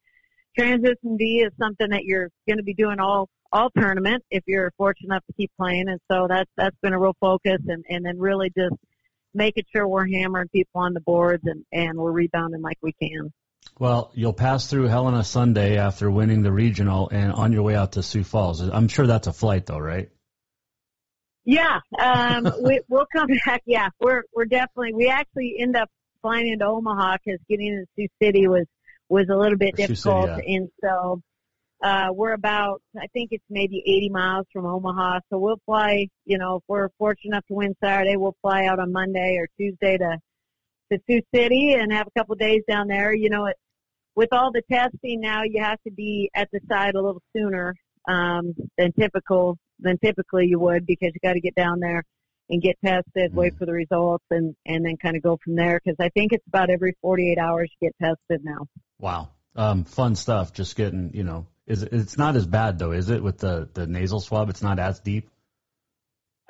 transition 0.59 1.17
B 1.17 1.39
is 1.39 1.53
something 1.59 1.89
that 1.89 2.05
you're 2.05 2.29
going 2.47 2.59
to 2.59 2.63
be 2.63 2.75
doing 2.75 3.01
all 3.01 3.31
all 3.53 3.71
tournament 3.71 4.23
if 4.31 4.45
you're 4.47 4.73
fortunate 4.77 5.07
enough 5.07 5.25
to 5.29 5.33
keep 5.39 5.51
playing. 5.59 5.89
And 5.89 6.01
so 6.13 6.27
that's 6.29 6.51
that's 6.59 6.77
been 6.83 6.93
a 6.93 7.01
real 7.01 7.17
focus. 7.19 7.63
And 7.67 7.83
and 7.89 8.05
then 8.05 8.19
really 8.19 8.51
just 8.55 8.77
making 9.33 9.65
sure 9.75 9.89
we're 9.89 10.07
hammering 10.07 10.49
people 10.49 10.83
on 10.83 10.93
the 10.93 11.01
boards 11.01 11.45
and 11.47 11.65
and 11.73 11.97
we're 11.97 12.13
rebounding 12.13 12.61
like 12.61 12.77
we 12.83 12.93
can. 13.01 13.33
Well, 13.79 14.11
you'll 14.15 14.35
pass 14.35 14.67
through 14.67 14.89
Helena 14.89 15.25
Sunday 15.25 15.79
after 15.79 16.11
winning 16.11 16.43
the 16.43 16.53
regional 16.53 17.09
and 17.09 17.33
on 17.33 17.53
your 17.53 17.63
way 17.63 17.75
out 17.75 17.93
to 17.93 18.03
Sioux 18.03 18.25
Falls. 18.25 18.61
I'm 18.61 18.89
sure 18.89 19.07
that's 19.07 19.27
a 19.27 19.33
flight 19.33 19.65
though, 19.65 19.79
right? 19.79 20.11
Yeah, 21.45 21.81
um, 21.99 22.53
we, 22.63 22.81
we'll 22.89 23.07
come 23.11 23.29
back. 23.47 23.63
Yeah, 23.67 23.89
we're 23.99 24.23
we're 24.35 24.45
definitely. 24.45 24.93
We 24.95 25.09
actually 25.09 25.57
end 25.59 25.77
up 25.77 25.89
flying 26.21 26.49
into 26.49 26.67
Omaha 26.67 27.17
because 27.25 27.41
getting 27.49 27.69
into 27.69 27.87
Sioux 27.97 28.09
City 28.23 28.49
was 28.49 28.67
was 29.09 29.27
a 29.31 29.37
little 29.37 29.59
bit 29.59 29.77
difficult, 29.77 30.29
City, 30.29 30.43
yeah. 30.47 30.57
and 30.57 30.69
so 30.83 31.23
uh, 31.83 32.09
we're 32.13 32.35
about. 32.35 32.83
I 33.01 33.07
think 33.15 33.31
it's 33.33 33.45
maybe 33.49 33.83
80 33.87 34.11
miles 34.11 34.47
from 34.53 34.67
Omaha, 34.67 35.21
so 35.31 35.39
we'll 35.39 35.61
fly. 35.65 36.09
You 36.27 36.39
know, 36.39 36.57
if 36.57 36.63
we're 36.69 36.89
fortunate 36.99 37.33
enough 37.33 37.47
to 37.47 37.55
win 37.55 37.75
Saturday, 37.83 38.17
we'll 38.17 38.37
fly 38.43 38.67
out 38.67 38.79
on 38.79 38.93
Monday 38.93 39.37
or 39.39 39.49
Tuesday 39.57 39.97
to 39.97 40.19
to 40.93 40.99
Sioux 41.09 41.23
City 41.35 41.75
and 41.79 41.93
have 41.93 42.07
a 42.07 42.19
couple 42.19 42.35
of 42.35 42.39
days 42.39 42.63
down 42.69 42.89
there. 42.89 43.15
You 43.15 43.31
know, 43.31 43.47
it, 43.47 43.57
with 44.15 44.31
all 44.33 44.51
the 44.53 44.63
testing 44.71 45.21
now, 45.21 45.43
you 45.45 45.63
have 45.63 45.81
to 45.87 45.93
be 45.93 46.31
at 46.35 46.49
the 46.53 46.61
site 46.69 46.95
a 46.95 47.01
little 47.01 47.23
sooner 47.37 47.75
um, 48.09 48.55
than 48.77 48.93
typical 48.93 49.57
than 49.79 49.99
typically 49.99 50.47
you 50.47 50.59
would 50.59 50.87
because 50.87 51.11
you 51.15 51.21
got 51.23 51.35
to 51.35 51.41
get 51.41 51.55
down 51.55 51.81
there 51.81 52.05
and 52.51 52.61
get 52.61 52.77
tested, 52.85 53.35
wait 53.35 53.57
for 53.57 53.65
the 53.65 53.73
results, 53.73 54.25
and 54.31 54.55
and 54.67 54.85
then 54.85 54.97
kind 54.97 55.17
of 55.17 55.23
go 55.23 55.39
from 55.43 55.55
there. 55.55 55.81
Because 55.83 55.97
I 56.01 56.09
think 56.11 56.33
it's 56.33 56.47
about 56.49 56.71
every 56.71 56.97
48 57.01 57.39
hours 57.39 57.71
you 57.81 57.89
get 57.89 57.97
tested 58.03 58.45
now. 58.45 58.67
Wow, 58.99 59.29
um, 59.55 59.85
fun 59.85 60.17
stuff. 60.17 60.53
Just 60.53 60.77
getting, 60.77 61.13
you 61.15 61.23
know, 61.23 61.47
is 61.67 61.83
it's 61.83 62.19
not 62.19 62.37
as 62.37 62.47
bad 62.47 62.79
though, 62.79 62.93
is 62.93 63.11
it? 63.11 63.23
With 63.23 63.39
the 63.39 63.69
the 63.73 63.87
nasal 63.87 64.21
swab, 64.21 64.51
it's 64.51 64.63
not 64.63 64.79
as 64.79 65.01
deep. 65.01 65.31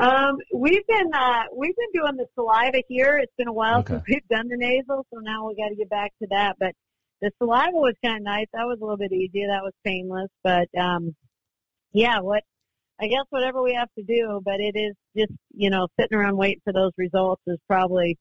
Um, 0.01 0.39
we've 0.55 0.87
been 0.87 1.13
uh, 1.13 1.43
we've 1.55 1.77
been 1.77 2.01
doing 2.03 2.17
the 2.17 2.27
saliva 2.35 2.83
here. 2.89 3.19
It's 3.23 3.33
been 3.37 3.49
a 3.49 3.53
while 3.53 3.81
Okay. 3.81 3.95
since 3.95 4.05
we've 4.09 4.29
done 4.29 4.49
the 4.49 4.57
nasal, 4.57 5.05
so 5.13 5.21
now 5.21 5.47
we 5.47 5.55
got 5.55 5.69
to 5.69 5.77
get 5.77 5.91
back 5.91 6.13
to 6.23 6.29
that. 6.31 6.57
But 6.59 6.73
the 7.21 7.31
saliva 7.39 7.73
was 7.77 7.95
kind 8.03 8.17
of 8.17 8.23
nice. 8.23 8.47
That 8.55 8.65
was 8.67 8.79
a 8.81 8.83
little 8.83 8.97
bit 8.97 9.13
easier. 9.13 9.49
That 9.49 9.63
was 9.63 9.75
painless. 9.85 10.31
But 10.43 10.69
um, 10.79 11.15
yeah, 11.93 12.21
what 12.21 12.43
I 12.99 13.09
guess 13.09 13.25
whatever 13.29 13.63
we 13.63 13.75
have 13.75 13.91
to 13.99 14.03
do. 14.05 14.41
But 14.43 14.61
it 14.61 14.75
is 14.75 14.95
just 15.15 15.39
you 15.55 15.69
know 15.69 15.87
sitting 16.01 16.17
around 16.17 16.39
waiting 16.39 16.63
for 16.65 16.73
those 16.73 16.93
results 16.97 17.43
is 17.47 17.59
probably 17.69 18.17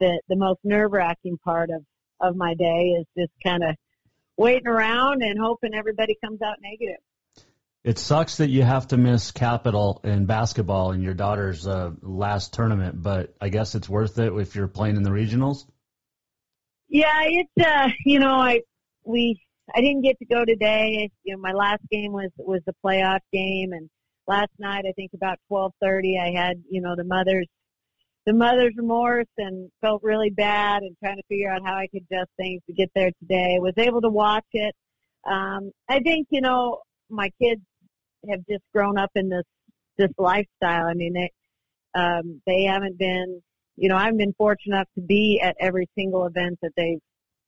the 0.00 0.20
the 0.28 0.36
most 0.36 0.58
nerve 0.64 0.90
wracking 0.92 1.38
part 1.44 1.70
of 1.70 1.84
of 2.20 2.34
my 2.36 2.54
day 2.54 2.96
is 2.98 3.06
just 3.16 3.32
kind 3.44 3.62
of 3.62 3.76
waiting 4.36 4.66
around 4.66 5.22
and 5.22 5.38
hoping 5.40 5.72
everybody 5.74 6.16
comes 6.24 6.42
out 6.42 6.56
negative. 6.60 7.00
It 7.84 7.98
sucks 7.98 8.36
that 8.36 8.48
you 8.48 8.62
have 8.62 8.88
to 8.88 8.96
miss 8.96 9.32
Capital 9.32 10.00
in 10.04 10.26
basketball 10.26 10.92
in 10.92 11.02
your 11.02 11.14
daughter's 11.14 11.66
uh, 11.66 11.90
last 12.00 12.52
tournament, 12.52 13.02
but 13.02 13.34
I 13.40 13.48
guess 13.48 13.74
it's 13.74 13.88
worth 13.88 14.18
it 14.20 14.32
if 14.32 14.54
you're 14.54 14.68
playing 14.68 14.96
in 14.96 15.02
the 15.02 15.10
regionals. 15.10 15.64
Yeah, 16.88 17.22
it's 17.24 17.66
uh, 17.66 17.88
you 18.04 18.20
know, 18.20 18.34
I 18.34 18.60
we 19.04 19.40
I 19.74 19.80
didn't 19.80 20.02
get 20.02 20.18
to 20.20 20.26
go 20.26 20.44
today. 20.44 21.10
You 21.24 21.34
know, 21.34 21.40
my 21.40 21.52
last 21.52 21.82
game 21.90 22.12
was 22.12 22.30
was 22.36 22.60
the 22.66 22.74
playoff 22.84 23.20
game, 23.32 23.72
and 23.72 23.90
last 24.28 24.52
night 24.60 24.84
I 24.88 24.92
think 24.92 25.10
about 25.14 25.38
twelve 25.48 25.72
thirty 25.82 26.18
I 26.18 26.30
had 26.38 26.62
you 26.70 26.80
know 26.80 26.94
the 26.96 27.04
mother's 27.04 27.48
the 28.26 28.32
mother's 28.32 28.74
remorse 28.76 29.26
and 29.38 29.70
felt 29.80 30.04
really 30.04 30.30
bad 30.30 30.82
and 30.82 30.96
trying 31.02 31.16
to 31.16 31.22
figure 31.28 31.50
out 31.50 31.62
how 31.64 31.74
I 31.74 31.88
could 31.88 32.04
adjust 32.08 32.30
things 32.36 32.62
to 32.68 32.72
get 32.72 32.90
there 32.94 33.10
today. 33.18 33.58
Was 33.58 33.74
able 33.76 34.02
to 34.02 34.10
watch 34.10 34.46
it. 34.52 34.76
Um, 35.28 35.72
I 35.88 35.98
think 35.98 36.28
you 36.30 36.40
know 36.40 36.80
my 37.10 37.30
kids 37.40 37.62
have 38.28 38.40
just 38.48 38.64
grown 38.72 38.98
up 38.98 39.10
in 39.14 39.28
this 39.28 39.44
this 39.98 40.10
lifestyle. 40.18 40.86
I 40.86 40.94
mean, 40.94 41.12
they 41.12 41.30
um, 41.94 42.40
they 42.46 42.64
haven't 42.64 42.98
been 42.98 43.42
you 43.76 43.88
know, 43.88 43.96
I've 43.96 44.16
been 44.16 44.34
fortunate 44.34 44.76
enough 44.76 44.88
to 44.96 45.00
be 45.00 45.40
at 45.42 45.56
every 45.58 45.88
single 45.96 46.26
event 46.26 46.58
that 46.62 46.72
they've 46.76 47.00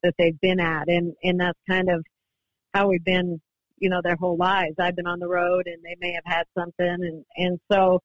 that 0.03 0.15
they've 0.19 0.39
been 0.41 0.61
at, 0.61 0.89
and 0.89 1.15
and 1.23 1.41
that's 1.41 1.59
kind 1.69 1.89
of 1.91 2.05
how 2.73 2.89
we've 2.89 3.05
been, 3.05 3.41
you 3.79 3.89
know, 3.89 4.01
their 4.03 4.17
whole 4.17 4.37
lives. 4.37 4.75
I've 4.79 4.97
been 4.97 5.07
on 5.07 5.21
the 5.21 5.29
road, 5.29 5.67
and 5.67 5.83
they 5.83 5.97
may 6.01 6.13
have 6.13 6.25
had 6.25 6.45
something, 6.59 6.87
and 6.87 7.25
and 7.37 7.61
so 7.71 8.01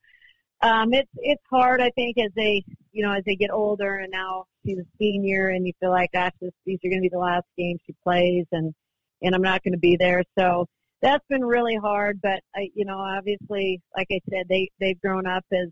um, 0.62 0.94
it's 0.94 1.10
it's 1.18 1.42
hard, 1.50 1.82
I 1.82 1.92
think, 1.92 2.18
as 2.18 2.32
they 2.36 2.64
you 2.92 3.04
know 3.04 3.14
as 3.14 3.24
they 3.26 3.36
get 3.36 3.52
older, 3.52 3.96
and 3.96 4.12
now 4.12 4.46
she's 4.66 4.78
a 4.78 4.86
senior, 4.98 5.50
and 5.50 5.66
you 5.66 5.74
feel 5.80 5.92
like, 5.92 6.12
gosh, 6.12 6.34
this, 6.42 6.52
these 6.66 6.80
are 6.86 6.90
going 6.90 7.02
to 7.02 7.10
be 7.10 7.10
the 7.10 7.20
last 7.20 7.46
games 7.58 7.80
she 7.86 7.96
plays, 8.04 8.46
and 8.52 8.74
and 9.22 9.36
I'm 9.36 9.42
not 9.42 9.64
going 9.64 9.74
to 9.74 9.80
be 9.80 9.98
there, 9.98 10.24
so 10.38 10.68
that's 11.02 11.26
been 11.30 11.46
really 11.46 11.76
hard. 11.76 12.20
But 12.22 12.42
I, 12.56 12.70
you 12.74 12.86
know, 12.86 12.98
obviously, 12.98 13.82
like 13.96 14.08
I 14.12 14.20
said, 14.30 14.48
they 14.50 14.70
they've 14.80 15.00
grown 15.02 15.28
up 15.28 15.46
as 15.52 15.70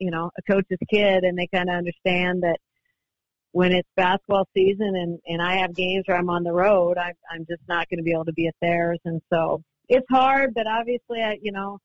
you 0.00 0.10
know, 0.10 0.30
a 0.36 0.52
coach's 0.52 0.78
kid 0.90 1.22
and 1.22 1.38
they 1.38 1.46
kind 1.46 1.68
of 1.68 1.76
understand 1.76 2.42
that 2.42 2.58
when 3.52 3.72
it's 3.72 3.88
basketball 3.96 4.48
season 4.56 4.94
and, 4.96 5.18
and 5.26 5.42
I 5.42 5.58
have 5.58 5.74
games 5.74 6.04
where 6.06 6.16
I'm 6.16 6.30
on 6.30 6.42
the 6.42 6.52
road, 6.52 6.98
I'm 6.98 7.14
I'm 7.30 7.46
just 7.48 7.62
not 7.68 7.88
going 7.88 7.98
to 7.98 8.04
be 8.04 8.12
able 8.12 8.24
to 8.24 8.32
be 8.32 8.48
at 8.48 8.54
theirs. 8.60 8.98
And 9.04 9.20
so 9.32 9.62
it's 9.88 10.06
hard, 10.10 10.54
but 10.54 10.66
obviously 10.66 11.22
I, 11.22 11.36
you 11.42 11.52
know, 11.52 11.78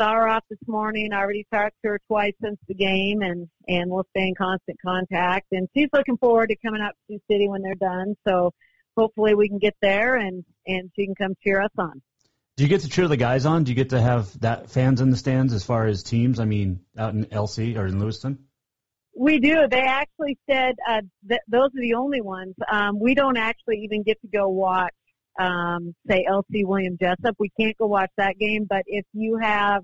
saw 0.00 0.14
her 0.14 0.28
off 0.28 0.44
this 0.48 0.58
morning. 0.66 1.12
I 1.12 1.18
already 1.18 1.46
talked 1.52 1.76
to 1.84 1.90
her 1.90 2.00
twice 2.08 2.34
since 2.42 2.58
the 2.66 2.74
game 2.74 3.22
and, 3.22 3.48
and 3.68 3.90
we'll 3.90 4.06
stay 4.16 4.28
in 4.28 4.34
constant 4.36 4.78
contact 4.84 5.48
and 5.52 5.68
she's 5.76 5.88
looking 5.92 6.16
forward 6.16 6.48
to 6.48 6.56
coming 6.64 6.80
out 6.80 6.94
to 7.10 7.14
Sioux 7.14 7.20
City 7.30 7.48
when 7.48 7.62
they're 7.62 7.74
done. 7.74 8.14
So 8.26 8.52
hopefully 8.96 9.34
we 9.34 9.48
can 9.48 9.58
get 9.58 9.74
there 9.80 10.16
and, 10.16 10.44
and 10.66 10.90
she 10.96 11.06
can 11.06 11.14
come 11.14 11.34
cheer 11.42 11.60
us 11.62 11.70
on. 11.78 12.02
Do 12.56 12.62
you 12.62 12.68
get 12.68 12.82
to 12.82 12.88
cheer 12.88 13.08
the 13.08 13.16
guys 13.16 13.46
on? 13.46 13.64
Do 13.64 13.72
you 13.72 13.74
get 13.74 13.90
to 13.90 14.00
have 14.00 14.38
that 14.40 14.70
fans 14.70 15.00
in 15.00 15.10
the 15.10 15.16
stands 15.16 15.52
as 15.52 15.64
far 15.64 15.86
as 15.86 16.04
teams? 16.04 16.38
I 16.38 16.44
mean, 16.44 16.80
out 16.96 17.12
in 17.12 17.24
LC 17.26 17.76
or 17.76 17.86
in 17.86 17.98
Lewiston? 17.98 18.38
We 19.16 19.40
do. 19.40 19.66
They 19.68 19.80
actually 19.80 20.38
said 20.48 20.76
uh, 20.88 21.00
th- 21.28 21.40
those 21.48 21.68
are 21.68 21.80
the 21.80 21.94
only 21.94 22.20
ones. 22.20 22.54
Um, 22.70 23.00
we 23.00 23.14
don't 23.14 23.36
actually 23.36 23.78
even 23.84 24.04
get 24.04 24.20
to 24.22 24.28
go 24.28 24.48
watch, 24.48 24.94
um, 25.38 25.94
say 26.08 26.26
LC 26.28 26.64
William 26.64 26.96
Jessup. 27.00 27.34
We 27.38 27.50
can't 27.58 27.76
go 27.76 27.86
watch 27.86 28.10
that 28.18 28.38
game. 28.38 28.66
But 28.68 28.82
if 28.86 29.04
you 29.12 29.38
have, 29.40 29.82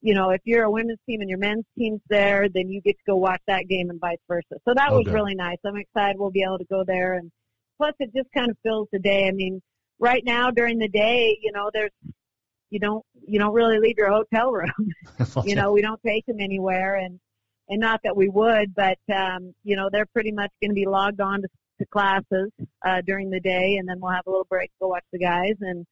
you 0.00 0.14
know, 0.14 0.30
if 0.30 0.40
you're 0.44 0.64
a 0.64 0.70
women's 0.70 0.98
team 1.06 1.20
and 1.20 1.28
your 1.28 1.38
men's 1.38 1.64
team's 1.76 2.02
there, 2.08 2.48
then 2.48 2.70
you 2.70 2.80
get 2.80 2.96
to 2.96 3.04
go 3.06 3.16
watch 3.16 3.40
that 3.46 3.68
game 3.68 3.90
and 3.90 4.00
vice 4.00 4.18
versa. 4.28 4.56
So 4.66 4.72
that 4.74 4.90
was 4.92 5.06
really 5.06 5.34
nice. 5.34 5.58
I'm 5.66 5.76
excited 5.76 6.16
we'll 6.18 6.30
be 6.30 6.44
able 6.46 6.58
to 6.58 6.66
go 6.70 6.82
there 6.86 7.14
and 7.14 7.30
plus 7.76 7.94
it 7.98 8.10
just 8.14 8.28
kind 8.34 8.50
of 8.50 8.56
fills 8.62 8.88
the 8.92 8.98
day. 8.98 9.26
I 9.28 9.32
mean, 9.32 9.60
right 9.98 10.22
now 10.24 10.50
during 10.50 10.78
the 10.78 10.88
day, 10.88 11.38
you 11.42 11.52
know, 11.52 11.70
there's 11.72 11.90
you 12.70 12.80
don't 12.80 13.04
you 13.26 13.38
don't 13.38 13.54
really 13.54 13.78
leave 13.78 13.96
your 13.96 14.10
hotel 14.10 14.52
room. 14.52 14.92
you 15.44 15.54
know, 15.54 15.72
we 15.72 15.82
don't 15.82 16.00
take 16.04 16.26
them 16.26 16.40
anywhere 16.40 16.96
and 16.96 17.18
and 17.68 17.80
not 17.80 18.00
that 18.04 18.16
we 18.16 18.28
would, 18.28 18.74
but 18.74 18.98
um, 19.14 19.54
you 19.62 19.76
know, 19.76 19.88
they're 19.90 20.06
pretty 20.06 20.32
much 20.32 20.50
going 20.60 20.70
to 20.70 20.74
be 20.74 20.86
logged 20.86 21.20
on 21.20 21.40
to, 21.40 21.48
to 21.78 21.86
classes 21.86 22.50
uh, 22.84 23.00
during 23.06 23.30
the 23.30 23.40
day, 23.40 23.76
and 23.78 23.88
then 23.88 23.98
we'll 24.00 24.12
have 24.12 24.26
a 24.26 24.30
little 24.30 24.46
break 24.50 24.68
to 24.70 24.76
go 24.82 24.88
watch 24.88 25.04
the 25.12 25.18
guys, 25.18 25.54
and 25.60 25.86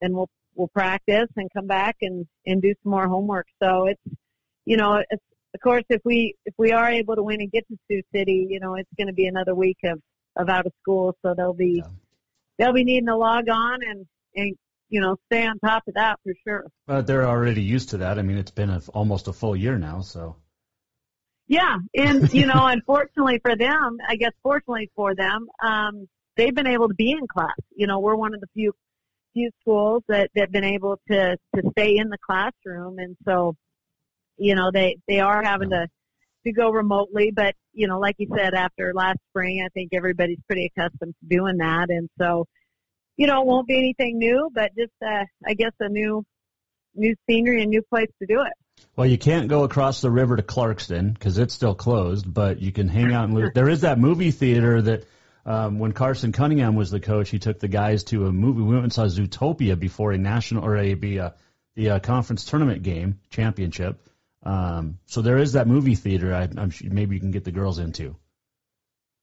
then 0.00 0.14
we'll 0.14 0.30
we'll 0.54 0.68
practice 0.68 1.28
and 1.36 1.50
come 1.52 1.66
back 1.66 1.96
and 2.02 2.26
and 2.46 2.62
do 2.62 2.72
some 2.82 2.92
more 2.92 3.08
homework. 3.08 3.46
So 3.62 3.86
it's 3.86 4.16
you 4.66 4.76
know, 4.76 5.02
it's, 5.10 5.22
of 5.54 5.60
course, 5.60 5.84
if 5.88 6.02
we 6.04 6.34
if 6.44 6.54
we 6.58 6.72
are 6.72 6.90
able 6.90 7.16
to 7.16 7.22
win 7.22 7.40
and 7.40 7.50
get 7.50 7.66
to 7.68 7.76
Sioux 7.88 8.02
City, 8.14 8.46
you 8.48 8.60
know, 8.60 8.74
it's 8.74 8.90
going 8.96 9.06
to 9.06 9.12
be 9.12 9.26
another 9.26 9.54
week 9.54 9.78
of 9.84 10.00
of 10.36 10.48
out 10.48 10.66
of 10.66 10.72
school, 10.82 11.16
so 11.22 11.34
they'll 11.34 11.52
be 11.52 11.82
they'll 12.58 12.72
be 12.72 12.84
needing 12.84 13.06
to 13.06 13.16
log 13.16 13.48
on 13.48 13.78
and 13.82 14.06
and 14.34 14.56
you 14.88 15.00
know 15.00 15.16
stay 15.26 15.46
on 15.46 15.58
top 15.58 15.82
of 15.88 15.94
that 15.94 16.18
for 16.22 16.32
sure. 16.46 16.66
But 16.86 17.06
they're 17.06 17.26
already 17.26 17.62
used 17.62 17.90
to 17.90 17.98
that. 17.98 18.18
I 18.18 18.22
mean, 18.22 18.38
it's 18.38 18.50
been 18.50 18.70
a, 18.70 18.80
almost 18.94 19.28
a 19.28 19.32
full 19.32 19.56
year 19.56 19.78
now, 19.78 20.00
so. 20.00 20.36
Yeah, 21.48 21.76
and 21.94 22.32
you 22.34 22.46
know, 22.46 22.66
unfortunately 22.66 23.40
for 23.42 23.56
them, 23.56 23.98
I 24.08 24.16
guess 24.16 24.32
fortunately 24.42 24.90
for 24.94 25.14
them, 25.14 25.48
um, 25.62 26.08
they've 26.36 26.54
been 26.54 26.66
able 26.66 26.88
to 26.88 26.94
be 26.94 27.12
in 27.12 27.26
class. 27.26 27.56
You 27.74 27.86
know, 27.86 28.00
we're 28.00 28.16
one 28.16 28.34
of 28.34 28.40
the 28.40 28.48
few 28.54 28.72
few 29.32 29.50
schools 29.60 30.02
that 30.08 30.30
that've 30.34 30.52
been 30.52 30.64
able 30.64 30.98
to 31.10 31.36
to 31.54 31.62
stay 31.72 31.96
in 31.96 32.08
the 32.08 32.18
classroom, 32.24 32.98
and 32.98 33.16
so, 33.24 33.54
you 34.36 34.54
know, 34.54 34.70
they 34.72 34.96
they 35.08 35.20
are 35.20 35.42
having 35.42 35.70
to 35.70 35.88
to 36.46 36.52
go 36.52 36.70
remotely. 36.70 37.32
But 37.34 37.54
you 37.72 37.88
know, 37.88 37.98
like 37.98 38.16
you 38.18 38.28
said, 38.34 38.54
after 38.54 38.92
last 38.94 39.18
spring, 39.30 39.62
I 39.64 39.68
think 39.68 39.90
everybody's 39.92 40.40
pretty 40.46 40.66
accustomed 40.66 41.14
to 41.20 41.36
doing 41.36 41.58
that, 41.58 41.90
and 41.90 42.08
so, 42.18 42.46
you 43.16 43.26
know, 43.26 43.42
it 43.42 43.46
won't 43.46 43.68
be 43.68 43.78
anything 43.78 44.18
new, 44.18 44.50
but 44.54 44.70
just 44.76 44.92
uh, 45.04 45.24
I 45.46 45.54
guess 45.54 45.72
a 45.80 45.88
new 45.88 46.24
new 46.94 47.14
scenery 47.28 47.62
and 47.62 47.70
new 47.70 47.82
place 47.82 48.08
to 48.20 48.26
do 48.26 48.40
it. 48.40 48.52
Well, 48.94 49.06
you 49.06 49.18
can't 49.18 49.48
go 49.48 49.64
across 49.64 50.00
the 50.00 50.10
river 50.10 50.36
to 50.36 50.42
Clarkston 50.42 51.12
because 51.12 51.38
it's 51.38 51.54
still 51.54 51.74
closed, 51.74 52.32
but 52.32 52.60
you 52.60 52.72
can 52.72 52.88
hang 52.88 53.12
out 53.12 53.28
and 53.28 53.52
there 53.54 53.68
is 53.68 53.82
that 53.82 53.98
movie 53.98 54.30
theater 54.30 54.80
that 54.82 55.04
um, 55.44 55.78
when 55.78 55.92
Carson 55.92 56.32
Cunningham 56.32 56.74
was 56.74 56.90
the 56.90 57.00
coach, 57.00 57.30
he 57.30 57.38
took 57.38 57.60
the 57.60 57.68
guys 57.68 58.04
to 58.04 58.26
a 58.26 58.32
movie. 58.32 58.62
We 58.62 58.72
went 58.72 58.84
and 58.84 58.92
saw 58.92 59.04
Zootopia 59.04 59.78
before 59.78 60.12
a 60.12 60.18
national 60.18 60.64
or 60.64 60.76
a 60.76 60.94
be 60.94 61.18
a 61.18 61.34
the 61.76 61.90
uh, 61.90 61.98
conference 62.00 62.44
tournament 62.44 62.82
game 62.82 63.20
championship. 63.30 64.00
Um, 64.46 64.98
so 65.06 65.22
there 65.22 65.38
is 65.38 65.54
that 65.54 65.66
movie 65.66 65.96
theater. 65.96 66.32
I, 66.32 66.42
I'm 66.56 66.70
sure 66.70 66.88
maybe 66.90 67.16
you 67.16 67.20
can 67.20 67.32
get 67.32 67.44
the 67.44 67.50
girls 67.50 67.78
into. 67.80 68.14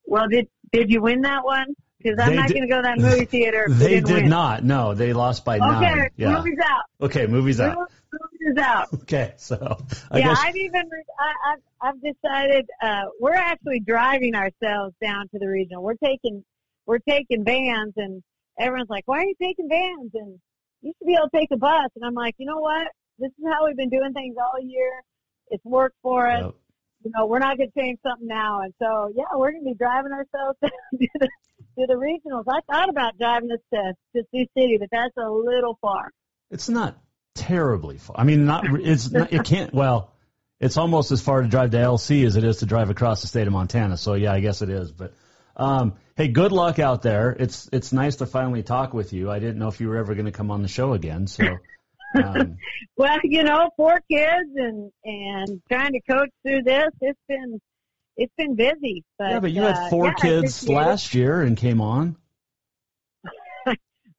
Well, 0.05 0.27
did 0.27 0.47
did 0.71 0.91
you 0.91 1.01
win 1.01 1.21
that 1.21 1.45
one? 1.45 1.67
Because 1.97 2.19
I'm 2.19 2.31
They 2.31 2.35
not 2.35 2.49
going 2.49 2.61
to 2.63 2.67
go 2.67 2.75
to 2.77 2.81
that 2.81 2.97
movie 2.97 3.23
theater. 3.25 3.67
They 3.69 4.01
didn't 4.01 4.13
win. 4.23 4.29
not. 4.29 4.63
No, 4.65 4.93
they 4.93 5.13
lost 5.13 5.45
by 5.45 5.55
Okay, 5.55 5.65
nine. 5.69 6.09
Yeah. 6.17 6.35
movie's 6.37 6.59
out. 6.61 6.83
Okay, 7.01 7.25
movies 7.27 7.61
out. 7.61 7.77
Movie's 8.11 8.61
out. 8.61 8.89
Okay, 8.93 9.33
so 9.37 9.77
I 10.11 10.17
yeah, 10.19 10.27
guess 10.27 10.39
I've 10.43 10.55
even 10.57 10.81
I, 11.17 11.53
I've 11.53 11.59
I've 11.95 12.01
decided 12.13 12.65
uh, 12.81 13.03
we're 13.21 13.33
actually 13.33 13.79
driving 13.79 14.35
ourselves 14.35 14.93
down 15.01 15.29
to 15.29 15.39
the 15.39 15.47
regional. 15.47 15.81
We're 15.81 15.95
taking 15.95 16.43
we're 16.85 16.99
taking 16.99 17.45
vans, 17.45 17.93
and 17.95 18.21
everyone's 18.59 18.89
like, 18.89 19.03
"Why 19.05 19.19
are 19.19 19.25
you 19.25 19.35
taking 19.41 19.69
vans?" 19.69 20.11
And 20.13 20.39
you 20.81 20.91
should 20.99 21.07
be 21.07 21.13
able 21.13 21.29
to 21.29 21.37
take 21.37 21.51
a 21.51 21.57
bus. 21.57 21.89
And 21.95 22.03
I'm 22.03 22.13
like, 22.13 22.35
you 22.37 22.45
know 22.45 22.59
what? 22.59 22.87
This 23.19 23.29
is 23.29 23.45
how 23.47 23.65
we've 23.65 23.77
been 23.77 23.89
doing 23.89 24.11
things 24.13 24.35
all 24.37 24.59
year. 24.61 24.91
It's 25.53 25.63
worked 25.63 25.95
for 26.01 26.27
us. 26.27 26.51
You 27.05 27.11
know, 27.15 27.27
we're 27.27 27.39
not 27.39 27.57
going 27.57 27.69
to 27.69 27.79
change 27.79 27.99
something 28.01 28.27
now. 28.27 28.61
And 28.61 28.73
so, 28.81 29.13
yeah, 29.15 29.25
we're 29.35 29.51
going 29.51 29.63
to 29.63 29.69
be 29.69 29.75
driving 29.75 30.11
ourselves 30.11 30.57
to 30.63 31.09
the 31.19 31.27
to 31.77 31.87
the 31.87 31.93
regionals. 31.93 32.45
I 32.49 32.59
thought 32.71 32.89
about 32.89 33.17
driving 33.19 33.51
us 33.51 33.59
to 33.71 33.93
to 34.15 34.23
Sioux 34.31 34.47
City, 34.57 34.77
but 34.79 34.89
that's 34.91 35.15
a 35.17 35.29
little 35.29 35.77
far. 35.79 36.11
It's 36.49 36.69
not 36.69 36.97
terribly 37.35 37.99
far. 37.99 38.15
I 38.19 38.23
mean, 38.23 38.45
not 38.45 38.65
it's 38.81 39.11
not, 39.11 39.31
it 39.31 39.43
can't. 39.43 39.73
Well, 39.73 40.11
it's 40.59 40.77
almost 40.77 41.11
as 41.11 41.21
far 41.21 41.43
to 41.43 41.47
drive 41.47 41.71
to 41.71 41.77
LC 41.77 42.25
as 42.25 42.35
it 42.35 42.43
is 42.43 42.57
to 42.57 42.65
drive 42.65 42.89
across 42.89 43.21
the 43.21 43.27
state 43.27 43.45
of 43.45 43.53
Montana. 43.53 43.95
So 43.97 44.15
yeah, 44.15 44.33
I 44.33 44.39
guess 44.39 44.63
it 44.63 44.69
is. 44.69 44.91
But 44.91 45.13
um, 45.55 45.93
hey, 46.15 46.29
good 46.29 46.51
luck 46.51 46.79
out 46.79 47.03
there. 47.03 47.35
It's 47.37 47.69
it's 47.71 47.93
nice 47.93 48.17
to 48.17 48.25
finally 48.25 48.63
talk 48.63 48.93
with 48.93 49.13
you. 49.13 49.29
I 49.29 49.37
didn't 49.37 49.59
know 49.59 49.67
if 49.67 49.81
you 49.81 49.89
were 49.89 49.97
ever 49.97 50.15
going 50.15 50.25
to 50.25 50.31
come 50.31 50.49
on 50.49 50.63
the 50.63 50.67
show 50.67 50.93
again. 50.93 51.27
So 51.27 51.43
um, 52.15 52.57
Well, 52.97 53.17
you 53.23 53.43
know, 53.43 53.69
four 53.75 53.99
kids 54.09 54.49
and 54.55 54.91
and 55.03 55.61
trying 55.69 55.93
to 55.93 55.99
coach 56.01 56.29
through 56.45 56.63
this, 56.63 56.89
it's 57.01 57.19
been 57.27 57.59
it's 58.17 58.33
been 58.37 58.55
busy. 58.55 59.03
But 59.17 59.31
yeah, 59.31 59.39
but 59.39 59.51
you 59.51 59.63
uh, 59.63 59.73
had 59.73 59.89
four 59.89 60.07
yeah, 60.07 60.13
kids 60.13 60.67
last 60.67 61.13
year 61.13 61.41
and 61.41 61.57
came 61.57 61.81
on. 61.81 62.15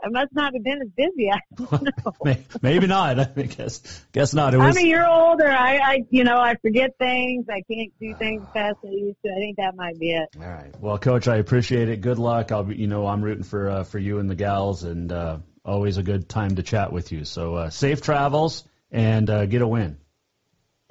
I 0.04 0.08
must 0.10 0.34
not 0.34 0.52
have 0.54 0.64
been 0.64 0.82
as 0.82 0.88
busy. 0.96 1.30
I 1.30 1.38
don't 1.56 1.82
know. 2.04 2.12
May- 2.24 2.44
Maybe 2.60 2.86
not. 2.88 3.20
I 3.20 3.24
guess 3.42 4.04
guess 4.12 4.34
not. 4.34 4.54
It 4.54 4.58
was... 4.58 4.64
I'm 4.64 4.74
was. 4.74 4.76
a 4.78 4.86
year 4.86 5.06
older. 5.06 5.48
I, 5.48 5.78
I, 5.78 6.04
you 6.10 6.24
know, 6.24 6.38
I 6.38 6.56
forget 6.56 6.90
things. 6.98 7.46
I 7.48 7.62
can't 7.72 7.92
do 8.00 8.14
things 8.16 8.42
fast 8.52 8.76
as 8.82 8.90
I 8.90 8.92
used 8.92 9.18
to. 9.24 9.30
I 9.30 9.36
think 9.36 9.56
that 9.58 9.76
might 9.76 9.98
be 9.98 10.12
it. 10.12 10.28
All 10.36 10.48
right. 10.48 10.74
Well, 10.80 10.98
coach, 10.98 11.28
I 11.28 11.36
appreciate 11.36 11.88
it. 11.88 12.00
Good 12.00 12.18
luck. 12.18 12.50
I'll 12.50 12.64
be, 12.64 12.76
you 12.76 12.88
know, 12.88 13.06
I'm 13.06 13.22
rooting 13.22 13.44
for 13.44 13.70
uh, 13.70 13.84
for 13.84 13.98
you 13.98 14.18
and 14.18 14.28
the 14.28 14.34
gals, 14.34 14.82
and 14.82 15.12
uh, 15.12 15.38
always 15.64 15.96
a 15.96 16.02
good 16.02 16.28
time 16.28 16.56
to 16.56 16.62
chat 16.62 16.92
with 16.92 17.12
you. 17.12 17.24
So 17.24 17.54
uh, 17.54 17.70
safe 17.70 18.02
travels 18.02 18.64
and 18.90 19.28
uh, 19.30 19.46
get 19.46 19.62
a 19.62 19.66
win. 19.66 19.96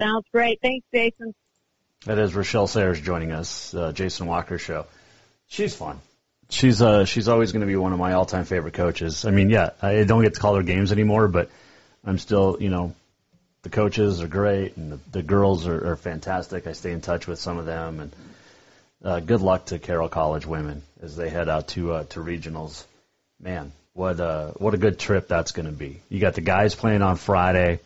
Sounds 0.00 0.26
great. 0.32 0.60
Thanks, 0.60 0.86
Jason. 0.92 1.34
That 2.04 2.18
is 2.18 2.32
Rachelle 2.32 2.68
Sayers 2.68 3.00
joining 3.00 3.32
us, 3.32 3.72
uh, 3.74 3.92
Jason 3.92 4.26
Walker 4.26 4.58
show. 4.58 4.86
She's 5.46 5.74
fun. 5.74 6.00
She's 6.50 6.82
uh 6.82 7.06
she's 7.06 7.28
always 7.28 7.52
going 7.52 7.62
to 7.62 7.66
be 7.66 7.76
one 7.76 7.94
of 7.94 7.98
my 7.98 8.12
all 8.12 8.26
time 8.26 8.44
favorite 8.44 8.74
coaches. 8.74 9.24
I 9.24 9.30
mean, 9.30 9.48
yeah, 9.48 9.70
I 9.80 10.04
don't 10.04 10.22
get 10.22 10.34
to 10.34 10.40
call 10.40 10.56
her 10.56 10.62
games 10.62 10.92
anymore, 10.92 11.28
but 11.28 11.50
I'm 12.04 12.18
still, 12.18 12.58
you 12.60 12.68
know, 12.68 12.94
the 13.62 13.70
coaches 13.70 14.20
are 14.20 14.28
great 14.28 14.76
and 14.76 14.92
the, 14.92 15.00
the 15.10 15.22
girls 15.22 15.66
are, 15.66 15.92
are 15.92 15.96
fantastic. 15.96 16.66
I 16.66 16.72
stay 16.72 16.92
in 16.92 17.00
touch 17.00 17.26
with 17.26 17.38
some 17.38 17.56
of 17.56 17.64
them, 17.64 18.00
and 18.00 18.16
uh, 19.02 19.20
good 19.20 19.40
luck 19.40 19.66
to 19.66 19.78
Carroll 19.78 20.10
College 20.10 20.44
women 20.44 20.82
as 21.00 21.16
they 21.16 21.30
head 21.30 21.48
out 21.48 21.68
to 21.68 21.92
uh, 21.92 22.04
to 22.04 22.20
regionals. 22.20 22.84
Man, 23.40 23.72
what 23.94 24.20
uh 24.20 24.48
what 24.58 24.74
a 24.74 24.76
good 24.76 24.98
trip 24.98 25.26
that's 25.28 25.52
going 25.52 25.66
to 25.66 25.72
be. 25.72 26.00
You 26.10 26.20
got 26.20 26.34
the 26.34 26.40
guys 26.40 26.74
playing 26.74 27.02
on 27.02 27.16
Friday 27.16 27.80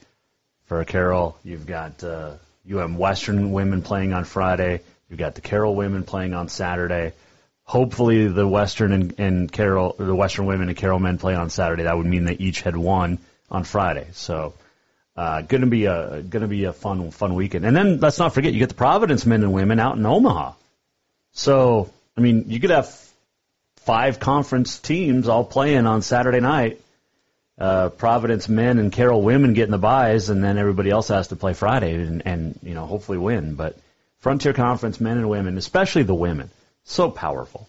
for 0.66 0.84
Carroll. 0.84 1.38
You've 1.44 1.66
got 1.66 2.02
uh, 2.02 2.34
UM 2.70 2.98
Western 2.98 3.52
women 3.52 3.82
playing 3.82 4.12
on 4.12 4.24
Friday. 4.24 4.80
You've 5.08 5.18
got 5.18 5.34
the 5.34 5.40
Carroll 5.40 5.74
women 5.74 6.02
playing 6.02 6.34
on 6.34 6.48
Saturday. 6.48 7.12
Hopefully, 7.64 8.28
the 8.28 8.46
Western 8.46 8.92
and, 8.92 9.14
and 9.18 9.52
Carroll, 9.52 9.94
the 9.98 10.14
Western 10.14 10.46
women 10.46 10.68
and 10.68 10.76
Carroll 10.76 10.98
men 10.98 11.18
play 11.18 11.34
on 11.34 11.50
Saturday. 11.50 11.84
That 11.84 11.96
would 11.96 12.06
mean 12.06 12.24
they 12.24 12.34
each 12.34 12.62
had 12.62 12.76
won 12.76 13.18
on 13.50 13.64
Friday. 13.64 14.08
So, 14.12 14.54
uh, 15.16 15.42
going 15.42 15.62
to 15.62 15.66
be 15.66 15.86
a 15.86 16.22
going 16.22 16.42
to 16.42 16.48
be 16.48 16.64
a 16.64 16.72
fun 16.72 17.10
fun 17.10 17.34
weekend. 17.34 17.64
And 17.64 17.76
then 17.76 18.00
let's 18.00 18.18
not 18.18 18.32
forget, 18.34 18.52
you 18.52 18.58
get 18.58 18.68
the 18.68 18.74
Providence 18.74 19.26
men 19.26 19.42
and 19.42 19.52
women 19.52 19.80
out 19.80 19.96
in 19.96 20.06
Omaha. 20.06 20.52
So, 21.32 21.90
I 22.16 22.20
mean, 22.20 22.44
you 22.48 22.60
could 22.60 22.70
have 22.70 22.88
five 23.88 24.20
conference 24.20 24.78
teams 24.80 25.28
all 25.28 25.44
playing 25.44 25.86
on 25.86 26.02
Saturday 26.02 26.40
night. 26.40 26.78
Uh, 27.56 27.88
Providence 27.88 28.46
men 28.46 28.78
and 28.78 28.92
Carroll 28.92 29.22
women 29.22 29.54
getting 29.54 29.70
the 29.70 29.78
buys, 29.78 30.28
and 30.28 30.44
then 30.44 30.58
everybody 30.58 30.90
else 30.90 31.08
has 31.08 31.28
to 31.28 31.36
play 31.36 31.54
Friday 31.54 31.94
and, 31.94 32.22
and 32.26 32.58
you 32.62 32.74
know 32.74 32.84
hopefully 32.84 33.16
win. 33.16 33.54
But 33.54 33.78
Frontier 34.20 34.52
Conference 34.52 35.00
men 35.00 35.16
and 35.16 35.30
women, 35.30 35.56
especially 35.56 36.02
the 36.02 36.14
women, 36.14 36.50
so 36.84 37.10
powerful. 37.10 37.66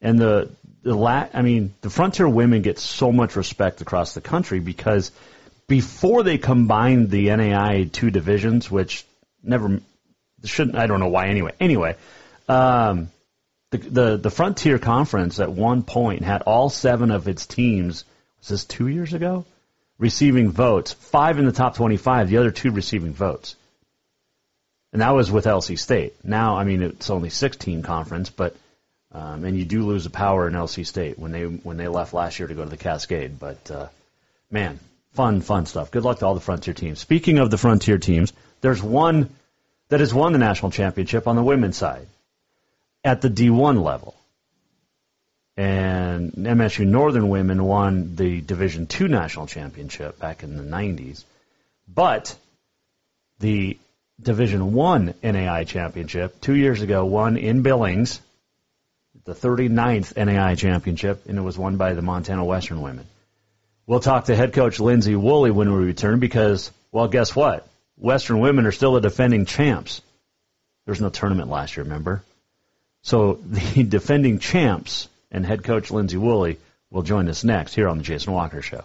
And 0.00 0.18
the 0.18 0.48
the 0.84 0.94
la- 0.94 1.28
I 1.34 1.42
mean, 1.42 1.74
the 1.82 1.90
Frontier 1.90 2.30
women 2.30 2.62
get 2.62 2.78
so 2.78 3.12
much 3.12 3.36
respect 3.36 3.82
across 3.82 4.14
the 4.14 4.22
country 4.22 4.60
because 4.60 5.12
before 5.66 6.22
they 6.22 6.38
combined 6.38 7.10
the 7.10 7.26
NAIA 7.26 7.92
two 7.92 8.10
divisions, 8.10 8.70
which 8.70 9.04
never 9.42 9.82
shouldn't 10.44 10.78
I 10.78 10.86
don't 10.86 11.00
know 11.00 11.08
why 11.08 11.26
anyway. 11.26 11.52
Anyway, 11.60 11.94
um, 12.48 13.10
the, 13.70 13.78
the 13.78 14.16
the 14.16 14.30
Frontier 14.30 14.78
Conference 14.78 15.40
at 15.40 15.52
one 15.52 15.82
point 15.82 16.22
had 16.22 16.42
all 16.42 16.70
seven 16.70 17.10
of 17.10 17.28
its 17.28 17.46
teams. 17.46 18.04
Was 18.40 18.48
this 18.48 18.64
two 18.64 18.88
years 18.88 19.12
ago? 19.12 19.44
Receiving 19.98 20.50
votes, 20.50 20.92
five 20.92 21.38
in 21.38 21.44
the 21.44 21.52
top 21.52 21.74
twenty-five, 21.74 22.28
the 22.28 22.38
other 22.38 22.50
two 22.50 22.70
receiving 22.70 23.12
votes, 23.12 23.56
and 24.92 25.02
that 25.02 25.10
was 25.10 25.30
with 25.30 25.44
LC 25.44 25.78
State. 25.78 26.14
Now, 26.24 26.56
I 26.56 26.64
mean, 26.64 26.82
it's 26.82 27.10
only 27.10 27.30
six-team 27.30 27.82
conference, 27.82 28.30
but 28.30 28.54
um, 29.12 29.44
and 29.44 29.58
you 29.58 29.64
do 29.64 29.84
lose 29.84 30.04
the 30.04 30.10
power 30.10 30.46
in 30.46 30.54
LC 30.54 30.86
State 30.86 31.18
when 31.18 31.32
they 31.32 31.44
when 31.44 31.76
they 31.76 31.88
left 31.88 32.14
last 32.14 32.38
year 32.38 32.48
to 32.48 32.54
go 32.54 32.64
to 32.64 32.70
the 32.70 32.76
Cascade. 32.76 33.38
But 33.40 33.70
uh, 33.70 33.88
man, 34.50 34.78
fun, 35.14 35.40
fun 35.40 35.66
stuff. 35.66 35.90
Good 35.90 36.04
luck 36.04 36.20
to 36.20 36.26
all 36.26 36.34
the 36.34 36.40
Frontier 36.40 36.74
teams. 36.74 37.00
Speaking 37.00 37.38
of 37.38 37.50
the 37.50 37.58
Frontier 37.58 37.98
teams, 37.98 38.32
there's 38.60 38.82
one 38.82 39.30
that 39.88 40.00
has 40.00 40.14
won 40.14 40.32
the 40.32 40.38
national 40.38 40.70
championship 40.70 41.26
on 41.26 41.34
the 41.34 41.42
women's 41.42 41.76
side 41.76 42.06
at 43.08 43.22
the 43.22 43.30
D1 43.30 43.82
level. 43.82 44.14
And 45.56 46.32
MSU 46.34 46.86
Northern 46.86 47.30
women 47.30 47.64
won 47.64 48.14
the 48.14 48.42
Division 48.42 48.86
II 48.88 49.08
national 49.08 49.46
championship 49.46 50.18
back 50.18 50.42
in 50.42 50.56
the 50.56 50.62
90s. 50.62 51.24
But 51.92 52.36
the 53.40 53.78
Division 54.20 54.74
One 54.74 55.14
NAIA 55.22 55.66
championship 55.66 56.40
two 56.42 56.54
years 56.54 56.82
ago, 56.82 57.06
won 57.06 57.38
in 57.38 57.62
Billings, 57.62 58.20
the 59.24 59.34
39th 59.34 60.12
NAIA 60.14 60.58
championship, 60.58 61.26
and 61.28 61.38
it 61.38 61.42
was 61.42 61.56
won 61.56 61.76
by 61.78 61.94
the 61.94 62.02
Montana 62.02 62.44
Western 62.44 62.82
women. 62.82 63.06
We'll 63.86 64.00
talk 64.00 64.26
to 64.26 64.36
head 64.36 64.52
coach 64.52 64.80
Lindsay 64.80 65.16
Woolley 65.16 65.50
when 65.50 65.72
we 65.72 65.82
return 65.82 66.20
because, 66.20 66.70
well, 66.92 67.08
guess 67.08 67.34
what? 67.34 67.66
Western 67.96 68.40
women 68.40 68.66
are 68.66 68.72
still 68.72 68.92
the 68.92 69.00
defending 69.00 69.46
champs. 69.46 70.02
There 70.84 70.92
was 70.92 71.00
no 71.00 71.08
tournament 71.08 71.48
last 71.48 71.76
year, 71.76 71.84
remember? 71.84 72.22
So 73.02 73.34
the 73.44 73.82
defending 73.88 74.38
champs 74.38 75.08
and 75.30 75.44
head 75.44 75.64
coach 75.64 75.90
Lindsay 75.90 76.16
Woolley 76.16 76.58
will 76.90 77.02
join 77.02 77.28
us 77.28 77.44
next 77.44 77.74
here 77.74 77.88
on 77.88 77.98
the 77.98 78.04
Jason 78.04 78.32
Walker 78.32 78.62
Show. 78.62 78.84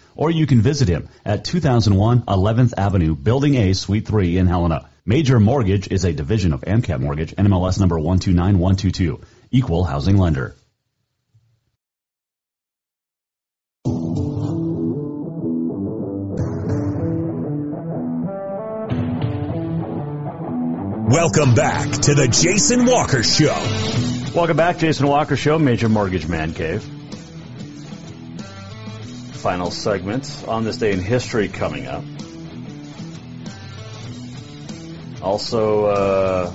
or 0.15 0.31
you 0.31 0.45
can 0.45 0.61
visit 0.61 0.87
him 0.87 1.09
at 1.25 1.45
2001 1.45 2.23
11th 2.23 2.73
Avenue, 2.77 3.15
Building 3.15 3.55
A, 3.55 3.73
Suite 3.73 4.07
3 4.07 4.37
in 4.37 4.47
Helena. 4.47 4.89
Major 5.05 5.39
Mortgage 5.39 5.87
is 5.87 6.05
a 6.05 6.13
division 6.13 6.53
of 6.53 6.61
AMCAP 6.61 6.99
Mortgage, 6.99 7.35
NMLS 7.35 7.79
number 7.79 7.99
129122, 7.99 9.21
equal 9.51 9.83
housing 9.83 10.17
lender. 10.17 10.55
Welcome 21.11 21.55
back 21.55 21.91
to 22.03 22.15
the 22.15 22.27
Jason 22.27 22.85
Walker 22.85 23.21
Show. 23.21 23.53
Welcome 24.33 24.55
back, 24.55 24.77
Jason 24.77 25.07
Walker 25.07 25.35
Show, 25.35 25.59
Major 25.59 25.89
Mortgage 25.89 26.25
Man 26.25 26.53
Cave. 26.53 27.00
Final 29.41 29.71
segment 29.71 30.45
on 30.47 30.63
this 30.63 30.77
day 30.77 30.91
in 30.91 30.99
history 30.99 31.47
coming 31.47 31.87
up. 31.87 32.03
Also, 35.21 35.85
uh, 35.85 36.53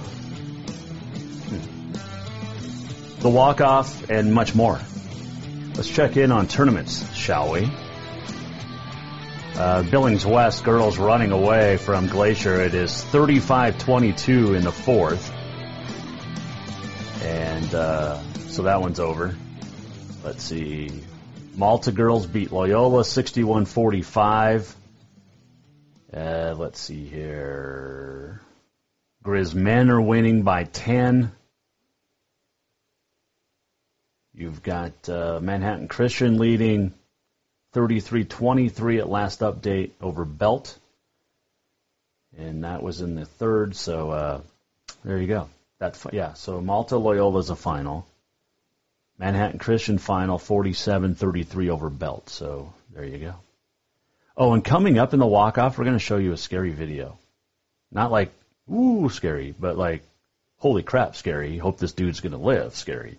the 3.18 3.28
walk 3.28 3.60
off 3.60 4.08
and 4.08 4.32
much 4.32 4.54
more. 4.54 4.80
Let's 5.74 5.90
check 5.90 6.16
in 6.16 6.30
on 6.30 6.46
tournaments, 6.46 7.12
shall 7.12 7.52
we? 7.52 7.68
Uh, 9.56 9.82
Billings 9.82 10.24
West 10.24 10.62
girls 10.62 10.96
running 10.96 11.32
away 11.32 11.78
from 11.78 12.06
Glacier. 12.06 12.60
It 12.60 12.74
is 12.74 12.92
35-22 12.92 14.56
in 14.56 14.62
the 14.62 14.70
fourth. 14.70 15.32
And 17.22 17.74
uh, 17.74 18.20
so 18.48 18.62
that 18.62 18.80
one's 18.80 19.00
over. 19.00 19.34
Let's 20.22 20.44
see. 20.44 21.05
Malta 21.56 21.90
girls 21.90 22.26
beat 22.26 22.52
Loyola 22.52 23.02
61-45. 23.02 24.74
Uh, 26.12 26.54
let's 26.58 26.78
see 26.78 27.06
here. 27.06 28.42
Grizz 29.24 29.54
men 29.54 29.88
are 29.88 30.00
winning 30.00 30.42
by 30.42 30.64
10. 30.64 31.32
You've 34.34 34.62
got 34.62 35.08
uh, 35.08 35.40
Manhattan 35.40 35.88
Christian 35.88 36.38
leading 36.38 36.92
33-23 37.74 38.98
at 38.98 39.08
last 39.08 39.40
update 39.40 39.92
over 40.02 40.26
Belt. 40.26 40.78
And 42.36 42.64
that 42.64 42.82
was 42.82 43.00
in 43.00 43.14
the 43.14 43.24
third, 43.24 43.74
so 43.74 44.10
uh, 44.10 44.40
there 45.04 45.16
you 45.16 45.26
go. 45.26 45.48
That 45.78 45.98
yeah, 46.12 46.34
so 46.34 46.60
Malta 46.60 46.98
Loyola 46.98 47.38
is 47.38 47.48
a 47.48 47.56
final. 47.56 48.06
Manhattan 49.18 49.58
Christian 49.58 49.98
final 49.98 50.38
47-33 50.38 51.68
over 51.70 51.90
Belt. 51.90 52.28
So 52.28 52.72
there 52.94 53.04
you 53.04 53.18
go. 53.18 53.34
Oh, 54.36 54.52
and 54.52 54.64
coming 54.64 54.98
up 54.98 55.14
in 55.14 55.20
the 55.20 55.26
walk-off, 55.26 55.78
we're 55.78 55.84
going 55.84 55.96
to 55.96 56.04
show 56.04 56.18
you 56.18 56.32
a 56.32 56.36
scary 56.36 56.72
video. 56.72 57.18
Not 57.90 58.10
like 58.10 58.32
ooh 58.70 59.08
scary, 59.08 59.54
but 59.58 59.78
like 59.78 60.02
holy 60.58 60.82
crap 60.82 61.16
scary. 61.16 61.56
Hope 61.56 61.78
this 61.78 61.92
dude's 61.92 62.20
going 62.20 62.32
to 62.32 62.38
live 62.38 62.74
scary. 62.74 63.18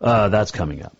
Uh, 0.00 0.28
that's 0.28 0.50
coming 0.50 0.82
up. 0.82 0.96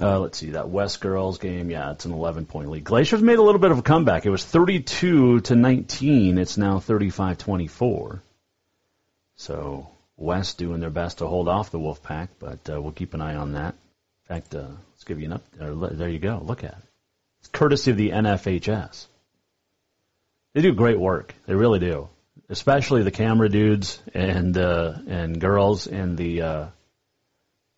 Uh, 0.00 0.18
let's 0.20 0.38
see 0.38 0.50
that 0.50 0.70
West 0.70 1.02
girls 1.02 1.36
game. 1.36 1.68
Yeah, 1.68 1.92
it's 1.92 2.06
an 2.06 2.12
11 2.12 2.46
point 2.46 2.70
lead. 2.70 2.84
Glacier's 2.84 3.20
made 3.20 3.38
a 3.38 3.42
little 3.42 3.60
bit 3.60 3.72
of 3.72 3.78
a 3.78 3.82
comeback. 3.82 4.24
It 4.24 4.30
was 4.30 4.42
32 4.42 5.40
to 5.40 5.54
19. 5.54 6.38
It's 6.38 6.56
now 6.56 6.78
35-24. 6.78 8.20
So 9.36 9.88
West 10.16 10.58
doing 10.58 10.80
their 10.80 10.90
best 10.90 11.18
to 11.18 11.26
hold 11.26 11.48
off 11.48 11.70
the 11.70 11.78
Wolfpack, 11.78 12.28
but 12.38 12.58
uh, 12.70 12.80
we'll 12.80 12.92
keep 12.92 13.14
an 13.14 13.20
eye 13.20 13.36
on 13.36 13.52
that. 13.52 13.74
In 13.74 14.36
fact, 14.36 14.54
uh, 14.54 14.68
let's 14.92 15.04
give 15.04 15.20
you 15.20 15.26
an 15.26 15.32
up. 15.34 15.42
Uh, 15.60 15.88
there 15.92 16.08
you 16.08 16.18
go. 16.18 16.40
Look 16.44 16.64
at 16.64 16.72
it. 16.72 16.84
It's 17.40 17.48
courtesy 17.48 17.90
of 17.90 17.96
the 17.96 18.10
NFHS. 18.10 19.06
They 20.54 20.62
do 20.62 20.72
great 20.72 20.98
work. 20.98 21.34
They 21.46 21.54
really 21.54 21.80
do. 21.80 22.08
Especially 22.48 23.02
the 23.02 23.10
camera 23.10 23.48
dudes 23.48 24.00
and 24.14 24.56
uh, 24.56 24.94
and 25.08 25.40
girls 25.40 25.86
and 25.86 26.16
the 26.16 26.42
uh, 26.42 26.66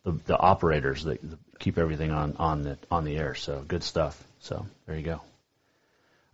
the, 0.04 0.12
the 0.26 0.36
operators 0.36 1.04
that 1.04 1.20
keep 1.58 1.78
everything 1.78 2.10
on 2.10 2.36
on 2.38 2.62
the 2.62 2.78
on 2.90 3.04
the 3.04 3.16
air. 3.16 3.34
So 3.34 3.64
good 3.66 3.82
stuff. 3.82 4.22
So 4.40 4.66
there 4.86 4.96
you 4.96 5.02
go. 5.02 5.20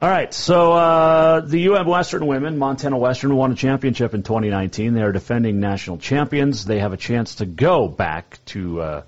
All 0.03 0.09
right, 0.09 0.32
so 0.32 0.72
uh, 0.72 1.40
the 1.40 1.68
UM 1.68 1.86
Western 1.86 2.26
women, 2.26 2.57
Montana 2.57 2.96
Western, 2.96 3.36
won 3.36 3.53
a 3.53 3.55
championship 3.55 4.14
in 4.14 4.22
2019. 4.22 4.94
They 4.94 5.03
are 5.03 5.12
defending 5.12 5.61
national 5.61 5.98
champions. 5.98 6.64
They 6.64 6.78
have 6.78 6.94
a 6.94 6.96
chance 6.96 7.34
to 7.34 7.44
go 7.44 7.86
back 7.86 8.38
to 8.46 8.80
uh, 8.80 9.03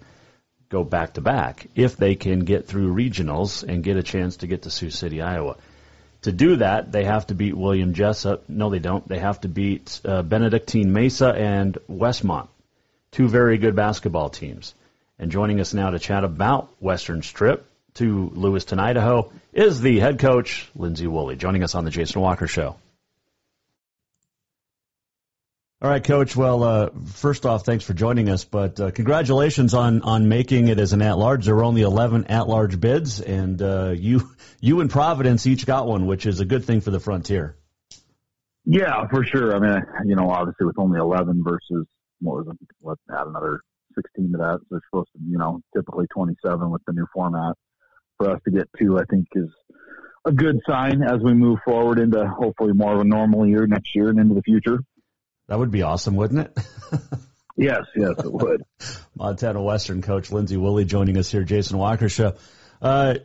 go 0.68 0.84
back 0.84 1.14
to 1.14 1.22
back 1.22 1.66
if 1.74 1.96
they 1.96 2.14
can 2.14 2.40
get 2.40 2.66
through 2.66 2.92
regionals 2.94 3.66
and 3.66 3.82
get 3.82 3.96
a 3.96 4.02
chance 4.02 4.36
to 4.38 4.46
get 4.46 4.62
to 4.62 4.70
Sioux 4.70 4.90
City, 4.90 5.22
Iowa. 5.22 5.56
To 6.22 6.32
do 6.32 6.56
that, 6.56 6.92
they 6.92 7.04
have 7.04 7.26
to 7.28 7.34
beat 7.34 7.56
William 7.56 7.94
Jessup. 7.94 8.46
No, 8.50 8.68
they 8.68 8.78
don't. 8.78 9.08
They 9.08 9.18
have 9.18 9.40
to 9.40 9.48
beat 9.48 9.98
uh, 10.04 10.20
Benedictine 10.20 10.92
Mesa 10.92 11.28
and 11.28 11.78
Westmont, 11.90 12.48
two 13.12 13.28
very 13.28 13.56
good 13.56 13.74
basketball 13.74 14.28
teams. 14.28 14.74
And 15.18 15.30
joining 15.30 15.58
us 15.58 15.72
now 15.72 15.88
to 15.88 15.98
chat 15.98 16.22
about 16.22 16.68
Western 16.80 17.22
Strip 17.22 17.66
to 17.94 18.30
Lewiston, 18.34 18.78
Idaho, 18.78 19.32
is 19.52 19.80
the 19.80 19.98
head 19.98 20.18
coach, 20.18 20.70
Lindsay 20.74 21.06
Woolley, 21.06 21.36
joining 21.36 21.62
us 21.62 21.74
on 21.74 21.84
the 21.84 21.90
Jason 21.90 22.20
Walker 22.20 22.46
Show. 22.46 22.76
All 25.82 25.90
right, 25.90 26.04
Coach. 26.04 26.36
Well, 26.36 26.62
uh, 26.62 26.90
first 27.14 27.44
off, 27.44 27.64
thanks 27.64 27.84
for 27.84 27.92
joining 27.92 28.28
us, 28.28 28.44
but 28.44 28.78
uh, 28.78 28.92
congratulations 28.92 29.74
on 29.74 30.02
on 30.02 30.28
making 30.28 30.68
it 30.68 30.78
as 30.78 30.92
an 30.92 31.02
at 31.02 31.18
large. 31.18 31.44
There 31.44 31.56
were 31.56 31.64
only 31.64 31.82
eleven 31.82 32.26
at 32.26 32.48
large 32.48 32.78
bids, 32.78 33.20
and 33.20 33.60
uh, 33.60 33.92
you 33.96 34.30
you 34.60 34.80
and 34.80 34.88
Providence 34.88 35.44
each 35.44 35.66
got 35.66 35.88
one, 35.88 36.06
which 36.06 36.24
is 36.24 36.38
a 36.38 36.44
good 36.44 36.64
thing 36.64 36.82
for 36.82 36.92
the 36.92 37.00
Frontier. 37.00 37.56
Yeah, 38.64 39.08
for 39.10 39.24
sure. 39.24 39.56
I 39.56 39.58
mean, 39.58 39.82
you 40.06 40.14
know, 40.14 40.30
obviously 40.30 40.66
with 40.66 40.78
only 40.78 41.00
eleven 41.00 41.42
versus 41.42 41.84
what 42.20 42.36
was 42.36 42.46
it? 42.54 42.68
Let's 42.80 43.00
add 43.10 43.26
another 43.26 43.62
sixteen 43.96 44.30
to 44.30 44.38
that. 44.38 44.60
So 44.60 44.66
they're 44.70 44.80
supposed 44.88 45.08
to, 45.14 45.18
you 45.28 45.36
know, 45.36 45.62
typically 45.74 46.06
twenty-seven 46.14 46.70
with 46.70 46.82
the 46.86 46.92
new 46.92 47.06
format. 47.12 47.56
For 48.22 48.30
us 48.30 48.40
to 48.44 48.52
get 48.52 48.68
two, 48.78 49.00
I 49.00 49.04
think 49.10 49.26
is 49.34 49.48
a 50.24 50.30
good 50.30 50.60
sign 50.68 51.02
as 51.02 51.20
we 51.24 51.34
move 51.34 51.58
forward 51.64 51.98
into 51.98 52.24
hopefully 52.24 52.72
more 52.72 52.94
of 52.94 53.00
a 53.00 53.04
normal 53.04 53.44
year 53.44 53.66
next 53.66 53.96
year 53.96 54.10
and 54.10 54.20
into 54.20 54.36
the 54.36 54.42
future. 54.42 54.78
That 55.48 55.58
would 55.58 55.72
be 55.72 55.82
awesome, 55.82 56.14
wouldn't 56.14 56.46
it? 56.46 56.58
yes, 57.56 57.80
yes, 57.96 58.12
it 58.18 58.32
would. 58.32 58.62
Montana 59.16 59.60
Western 59.60 60.02
coach 60.02 60.30
Lindsay 60.30 60.56
Woolley 60.56 60.84
joining 60.84 61.16
us 61.18 61.32
here, 61.32 61.42
Jason 61.42 61.78
Walker 61.78 62.08
show. 62.08 62.36
Uh, 62.80 63.16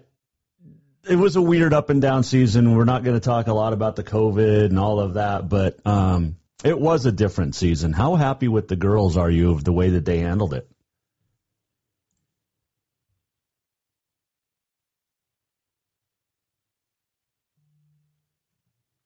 it 1.08 1.16
was 1.16 1.36
a 1.36 1.44
weird 1.44 1.76
up 1.76 1.92
and 1.92 2.02
down 2.02 2.24
season. 2.24 2.76
We're 2.76 2.86
not 2.86 3.04
going 3.04 3.16
to 3.16 3.24
talk 3.24 3.46
a 3.46 3.54
lot 3.54 3.74
about 3.74 3.98
the 3.98 4.04
COVID 4.04 4.66
and 4.66 4.80
all 4.80 5.00
of 5.00 5.14
that, 5.14 5.48
but 5.48 5.78
um, 5.86 6.38
it 6.64 6.80
was 6.80 7.06
a 7.06 7.12
different 7.12 7.54
season. 7.54 7.94
How 7.94 8.16
happy 8.16 8.48
with 8.48 8.68
the 8.68 8.76
girls 8.76 9.16
are 9.16 9.30
you 9.30 9.52
of 9.52 9.64
the 9.64 9.74
way 9.74 9.92
that 9.92 10.06
they 10.06 10.22
handled 10.22 10.56
it? 10.56 10.68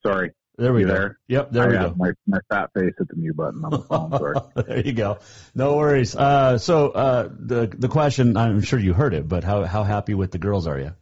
Sorry. 0.06 0.32
There 0.58 0.74
we 0.74 0.82
you 0.82 0.88
go. 0.88 0.94
There? 0.94 1.20
Yep, 1.28 1.52
there 1.52 1.64
I 1.64 1.68
we 1.68 1.74
go. 1.74 1.94
My, 1.98 2.12
my 2.28 2.40
fat 2.50 2.70
face 2.74 2.94
at 3.00 3.08
the 3.08 3.16
mute 3.16 3.36
button 3.36 3.64
on 3.64 3.72
the 3.72 3.80
phone. 3.80 4.12
Sorry. 4.18 4.36
there 4.56 4.86
you 4.86 4.94
go. 4.94 5.20
No 5.56 5.78
worries. 5.78 6.16
Uh, 6.16 6.58
so 6.58 6.90
uh, 6.90 7.30
the 7.32 7.68
the 7.68 7.88
question, 7.88 8.38
I'm 8.38 8.62
sure 8.62 8.78
you 8.78 8.94
heard 8.94 9.14
it, 9.14 9.28
but 9.28 9.44
how 9.44 9.64
how 9.64 9.84
happy 9.84 10.14
with 10.14 10.32
the 10.32 10.38
girls 10.38 10.68
are 10.68 10.80
you? 10.80 10.94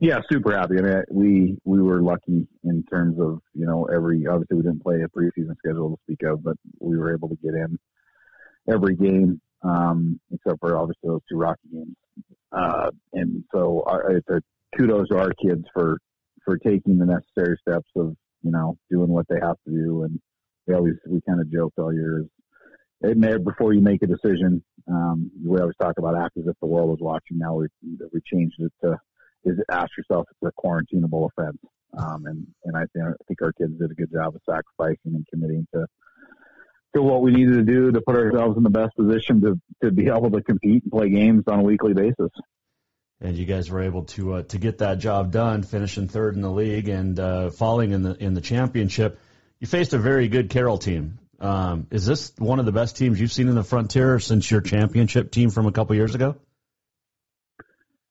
Yeah, 0.00 0.20
super 0.30 0.56
happy. 0.56 0.78
I 0.78 0.82
mean, 0.82 1.04
we 1.10 1.58
we 1.64 1.82
were 1.82 2.02
lucky 2.02 2.46
in 2.62 2.84
terms 2.84 3.18
of 3.18 3.40
you 3.54 3.66
know 3.66 3.84
every 3.86 4.26
obviously 4.26 4.58
we 4.58 4.62
didn't 4.62 4.82
play 4.82 5.02
a 5.02 5.08
preseason 5.08 5.56
schedule 5.58 5.96
to 5.96 6.02
speak 6.02 6.22
of, 6.28 6.44
but 6.44 6.56
we 6.78 6.96
were 6.98 7.14
able 7.14 7.28
to 7.28 7.36
get 7.36 7.54
in 7.54 7.78
every 8.68 8.96
game 8.96 9.40
um, 9.64 10.20
except 10.32 10.60
for 10.60 10.76
obviously 10.76 11.08
those 11.08 11.20
two 11.28 11.36
Rocky 11.36 11.68
games. 11.72 11.96
Uh, 12.52 12.90
and 13.12 13.44
so 13.52 13.82
our, 13.86 14.16
it's 14.16 14.28
a 14.28 14.40
kudos 14.76 15.08
to 15.08 15.18
our 15.18 15.32
kids 15.42 15.64
for 15.72 15.98
for 16.44 16.58
taking 16.58 16.98
the 16.98 17.06
necessary 17.06 17.58
steps 17.66 17.88
of 17.96 18.14
you 18.44 18.52
know 18.52 18.76
doing 18.90 19.08
what 19.08 19.26
they 19.28 19.40
have 19.42 19.56
to 19.66 19.72
do. 19.72 20.04
And 20.04 20.20
we 20.66 20.74
always 20.74 20.94
we 21.08 21.20
kind 21.26 21.40
of 21.40 21.50
joked 21.50 21.78
all 21.78 21.92
year 21.92 22.20
is 22.20 22.26
it 23.00 23.16
may, 23.18 23.36
before 23.36 23.74
you 23.74 23.80
make 23.80 24.02
a 24.02 24.06
decision. 24.06 24.62
Um, 24.88 25.30
we 25.44 25.58
always 25.58 25.76
talk 25.80 25.98
about 25.98 26.16
act 26.16 26.36
as 26.38 26.46
if 26.46 26.54
the 26.60 26.68
world 26.68 26.90
was 26.90 27.00
watching. 27.00 27.38
Now 27.38 27.54
we 27.56 27.66
we 28.12 28.20
changed 28.32 28.56
it 28.60 28.72
to 28.84 28.98
is 29.44 29.58
ask 29.70 29.90
yourself 29.96 30.26
if 30.30 30.36
it's 30.40 30.54
a 30.56 30.66
quarantinable 30.66 31.28
offense. 31.30 31.58
Um, 31.96 32.26
and, 32.26 32.46
and 32.64 32.76
I 32.76 32.84
think, 32.92 33.04
I 33.04 33.24
think 33.28 33.42
our 33.42 33.52
kids 33.52 33.78
did 33.78 33.90
a 33.90 33.94
good 33.94 34.10
job 34.12 34.34
of 34.34 34.40
sacrificing 34.48 35.14
and 35.14 35.26
committing 35.32 35.66
to, 35.74 35.86
to 36.96 37.02
what 37.02 37.22
we 37.22 37.30
needed 37.30 37.54
to 37.54 37.62
do 37.62 37.92
to 37.92 38.00
put 38.00 38.16
ourselves 38.16 38.56
in 38.56 38.62
the 38.62 38.70
best 38.70 38.96
position 38.96 39.40
to, 39.42 39.60
to 39.82 39.92
be 39.92 40.08
able 40.08 40.30
to 40.30 40.42
compete 40.42 40.82
and 40.82 40.92
play 40.92 41.10
games 41.10 41.44
on 41.46 41.60
a 41.60 41.62
weekly 41.62 41.92
basis. 41.92 42.30
And 43.20 43.36
you 43.36 43.46
guys 43.46 43.70
were 43.70 43.82
able 43.82 44.04
to 44.04 44.34
uh, 44.34 44.42
to 44.42 44.58
get 44.58 44.78
that 44.78 44.98
job 44.98 45.30
done, 45.30 45.62
finishing 45.62 46.08
third 46.08 46.34
in 46.34 46.42
the 46.42 46.50
league 46.50 46.88
and 46.88 47.18
uh, 47.18 47.50
falling 47.50 47.92
in 47.92 48.02
the 48.02 48.14
in 48.14 48.34
the 48.34 48.40
championship. 48.40 49.18
You 49.60 49.66
faced 49.66 49.94
a 49.94 49.98
very 49.98 50.28
good 50.28 50.50
Carroll 50.50 50.78
team. 50.78 51.18
Um, 51.40 51.86
is 51.90 52.06
this 52.06 52.32
one 52.38 52.58
of 52.58 52.66
the 52.66 52.72
best 52.72 52.96
teams 52.96 53.20
you've 53.20 53.32
seen 53.32 53.48
in 53.48 53.54
the 53.54 53.64
Frontier 53.64 54.18
since 54.18 54.50
your 54.50 54.60
championship 54.60 55.30
team 55.30 55.50
from 55.50 55.66
a 55.66 55.72
couple 55.72 55.96
years 55.96 56.14
ago? 56.14 56.36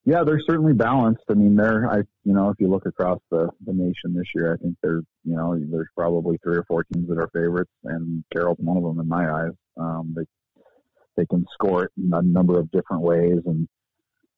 Yeah, 0.06 0.24
they're 0.26 0.42
certainly 0.46 0.74
balanced. 0.74 1.24
I 1.30 1.34
mean, 1.34 1.56
they're, 1.56 1.90
I, 1.90 1.98
you 2.26 2.34
know, 2.34 2.50
if 2.50 2.60
you 2.60 2.68
look 2.68 2.86
across 2.86 3.20
the, 3.32 3.50
the 3.66 3.72
nation 3.72 4.14
this 4.14 4.28
year, 4.36 4.54
I 4.54 4.58
think 4.58 4.76
they're, 4.84 5.02
you 5.24 5.36
know, 5.36 5.58
there's 5.58 5.88
probably 5.96 6.38
three 6.44 6.58
or 6.58 6.66
four 6.66 6.84
teams 6.84 7.08
that 7.08 7.18
are 7.18 7.30
favorites, 7.34 7.72
and 7.86 8.24
Carroll's 8.34 8.58
one 8.60 8.76
of 8.76 8.84
them 8.84 9.00
in 9.00 9.08
my 9.08 9.32
eyes. 9.32 9.54
Um, 9.78 10.14
they, 10.16 10.26
they 11.16 11.26
can 11.26 11.46
score 11.54 11.86
it 11.86 11.92
in 11.98 12.12
a 12.14 12.22
number 12.22 12.60
of 12.60 12.70
different 12.72 13.04
ways, 13.04 13.44
and 13.46 13.70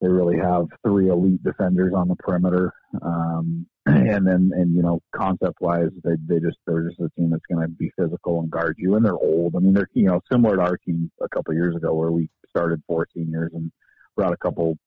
they 0.05 0.11
really 0.11 0.37
have 0.37 0.67
three 0.85 1.09
elite 1.09 1.43
defenders 1.43 1.93
on 1.95 2.07
the 2.07 2.15
perimeter. 2.15 2.71
Um, 3.01 3.65
and 3.85 4.27
then, 4.27 4.51
and 4.53 4.75
you 4.75 4.83
know, 4.83 5.01
concept 5.15 5.61
wise, 5.61 5.89
they 6.03 6.15
they 6.27 6.39
just 6.39 6.57
they're 6.67 6.87
just 6.89 6.99
a 6.99 7.09
team 7.17 7.31
that's 7.31 7.45
going 7.51 7.61
to 7.61 7.67
be 7.67 7.91
physical 7.97 8.39
and 8.39 8.51
guard 8.51 8.75
you, 8.77 8.95
and 8.95 9.05
they're 9.05 9.13
old. 9.13 9.55
I 9.55 9.59
mean, 9.59 9.73
they're 9.73 9.89
you 9.93 10.05
know 10.05 10.21
similar 10.31 10.57
to 10.57 10.61
our 10.61 10.77
team 10.77 11.11
a 11.21 11.29
couple 11.29 11.51
of 11.51 11.57
years 11.57 11.75
ago 11.75 11.93
where 11.93 12.11
we 12.11 12.29
started 12.49 12.81
four 12.87 13.07
seniors 13.15 13.51
and 13.53 13.71
brought 14.15 14.33
a 14.33 14.37
couple 14.37 14.77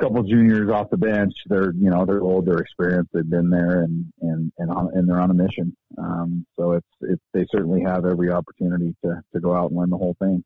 couple 0.00 0.22
juniors 0.22 0.70
off 0.70 0.90
the 0.90 0.96
bench. 0.96 1.34
They're 1.46 1.72
you 1.72 1.90
know 1.90 2.04
they're 2.04 2.22
old, 2.22 2.46
they're 2.46 2.58
experienced, 2.58 3.10
they've 3.12 3.28
been 3.28 3.50
there, 3.50 3.82
and 3.82 4.06
and 4.20 4.52
and 4.58 4.70
on, 4.70 4.90
and 4.94 5.08
they're 5.08 5.20
on 5.20 5.30
a 5.30 5.34
mission. 5.34 5.76
Um, 5.96 6.44
so 6.58 6.72
it's 6.72 6.86
it's 7.02 7.22
they 7.32 7.46
certainly 7.52 7.82
have 7.82 8.04
every 8.04 8.32
opportunity 8.32 8.96
to 9.04 9.22
to 9.32 9.40
go 9.40 9.54
out 9.54 9.70
and 9.70 9.78
win 9.78 9.90
the 9.90 9.98
whole 9.98 10.16
thing. 10.18 10.42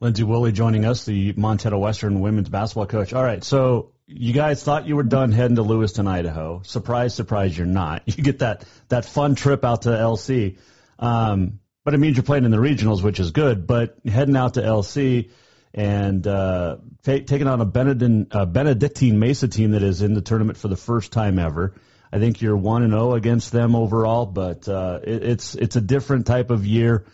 Lindsay 0.00 0.24
Woolley 0.24 0.52
joining 0.52 0.84
us, 0.84 1.04
the 1.04 1.32
Montana 1.36 1.78
Western 1.78 2.20
women's 2.20 2.48
basketball 2.48 2.86
coach. 2.86 3.12
All 3.14 3.22
right, 3.22 3.42
so 3.42 3.92
you 4.06 4.32
guys 4.32 4.62
thought 4.62 4.86
you 4.86 4.94
were 4.94 5.02
done 5.02 5.32
heading 5.32 5.56
to 5.56 5.62
Lewiston, 5.62 6.06
Idaho. 6.06 6.60
Surprise, 6.64 7.14
surprise, 7.14 7.56
you're 7.56 7.66
not. 7.66 8.02
You 8.16 8.22
get 8.22 8.40
that 8.40 8.64
that 8.88 9.04
fun 9.04 9.34
trip 9.34 9.64
out 9.64 9.82
to 9.82 9.90
LC, 9.90 10.58
um, 10.98 11.60
but 11.84 11.94
it 11.94 11.98
means 11.98 12.16
you're 12.16 12.24
playing 12.24 12.44
in 12.44 12.50
the 12.50 12.58
regionals, 12.58 13.02
which 13.02 13.20
is 13.20 13.30
good. 13.30 13.66
But 13.66 13.96
heading 14.06 14.36
out 14.36 14.54
to 14.54 14.62
LC 14.62 15.30
and 15.72 16.26
uh, 16.26 16.76
t- 17.04 17.22
taking 17.22 17.46
on 17.46 17.60
a 17.60 17.66
Benedictine, 17.66 18.26
uh, 18.30 18.44
Benedictine 18.44 19.18
Mesa 19.18 19.48
team 19.48 19.72
that 19.72 19.82
is 19.82 20.02
in 20.02 20.14
the 20.14 20.22
tournament 20.22 20.58
for 20.58 20.68
the 20.68 20.76
first 20.76 21.12
time 21.12 21.38
ever. 21.38 21.74
I 22.12 22.18
think 22.18 22.40
you're 22.40 22.56
one 22.56 22.82
and 22.82 22.92
zero 22.92 23.14
against 23.14 23.50
them 23.50 23.74
overall, 23.74 24.26
but 24.26 24.68
uh, 24.68 25.00
it, 25.02 25.22
it's 25.22 25.54
it's 25.54 25.76
a 25.76 25.80
different 25.80 26.26
type 26.26 26.50
of 26.50 26.66
year 26.66 27.06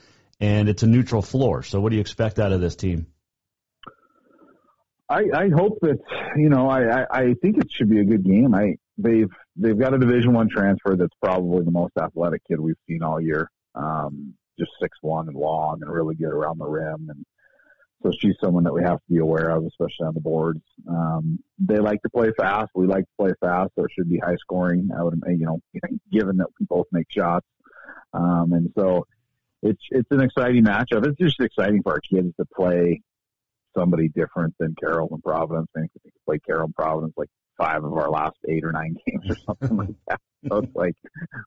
and 0.42 0.68
it's 0.68 0.82
a 0.82 0.88
neutral 0.88 1.22
floor. 1.22 1.62
So, 1.62 1.80
what 1.80 1.90
do 1.90 1.94
you 1.94 2.00
expect 2.00 2.40
out 2.40 2.52
of 2.52 2.60
this 2.60 2.74
team? 2.74 3.06
I, 5.08 5.24
I 5.34 5.48
hope 5.54 5.78
that 5.82 5.98
you 6.36 6.48
know 6.48 6.68
I, 6.68 7.02
I, 7.02 7.06
I 7.10 7.34
think 7.40 7.58
it 7.58 7.70
should 7.70 7.88
be 7.88 8.00
a 8.00 8.04
good 8.04 8.24
game. 8.24 8.54
I 8.54 8.76
they've 8.98 9.30
they've 9.56 9.78
got 9.78 9.94
a 9.94 9.98
Division 9.98 10.32
One 10.32 10.48
transfer 10.48 10.96
that's 10.96 11.14
probably 11.22 11.64
the 11.64 11.70
most 11.70 11.92
athletic 11.96 12.42
kid 12.46 12.60
we've 12.60 12.76
seen 12.88 13.02
all 13.02 13.20
year. 13.20 13.50
Um, 13.74 14.34
just 14.58 14.72
six 14.80 14.98
one 15.00 15.28
and 15.28 15.36
long 15.36 15.78
and 15.80 15.90
really 15.90 16.16
good 16.16 16.32
around 16.32 16.58
the 16.58 16.66
rim, 16.66 17.08
and 17.08 17.24
so 18.02 18.10
she's 18.18 18.34
someone 18.40 18.64
that 18.64 18.74
we 18.74 18.82
have 18.82 18.98
to 18.98 19.12
be 19.12 19.18
aware 19.18 19.50
of, 19.50 19.64
especially 19.64 20.06
on 20.06 20.14
the 20.14 20.20
boards. 20.20 20.62
Um, 20.88 21.38
they 21.60 21.78
like 21.78 22.02
to 22.02 22.10
play 22.10 22.32
fast. 22.36 22.70
We 22.74 22.88
like 22.88 23.04
to 23.04 23.16
play 23.16 23.32
fast, 23.40 23.70
it 23.76 23.86
should 23.92 24.10
be 24.10 24.18
high 24.18 24.36
scoring. 24.40 24.90
I 24.98 25.04
would, 25.04 25.22
you 25.28 25.46
know, 25.46 25.60
given 26.12 26.38
that 26.38 26.48
we 26.58 26.66
both 26.66 26.86
make 26.90 27.06
shots, 27.10 27.46
um, 28.12 28.52
and 28.52 28.72
so 28.76 29.06
it's 29.62 29.82
it's 29.90 30.08
an 30.10 30.20
exciting 30.20 30.64
matchup. 30.64 31.06
It's 31.06 31.18
just 31.18 31.40
exciting 31.40 31.82
for 31.82 31.92
our 31.92 32.00
kids 32.00 32.34
to 32.38 32.46
play 32.54 33.00
somebody 33.76 34.08
different 34.08 34.54
than 34.58 34.74
Carroll 34.78 35.08
and 35.12 35.22
Providence. 35.22 35.68
I 35.76 35.80
think 35.80 35.92
we 36.04 36.10
can 36.10 36.20
play 36.26 36.38
Carroll 36.44 36.66
and 36.66 36.74
Providence 36.74 37.14
like 37.16 37.28
five 37.58 37.84
of 37.84 37.92
our 37.92 38.10
last 38.10 38.36
eight 38.48 38.64
or 38.64 38.72
nine 38.72 38.96
games 39.06 39.30
or 39.30 39.36
something 39.46 39.76
like 39.76 39.94
that. 40.08 40.20
So 40.48 40.56
it's 40.58 40.74
like, 40.74 40.94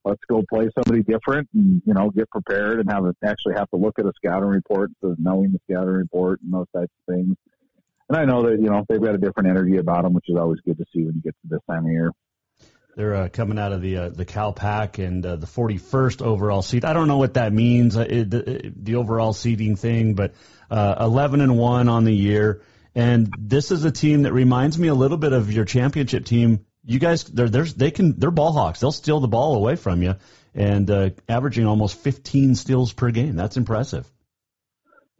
let's 0.06 0.22
go 0.30 0.44
play 0.50 0.70
somebody 0.78 1.04
different 1.04 1.50
and, 1.54 1.82
you 1.86 1.94
know, 1.94 2.10
get 2.12 2.30
prepared 2.30 2.80
and 2.80 2.90
have 2.90 3.06
a, 3.06 3.14
actually 3.26 3.56
have 3.56 3.70
to 3.72 3.78
look 3.78 4.00
at 4.00 4.06
a 4.06 4.14
scouting 4.16 4.50
report, 4.50 4.92
so 5.02 5.16
knowing 5.20 5.52
the 5.52 5.60
scouting 5.70 5.96
report 5.96 6.40
and 6.42 6.54
those 6.54 6.68
types 6.74 6.92
of 7.08 7.14
things. 7.14 7.36
And 8.08 8.18
I 8.18 8.24
know 8.24 8.44
that, 8.44 8.62
you 8.62 8.70
know, 8.70 8.86
they've 8.88 9.02
got 9.02 9.16
a 9.16 9.18
different 9.18 9.50
energy 9.50 9.78
about 9.78 10.04
them, 10.04 10.14
which 10.14 10.30
is 10.30 10.38
always 10.38 10.60
good 10.66 10.78
to 10.78 10.86
see 10.94 11.04
when 11.04 11.16
you 11.16 11.22
get 11.22 11.36
to 11.42 11.48
this 11.50 11.60
time 11.70 11.86
of 11.86 11.92
year. 11.92 12.12
They're 12.96 13.16
uh, 13.16 13.30
coming 13.30 13.60
out 13.60 13.74
of 13.74 13.82
the 13.82 13.98
uh, 13.98 14.10
the 14.10 14.24
Cal 14.24 14.54
Pac 14.54 15.00
and 15.00 15.26
uh, 15.26 15.36
the 15.36 15.48
41st 15.48 16.22
overall 16.22 16.62
seed. 16.62 16.86
I 16.86 16.94
don't 16.94 17.10
know 17.10 17.18
what 17.18 17.34
that 17.34 17.52
means, 17.52 17.98
uh, 17.98 18.06
it, 18.10 18.30
the, 18.30 18.74
the 18.74 18.96
overall 18.96 19.34
seeding 19.34 19.76
thing, 19.76 20.14
but 20.14 20.34
uh, 20.72 20.96
11 21.02 21.42
and 21.42 21.58
one 21.58 21.90
on 21.90 22.06
the 22.06 22.14
year. 22.14 22.62
And 22.96 23.34
this 23.38 23.72
is 23.72 23.84
a 23.84 23.92
team 23.92 24.22
that 24.22 24.32
reminds 24.32 24.80
me 24.80 24.88
a 24.88 24.94
little 24.94 25.18
bit 25.18 25.34
of 25.34 25.52
your 25.52 25.66
championship 25.66 26.26
team. 26.26 26.66
You 26.86 27.00
guys, 27.00 27.26
they're, 27.26 27.50
they're 27.50 27.66
they 27.66 27.92
can 27.92 28.18
they're 28.18 28.32
ball 28.32 28.54
hawks. 28.54 28.80
They'll 28.80 28.94
steal 28.94 29.20
the 29.20 29.28
ball 29.28 29.56
away 29.56 29.76
from 29.76 30.02
you, 30.02 30.16
and 30.54 30.90
uh, 30.90 31.10
averaging 31.28 31.68
almost 31.68 31.98
15 32.00 32.56
steals 32.56 32.94
per 32.94 33.12
game. 33.12 33.36
That's 33.36 33.58
impressive. 33.58 34.10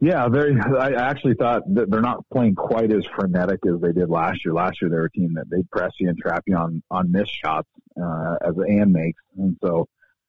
Yeah, 0.00 0.28
they. 0.28 0.52
I 0.78 0.92
actually 0.92 1.34
thought 1.34 1.62
that 1.74 1.90
they're 1.90 2.02
not 2.02 2.24
playing 2.32 2.54
quite 2.54 2.92
as 2.92 3.04
frenetic 3.06 3.60
as 3.66 3.80
they 3.80 3.92
did 3.92 4.10
last 4.10 4.44
year. 4.44 4.52
Last 4.52 4.82
year, 4.82 4.90
they 4.90 4.96
were 4.96 5.06
a 5.06 5.10
team 5.10 5.34
that 5.34 5.48
they 5.50 5.62
press 5.72 5.92
you 5.98 6.08
and 6.08 6.18
trap 6.18 6.44
you 6.46 6.56
on 6.56 6.82
on 6.90 7.10
missed 7.10 7.34
shots 7.34 7.68
uh, 8.00 8.36
as 8.46 8.54
and 8.56 8.92
makes, 8.92 9.22
and 9.38 9.56
so 9.62 9.88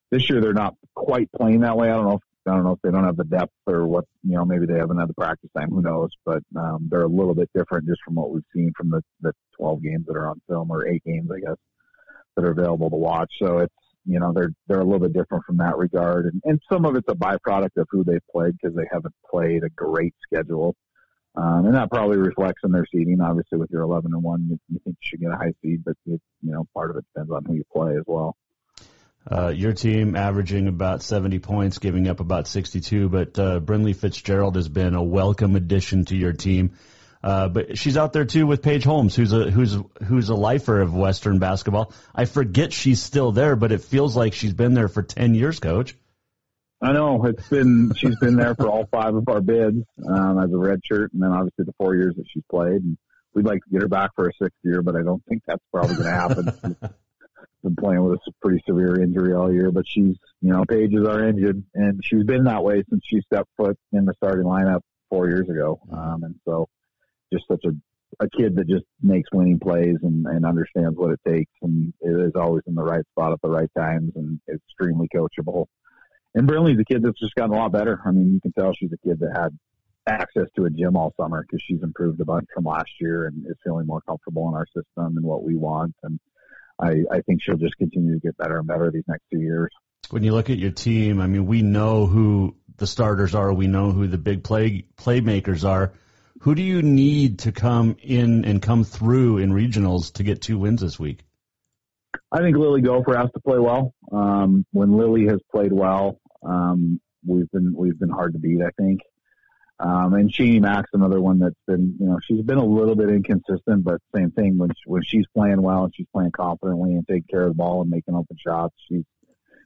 this 0.09 0.29
year 0.29 0.39
they're 0.39 0.53
not 0.53 0.75
quite 0.95 1.29
playing 1.33 1.61
that 1.61 1.75
way. 1.75 1.89
I 1.89 1.95
don't 1.95 2.05
know. 2.05 2.15
If, 2.15 2.21
I 2.47 2.55
don't 2.55 2.63
know 2.63 2.71
if 2.71 2.81
they 2.81 2.91
don't 2.91 3.03
have 3.03 3.17
the 3.17 3.25
depth 3.25 3.51
or 3.65 3.85
what. 3.85 4.05
You 4.23 4.35
know, 4.35 4.45
maybe 4.45 4.65
they 4.67 4.77
haven't 4.77 4.99
had 4.99 5.09
the 5.09 5.13
practice 5.13 5.49
time. 5.57 5.69
Who 5.69 5.81
knows? 5.81 6.11
But 6.25 6.43
um, 6.55 6.87
they're 6.89 7.01
a 7.01 7.07
little 7.07 7.35
bit 7.35 7.49
different 7.53 7.87
just 7.87 8.01
from 8.05 8.15
what 8.15 8.31
we've 8.31 8.43
seen 8.55 8.71
from 8.77 8.89
the 8.89 9.03
the 9.21 9.33
12 9.57 9.83
games 9.83 10.05
that 10.07 10.15
are 10.15 10.29
on 10.29 10.41
film 10.47 10.71
or 10.71 10.87
eight 10.87 11.03
games, 11.03 11.29
I 11.29 11.41
guess, 11.41 11.57
that 12.37 12.45
are 12.45 12.51
available 12.51 12.89
to 12.89 12.95
watch. 12.95 13.33
So 13.37 13.57
it's 13.57 13.75
you 14.07 14.19
know 14.19 14.31
they're 14.33 14.51
they're 14.67 14.79
a 14.79 14.83
little 14.83 14.99
bit 14.99 15.13
different 15.13 15.45
from 15.45 15.57
that 15.57 15.77
regard, 15.77 16.25
and, 16.25 16.41
and 16.45 16.61
some 16.71 16.85
of 16.85 16.95
it's 16.95 17.09
a 17.09 17.15
byproduct 17.15 17.77
of 17.77 17.87
who 17.91 18.03
they've 18.03 18.25
played 18.31 18.53
because 18.59 18.75
they 18.75 18.87
haven't 18.91 19.13
played 19.29 19.63
a 19.63 19.69
great 19.69 20.15
schedule, 20.23 20.75
um, 21.35 21.65
and 21.65 21.75
that 21.75 21.91
probably 21.91 22.17
reflects 22.17 22.61
in 22.63 22.71
their 22.71 22.85
seeding. 22.91 23.21
Obviously, 23.21 23.57
with 23.57 23.69
your 23.69 23.81
11 23.81 24.13
and 24.13 24.23
one, 24.23 24.47
you, 24.49 24.59
you 24.69 24.79
think 24.83 24.97
you 25.01 25.09
should 25.09 25.19
get 25.19 25.31
a 25.31 25.35
high 25.35 25.53
seed, 25.61 25.83
but 25.83 25.95
it, 26.05 26.21
you 26.41 26.51
know 26.51 26.65
part 26.73 26.89
of 26.89 26.97
it 26.97 27.05
depends 27.13 27.31
on 27.31 27.43
who 27.45 27.55
you 27.55 27.63
play 27.71 27.95
as 27.95 28.03
well. 28.07 28.35
Uh, 29.29 29.49
your 29.49 29.73
team 29.73 30.15
averaging 30.15 30.69
about 30.69 31.03
70 31.03 31.39
points, 31.39 31.79
giving 31.79 32.07
up 32.07 32.21
about 32.21 32.47
62, 32.47 33.09
but 33.09 33.37
uh, 33.37 33.59
Brinley 33.59 33.93
Fitzgerald 33.93 34.55
has 34.55 34.69
been 34.69 34.95
a 34.95 35.03
welcome 35.03 35.57
addition 35.57 36.05
to 36.05 36.15
your 36.15 36.31
team. 36.31 36.77
Uh, 37.23 37.49
but 37.49 37.77
she's 37.77 37.97
out 37.97 38.13
there 38.13 38.25
too 38.25 38.45
with 38.45 38.61
Paige 38.61 38.83
Holmes, 38.83 39.15
who's 39.15 39.33
a 39.33 39.49
who's 39.49 39.77
who's 40.05 40.29
a 40.29 40.35
lifer 40.35 40.81
of 40.81 40.93
Western 40.93 41.39
basketball. 41.39 41.93
I 42.13 42.25
forget 42.25 42.73
she's 42.73 43.01
still 43.01 43.31
there, 43.31 43.55
but 43.55 43.71
it 43.71 43.81
feels 43.81 44.15
like 44.15 44.33
she's 44.33 44.53
been 44.53 44.73
there 44.73 44.87
for 44.87 45.03
10 45.03 45.35
years, 45.35 45.59
Coach. 45.59 45.95
I 46.79 46.93
know 46.93 47.25
it's 47.25 47.47
been 47.47 47.93
she's 47.95 48.17
been 48.19 48.35
there 48.35 48.53
for 48.53 48.67
all 48.67 48.85
five 48.91 49.15
of 49.15 49.27
our 49.29 49.41
bids 49.41 49.83
um, 50.07 50.39
as 50.39 50.51
a 50.51 50.57
red 50.57 50.81
shirt, 50.83 51.11
and 51.13 51.21
then 51.21 51.31
obviously 51.31 51.65
the 51.65 51.73
four 51.77 51.95
years 51.95 52.15
that 52.17 52.25
she's 52.31 52.43
played. 52.51 52.83
And 52.83 52.97
we'd 53.33 53.45
like 53.45 53.63
to 53.63 53.69
get 53.71 53.81
her 53.81 53.87
back 53.87 54.11
for 54.15 54.27
a 54.27 54.33
sixth 54.33 54.59
year, 54.63 54.81
but 54.83 54.95
I 54.95 55.01
don't 55.01 55.23
think 55.25 55.41
that's 55.47 55.63
probably 55.71 55.95
going 55.95 56.05
to 56.05 56.11
happen. 56.11 56.77
been 57.63 57.75
playing 57.75 58.03
with 58.03 58.19
a 58.27 58.31
pretty 58.41 58.63
severe 58.67 59.01
injury 59.01 59.33
all 59.33 59.51
year, 59.51 59.71
but 59.71 59.85
she's, 59.87 60.15
you 60.41 60.51
know, 60.51 60.63
Paige 60.65 60.93
is 60.93 61.07
our 61.07 61.23
engine, 61.23 61.65
and 61.73 62.01
she's 62.03 62.23
been 62.23 62.45
that 62.45 62.63
way 62.63 62.83
since 62.89 63.03
she 63.05 63.21
stepped 63.21 63.49
foot 63.57 63.77
in 63.91 64.05
the 64.05 64.13
starting 64.15 64.45
lineup 64.45 64.81
four 65.09 65.27
years 65.27 65.49
ago. 65.49 65.79
Um, 65.91 66.23
and 66.23 66.35
so, 66.45 66.69
just 67.31 67.47
such 67.47 67.63
a 67.65 67.71
a 68.19 68.29
kid 68.29 68.55
that 68.55 68.67
just 68.67 68.85
makes 69.01 69.29
winning 69.33 69.59
plays 69.59 69.97
and, 70.01 70.25
and 70.27 70.45
understands 70.45 70.97
what 70.97 71.11
it 71.11 71.19
takes, 71.27 71.51
and 71.61 71.93
is 72.01 72.31
always 72.35 72.63
in 72.65 72.75
the 72.75 72.83
right 72.83 73.05
spot 73.11 73.33
at 73.33 73.41
the 73.41 73.49
right 73.49 73.69
times, 73.77 74.13
and 74.15 74.39
extremely 74.51 75.07
coachable. 75.13 75.65
And 76.33 76.47
Brinley's 76.47 76.79
a 76.79 76.85
kid 76.85 77.03
that's 77.03 77.19
just 77.19 77.35
gotten 77.35 77.53
a 77.53 77.57
lot 77.57 77.71
better. 77.71 77.99
I 78.05 78.11
mean, 78.11 78.33
you 78.33 78.41
can 78.41 78.53
tell 78.53 78.73
she's 78.73 78.91
a 78.93 79.07
kid 79.07 79.19
that 79.19 79.35
had 79.35 79.57
access 80.07 80.47
to 80.55 80.65
a 80.65 80.69
gym 80.69 80.95
all 80.95 81.13
summer 81.19 81.41
because 81.41 81.61
she's 81.67 81.83
improved 81.83 82.21
a 82.21 82.25
bunch 82.25 82.47
from 82.53 82.63
last 82.63 82.89
year 82.99 83.27
and 83.27 83.45
is 83.45 83.57
feeling 83.63 83.85
more 83.85 84.01
comfortable 84.01 84.47
in 84.47 84.55
our 84.55 84.65
system 84.67 85.17
and 85.17 85.23
what 85.23 85.43
we 85.43 85.55
want. 85.55 85.95
And 86.03 86.19
I, 86.79 87.03
I 87.11 87.21
think 87.21 87.41
she'll 87.41 87.57
just 87.57 87.77
continue 87.77 88.13
to 88.13 88.19
get 88.19 88.37
better 88.37 88.59
and 88.59 88.67
better 88.67 88.89
these 88.91 89.03
next 89.07 89.23
two 89.31 89.41
years. 89.41 89.69
When 90.09 90.23
you 90.23 90.33
look 90.33 90.49
at 90.49 90.57
your 90.57 90.71
team, 90.71 91.19
I 91.19 91.27
mean, 91.27 91.45
we 91.45 91.61
know 91.61 92.05
who 92.05 92.55
the 92.77 92.87
starters 92.87 93.35
are. 93.35 93.51
We 93.51 93.67
know 93.67 93.91
who 93.91 94.07
the 94.07 94.17
big 94.17 94.43
play 94.43 94.85
playmakers 94.97 95.67
are. 95.67 95.93
Who 96.41 96.55
do 96.55 96.61
you 96.61 96.81
need 96.81 97.39
to 97.39 97.51
come 97.51 97.97
in 98.01 98.45
and 98.45 98.61
come 98.61 98.83
through 98.83 99.39
in 99.39 99.51
regionals 99.51 100.13
to 100.13 100.23
get 100.23 100.41
two 100.41 100.57
wins 100.57 100.81
this 100.81 100.99
week? 100.99 101.23
I 102.31 102.39
think 102.39 102.57
Lily 102.57 102.81
Gopher 102.81 103.17
has 103.17 103.31
to 103.33 103.39
play 103.39 103.59
well. 103.59 103.93
Um, 104.11 104.65
when 104.71 104.97
Lily 104.97 105.27
has 105.27 105.39
played 105.51 105.73
well, 105.73 106.19
um, 106.43 106.99
we've 107.25 107.49
been 107.51 107.73
we've 107.75 107.97
been 107.97 108.09
hard 108.09 108.33
to 108.33 108.39
beat. 108.39 108.61
I 108.61 108.69
think. 108.77 109.01
Um, 109.79 110.13
and 110.15 110.33
Sheenie 110.33 110.59
Mack's 110.59 110.89
another 110.93 111.21
one 111.21 111.37
that's 111.37 111.59
been, 111.67 111.95
you 111.99 112.07
know, 112.07 112.17
she's 112.27 112.41
been 112.41 112.57
a 112.57 112.65
little 112.65 112.95
bit 112.95 113.09
inconsistent, 113.09 113.83
but 113.83 114.01
same 114.15 114.31
thing 114.31 114.57
when 114.57 114.71
when 114.85 115.03
she's 115.03 115.25
playing 115.35 115.61
well 115.61 115.83
and 115.83 115.93
she's 115.95 116.07
playing 116.11 116.31
confidently 116.31 116.95
and 116.95 117.07
taking 117.07 117.27
care 117.29 117.43
of 117.43 117.49
the 117.49 117.55
ball 117.55 117.81
and 117.81 117.89
making 117.89 118.15
open 118.15 118.37
shots, 118.39 118.73
she's 118.89 119.03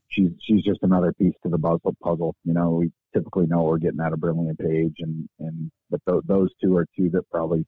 she's 0.09 0.31
she's 0.41 0.63
just 0.63 0.79
another 0.83 1.13
piece 1.13 1.35
to 1.43 1.49
the 1.49 1.57
puzzle. 1.57 1.95
Puzzle, 2.03 2.35
you 2.43 2.53
know, 2.53 2.71
we 2.71 2.91
typically 3.13 3.47
know 3.47 3.63
we're 3.63 3.77
getting 3.77 3.99
out 4.01 4.13
of 4.13 4.19
Brinley 4.19 4.49
and 4.49 4.57
Paige, 4.57 4.95
and 4.99 5.27
and 5.39 5.71
but 5.89 6.01
th- 6.09 6.23
those 6.25 6.49
two 6.61 6.75
are 6.77 6.85
two 6.97 7.09
that 7.11 7.29
probably 7.29 7.65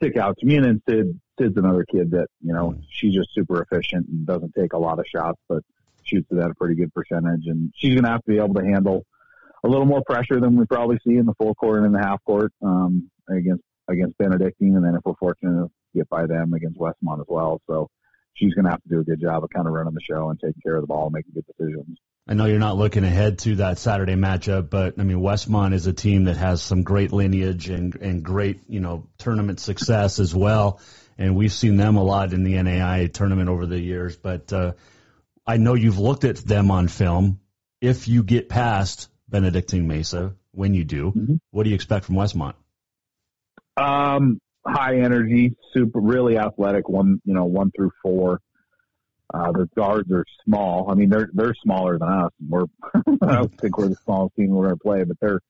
stick 0.00 0.16
out 0.16 0.38
to 0.38 0.46
me. 0.46 0.56
And 0.56 0.64
then 0.64 0.82
Sid 0.88 1.20
Sid's 1.38 1.56
another 1.56 1.84
kid 1.84 2.10
that 2.12 2.28
you 2.40 2.52
know 2.52 2.76
she's 2.90 3.14
just 3.14 3.34
super 3.34 3.62
efficient 3.62 4.08
and 4.08 4.26
doesn't 4.26 4.54
take 4.54 4.72
a 4.72 4.78
lot 4.78 4.98
of 4.98 5.06
shots, 5.06 5.40
but 5.48 5.62
shoots 6.02 6.28
it 6.30 6.38
at 6.38 6.50
a 6.50 6.54
pretty 6.54 6.74
good 6.74 6.92
percentage, 6.92 7.46
and 7.46 7.72
she's 7.76 7.94
going 7.94 8.04
to 8.04 8.10
have 8.10 8.22
to 8.24 8.30
be 8.30 8.38
able 8.38 8.54
to 8.54 8.64
handle 8.64 9.04
a 9.64 9.68
little 9.68 9.86
more 9.86 10.02
pressure 10.06 10.40
than 10.40 10.56
we 10.56 10.66
probably 10.66 10.98
see 11.06 11.16
in 11.16 11.26
the 11.26 11.34
full 11.34 11.54
court 11.54 11.78
and 11.78 11.86
in 11.86 11.92
the 11.92 11.98
half 11.98 12.22
court 12.24 12.52
um, 12.62 13.10
against 13.28 13.62
against 13.88 14.16
Benedictine, 14.18 14.76
and 14.76 14.84
then 14.84 14.94
if 14.94 15.00
we're 15.04 15.14
fortunate 15.14 15.52
to 15.52 15.70
get 15.94 16.08
by 16.08 16.26
them 16.26 16.52
against 16.54 16.78
Westmont 16.78 17.20
as 17.20 17.26
well. 17.28 17.60
So 17.66 17.88
she's 18.34 18.54
going 18.54 18.64
to 18.64 18.70
have 18.70 18.82
to 18.82 18.88
do 18.88 19.00
a 19.00 19.04
good 19.04 19.20
job 19.20 19.44
of 19.44 19.50
kind 19.50 19.66
of 19.66 19.72
running 19.72 19.94
the 19.94 20.00
show 20.00 20.30
and 20.30 20.38
taking 20.40 20.60
care 20.62 20.76
of 20.76 20.82
the 20.82 20.86
ball 20.86 21.06
and 21.06 21.14
making 21.14 21.32
good 21.34 21.46
decisions. 21.46 21.98
I 22.26 22.34
know 22.34 22.46
you're 22.46 22.58
not 22.58 22.76
looking 22.76 23.04
ahead 23.04 23.40
to 23.40 23.56
that 23.56 23.78
Saturday 23.78 24.14
matchup, 24.14 24.70
but 24.70 24.94
I 24.98 25.02
mean 25.02 25.18
Westmont 25.18 25.74
is 25.74 25.86
a 25.86 25.92
team 25.92 26.24
that 26.24 26.36
has 26.36 26.62
some 26.62 26.82
great 26.82 27.12
lineage 27.12 27.68
and 27.68 27.94
and 27.96 28.22
great 28.22 28.60
you 28.66 28.80
know 28.80 29.08
tournament 29.18 29.60
success 29.60 30.18
as 30.18 30.34
well, 30.34 30.80
and 31.18 31.36
we've 31.36 31.52
seen 31.52 31.76
them 31.76 31.96
a 31.96 32.02
lot 32.02 32.32
in 32.32 32.42
the 32.42 32.54
NAIA 32.54 33.12
tournament 33.12 33.50
over 33.50 33.66
the 33.66 33.78
years. 33.78 34.16
But 34.16 34.52
uh, 34.54 34.72
I 35.46 35.58
know 35.58 35.74
you've 35.74 35.98
looked 35.98 36.24
at 36.24 36.36
them 36.36 36.70
on 36.70 36.88
film. 36.88 37.40
If 37.82 38.08
you 38.08 38.22
get 38.22 38.48
past 38.48 39.10
Benedictine 39.28 39.86
Mesa 39.86 40.34
when 40.52 40.74
you 40.74 40.84
do. 40.84 41.10
Mm-hmm. 41.10 41.34
What 41.50 41.64
do 41.64 41.70
you 41.70 41.74
expect 41.74 42.04
from 42.04 42.16
Westmont? 42.16 42.54
Um, 43.76 44.38
high 44.66 44.96
energy, 44.98 45.54
super, 45.72 46.00
really 46.00 46.38
athletic. 46.38 46.88
One, 46.88 47.20
you 47.24 47.34
know, 47.34 47.44
one 47.44 47.70
through 47.76 47.92
four. 48.02 48.40
Uh, 49.32 49.52
the 49.52 49.68
guards 49.76 50.10
are 50.12 50.24
small. 50.44 50.90
I 50.90 50.94
mean, 50.94 51.08
they're 51.08 51.30
they're 51.32 51.54
smaller 51.62 51.98
than 51.98 52.08
us. 52.08 52.30
We're 52.46 52.66
I 53.22 53.34
don't 53.34 53.60
think 53.60 53.78
we're 53.78 53.88
the 53.88 53.96
smallest 54.04 54.36
team 54.36 54.50
we're 54.50 54.66
going 54.66 54.76
to 54.76 54.82
play, 54.82 55.04
but 55.04 55.16
they're 55.20 55.40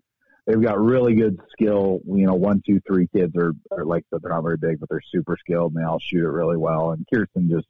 they've 0.46 0.62
got 0.62 0.80
really 0.80 1.14
good 1.14 1.38
skill. 1.50 2.00
You 2.06 2.26
know, 2.26 2.34
one, 2.34 2.62
two, 2.64 2.80
three 2.86 3.08
kids 3.14 3.34
are, 3.36 3.52
are 3.70 3.84
like 3.84 4.04
said, 4.10 4.20
they're 4.22 4.32
not 4.32 4.42
very 4.42 4.56
big, 4.56 4.80
but 4.80 4.88
they're 4.88 5.02
super 5.12 5.36
skilled 5.38 5.74
and 5.74 5.82
they 5.82 5.86
all 5.86 5.98
shoot 6.00 6.24
it 6.24 6.30
really 6.30 6.56
well. 6.56 6.92
And 6.92 7.06
Kirsten 7.12 7.50
just 7.50 7.66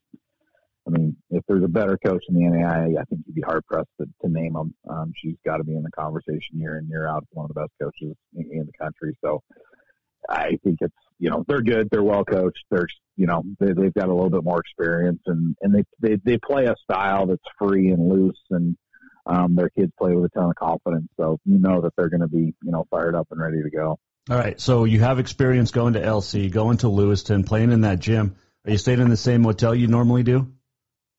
I 0.86 0.90
mean, 0.90 1.16
if 1.30 1.42
there's 1.48 1.64
a 1.64 1.68
better 1.68 1.96
coach 1.96 2.24
in 2.28 2.34
the 2.34 2.42
NAIA, 2.42 2.98
I 2.98 3.04
think 3.04 3.22
you'd 3.26 3.34
be 3.34 3.40
hard 3.40 3.64
pressed 3.66 3.88
to, 4.00 4.06
to 4.20 4.28
name 4.28 4.52
them. 4.52 4.74
Um, 4.88 5.12
she's 5.16 5.36
got 5.44 5.56
to 5.56 5.64
be 5.64 5.76
in 5.76 5.82
the 5.82 5.90
conversation 5.90 6.60
year 6.60 6.78
in 6.78 6.88
year 6.88 7.06
out. 7.06 7.24
One 7.30 7.44
of 7.44 7.54
the 7.54 7.60
best 7.60 7.72
coaches 7.80 8.14
in, 8.36 8.50
in 8.52 8.66
the 8.66 8.72
country. 8.72 9.16
So 9.24 9.42
I 10.28 10.58
think 10.62 10.78
it's 10.80 10.94
you 11.18 11.30
know 11.30 11.44
they're 11.46 11.62
good. 11.62 11.88
They're 11.90 12.02
well 12.02 12.24
coached. 12.24 12.64
They're 12.70 12.86
you 13.16 13.26
know 13.26 13.42
they, 13.60 13.72
they've 13.72 13.94
got 13.94 14.08
a 14.08 14.14
little 14.14 14.30
bit 14.30 14.44
more 14.44 14.60
experience 14.60 15.20
and 15.26 15.56
and 15.62 15.74
they 15.74 15.84
they 16.00 16.16
they 16.24 16.38
play 16.38 16.66
a 16.66 16.74
style 16.82 17.26
that's 17.26 17.42
free 17.58 17.90
and 17.90 18.08
loose 18.08 18.40
and 18.50 18.76
um, 19.26 19.54
their 19.54 19.70
kids 19.70 19.92
play 19.98 20.14
with 20.14 20.26
a 20.26 20.38
ton 20.38 20.50
of 20.50 20.56
confidence. 20.56 21.08
So 21.16 21.38
you 21.44 21.58
know 21.58 21.80
that 21.82 21.92
they're 21.96 22.10
going 22.10 22.20
to 22.20 22.28
be 22.28 22.54
you 22.62 22.72
know 22.72 22.86
fired 22.90 23.14
up 23.14 23.28
and 23.30 23.40
ready 23.40 23.62
to 23.62 23.70
go. 23.70 23.98
All 24.30 24.38
right. 24.38 24.58
So 24.58 24.84
you 24.84 25.00
have 25.00 25.18
experience 25.18 25.70
going 25.70 25.94
to 25.94 26.00
LC, 26.00 26.50
going 26.50 26.78
to 26.78 26.88
Lewiston, 26.88 27.44
playing 27.44 27.72
in 27.72 27.82
that 27.82 27.98
gym. 27.98 28.36
Are 28.66 28.70
you 28.70 28.78
staying 28.78 29.00
in 29.00 29.10
the 29.10 29.18
same 29.18 29.44
hotel 29.44 29.74
you 29.74 29.86
normally 29.86 30.22
do? 30.22 30.50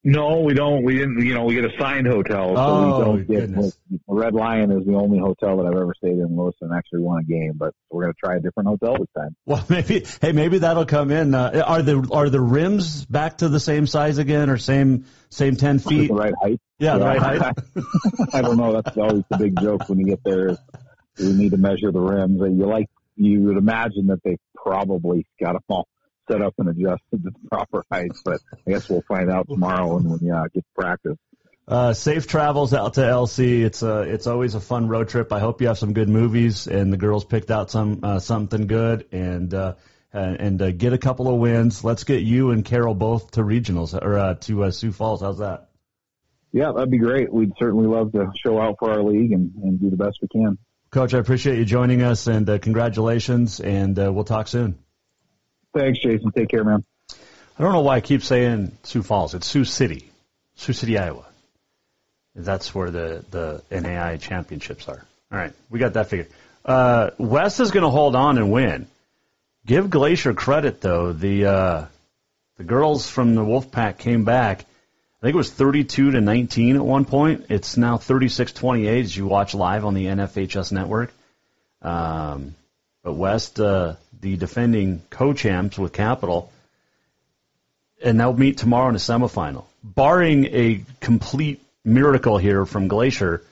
No, 0.08 0.41
we 0.41 0.53
don't. 0.53 0.84
We 0.84 0.99
didn't. 0.99 1.26
You 1.26 1.34
know, 1.34 1.45
we 1.45 1.56
get 1.56 1.66
assigned 1.66 2.06
hotels, 2.06 2.58
so 2.58 2.64
oh, 2.64 2.86
we 2.86 3.03
don't 3.03 3.28
get. 3.28 3.39
Goodness. 3.39 3.76
Red 4.08 4.36
Lion 4.36 4.72
is 4.72 4.86
the 4.86 4.93
only 4.93 5.18
hotel 5.18 5.58
that 5.58 5.66
I've 5.66 5.74
ever 5.74 5.95
stayed 5.97 6.20
in. 6.20 6.38
Lewiston 6.38 6.70
actually 6.72 6.99
won 6.99 7.22
a 7.22 7.24
game, 7.24 7.53
but 7.56 7.74
we're 7.89 8.03
going 8.03 8.14
to 8.14 8.20
try 8.24 8.36
a 8.36 8.39
different 8.39 8.70
hotel 8.70 8.97
this 8.99 9.08
time. 9.18 9.36
Well, 9.47 9.66
maybe. 9.70 10.06
Hey, 10.22 10.32
maybe 10.32 10.60
that'll 10.60 10.86
come 10.86 11.10
in. 11.10 11.34
Uh, 11.34 11.64
are 11.66 11.82
the 11.82 12.08
are 12.12 12.30
the 12.30 12.39
rims 12.39 13.03
back 13.06 13.39
to 13.39 13.49
the 13.49 13.60
same 13.60 13.88
size 13.88 14.20
again, 14.20 14.51
or 14.51 14.60
same 14.60 15.06
same 15.30 15.56
ten 15.56 15.80
feet? 15.80 16.10
The 16.10 16.14
right 16.14 16.34
height. 16.39 16.62
Yeah, 16.78 16.93
yeah. 16.93 16.97
the 16.99 17.06
right 17.06 17.41
height. 17.41 17.53
I 18.34 18.41
don't 18.43 18.58
know. 18.58 18.80
That's 18.80 18.95
always 18.95 19.24
the 19.32 19.38
big 19.38 19.60
joke 19.60 19.89
when 19.89 19.97
you 19.97 20.06
get 20.06 20.24
there. 20.24 20.56
we 21.18 21.34
need 21.34 21.49
to 21.49 21.58
measure 21.58 21.91
the 21.91 21.99
rims. 21.99 22.39
You 22.41 22.68
like 22.68 22.89
you 23.16 23.41
would 23.45 23.58
imagine 23.58 24.06
that 24.08 24.22
they 24.24 24.38
probably 24.56 25.26
got 25.41 25.53
them 25.53 25.64
all 25.68 25.88
set 26.30 26.41
up 26.41 26.53
and 26.57 26.69
adjusted 26.69 27.23
to 27.23 27.32
the 27.32 27.49
proper 27.49 27.84
heights. 27.91 28.21
But 28.23 28.41
I 28.67 28.71
guess 28.71 28.89
we'll 28.89 29.03
find 29.07 29.32
out 29.32 29.47
tomorrow 29.47 29.95
when 29.95 30.19
we 30.19 30.32
uh, 30.32 30.43
get 30.53 30.63
to 30.63 30.73
practice. 30.76 31.17
Uh, 31.67 31.93
safe 31.93 32.28
travels 32.28 32.73
out 32.73 32.93
to 32.93 33.01
LC. 33.01 33.63
It's 33.63 33.82
a, 33.82 34.01
it's 34.01 34.28
always 34.28 34.53
a 34.53 34.59
fun 34.59 34.88
road 34.88 35.09
trip. 35.09 35.34
I 35.34 35.39
hope 35.39 35.61
you 35.61 35.67
have 35.67 35.80
some 35.80 35.93
good 35.93 36.09
movies 36.09 36.67
and 36.67 36.93
the 36.93 36.97
girls 36.97 37.26
picked 37.26 37.49
out 37.49 37.71
some, 37.71 38.01
uh, 38.03 38.19
something 38.19 38.67
good 38.67 39.07
and, 39.11 39.51
uh, 39.51 39.73
and, 40.13 40.61
uh, 40.61 40.71
get 40.71 40.93
a 40.93 40.99
couple 40.99 41.28
of 41.28 41.39
wins. 41.39 41.84
Let's 41.84 42.03
get 42.03 42.21
you 42.21 42.51
and 42.51 42.63
Carroll 42.63 42.93
both 42.93 43.32
to 43.32 43.41
regionals 43.41 43.99
or, 43.99 44.17
uh, 44.17 44.36
to, 44.41 44.65
uh, 44.65 44.71
Sioux 44.71 44.91
Falls. 44.91 45.21
How's 45.21 45.39
that? 45.39 45.69
Yeah, 46.51 46.71
that'd 46.71 46.91
be 46.91 46.99
great. 46.99 47.34
We'd 47.34 47.53
certainly 47.57 47.88
love 47.88 48.11
to 48.11 48.32
show 48.38 48.61
out 48.61 48.76
for 48.78 48.91
our 48.91 49.01
league 49.01 49.32
and, 49.32 49.51
and 49.63 49.80
do 49.80 49.89
the 49.89 49.97
best 49.97 50.19
we 50.21 50.28
can. 50.28 50.59
Coach, 50.91 51.15
I 51.15 51.17
appreciate 51.17 51.57
you 51.57 51.65
joining 51.65 52.03
us 52.03 52.28
and, 52.28 52.47
uh, 52.47 52.59
congratulations 52.59 53.59
and, 53.59 53.97
uh, 53.97 54.13
we'll 54.13 54.23
talk 54.23 54.47
soon. 54.47 54.78
Thanks, 55.76 55.99
Jason. 55.99 56.32
Take 56.32 56.49
care, 56.49 56.63
man. 56.63 56.86
I 57.11 57.63
don't 57.63 57.73
know 57.73 57.82
why 57.82 57.97
I 57.97 58.01
keep 58.01 58.23
saying 58.23 58.78
Sioux 58.84 59.03
Falls. 59.03 59.34
It's 59.36 59.45
Sioux 59.45 59.65
City, 59.65 60.09
Sioux 60.55 60.73
City, 60.73 60.97
Iowa. 60.97 61.26
That's 62.34 62.73
where 62.73 62.91
the 62.91 63.26
the 63.30 63.61
NAIA 63.69 64.19
championships 64.19 64.88
are. 64.88 65.05
All 65.32 65.38
right, 65.38 65.53
we 65.69 65.80
got 65.80 65.93
that 65.93 66.07
figured. 66.07 66.30
Uh, 66.63 67.11
West 67.17 67.59
is 67.59 67.71
going 67.71 67.84
to 67.84 67.89
hold 67.89 68.15
on 68.15 68.38
and 68.38 68.51
win. 68.51 68.88
Give 69.65 69.89
Glacier 69.89 70.34
credit 70.34 70.80
though. 70.80 71.11
The 71.11 71.45
uh, 71.45 71.86
the 72.57 72.63
girls 72.63 73.09
from 73.09 73.36
the 73.36 73.41
Wolfpack 73.41 73.97
came 73.97 74.23
back. 74.23 74.61
I 74.61 75.28
think 75.28 75.34
it 75.34 75.38
was 75.38 75.51
32 75.51 76.11
to 76.11 76.21
19 76.21 76.76
at 76.76 76.86
one 76.86 77.05
point. 77.05 77.47
It's 77.49 77.78
now 77.78 77.97
36-28 77.97 79.01
as 79.01 79.17
you 79.17 79.26
watch 79.26 79.55
live 79.55 79.84
on 79.84 79.93
the 79.93 80.05
NFHS 80.05 80.71
network. 80.71 81.11
Um, 81.82 82.53
but 83.06 83.14
West, 83.14 83.60
uh, 83.60 83.93
the 84.20 84.36
defending 84.36 85.03
co-champs 85.12 85.78
with 85.78 85.93
Capital, 85.93 86.51
and 88.03 88.20
they'll 88.20 88.34
meet 88.34 88.58
tomorrow 88.58 88.89
in 88.89 88.95
a 88.95 88.97
semifinal. 88.97 89.66
Barring 89.84 90.45
a 90.45 90.84
complete 91.01 91.62
miracle 91.84 92.39
here 92.39 92.66
from 92.66 92.88
Glacier. 92.88 93.43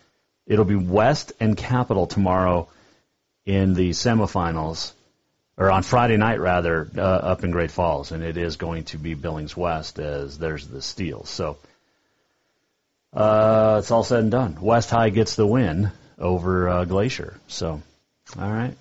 It'll 0.48 0.66
be 0.66 0.76
West 0.76 1.34
and 1.40 1.56
Capital 1.56 2.08
tomorrow 2.08 2.68
in 3.46 3.76
the 3.76 3.92
semifinals, 3.92 4.92
or 5.56 5.70
on 5.70 5.84
Friday 5.84 6.18
night 6.18 6.40
rather, 6.40 6.90
uh, 6.98 7.02
up 7.02 7.44
in 7.44 7.52
Great 7.52 7.70
Falls, 7.70 8.12
and 8.12 8.24
it 8.24 8.38
is 8.38 8.56
going 8.56 8.86
to 8.86 8.98
be 8.98 9.14
Billings 9.14 9.56
West 9.56 10.00
as 10.00 10.40
there's 10.40 10.66
the 10.68 10.82
steal. 10.82 11.26
So 11.26 11.60
uh, 13.14 13.76
it's 13.80 13.92
all 13.92 14.04
said 14.04 14.22
and 14.22 14.32
done. 14.32 14.58
West 14.60 14.90
High 14.90 15.12
gets 15.12 15.36
the 15.36 15.46
win 15.46 15.92
over 16.18 16.68
uh, 16.68 16.86
Glacier. 16.86 17.40
So, 17.48 17.84
all 18.40 18.52
right. 18.52 18.74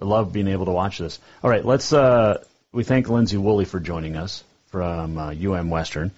I 0.00 0.04
love 0.04 0.32
being 0.32 0.48
able 0.48 0.66
to 0.66 0.72
watch 0.72 0.98
this. 0.98 1.18
All 1.42 1.50
right, 1.50 1.64
let's. 1.64 1.92
Uh, 1.92 2.42
we 2.72 2.84
thank 2.84 3.08
Lindsay 3.08 3.38
Woolley 3.38 3.64
for 3.64 3.80
joining 3.80 4.16
us 4.16 4.44
from 4.66 5.16
uh, 5.16 5.32
UM 5.32 5.70
Western. 5.70 6.10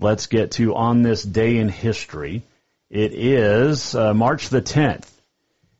Let's 0.00 0.26
get 0.26 0.52
to 0.52 0.74
on 0.74 1.02
this 1.02 1.22
day 1.22 1.58
in 1.58 1.68
history. 1.68 2.42
It 2.90 3.12
is 3.14 3.94
uh, 3.94 4.12
March 4.12 4.48
the 4.48 4.60
10th, 4.60 5.08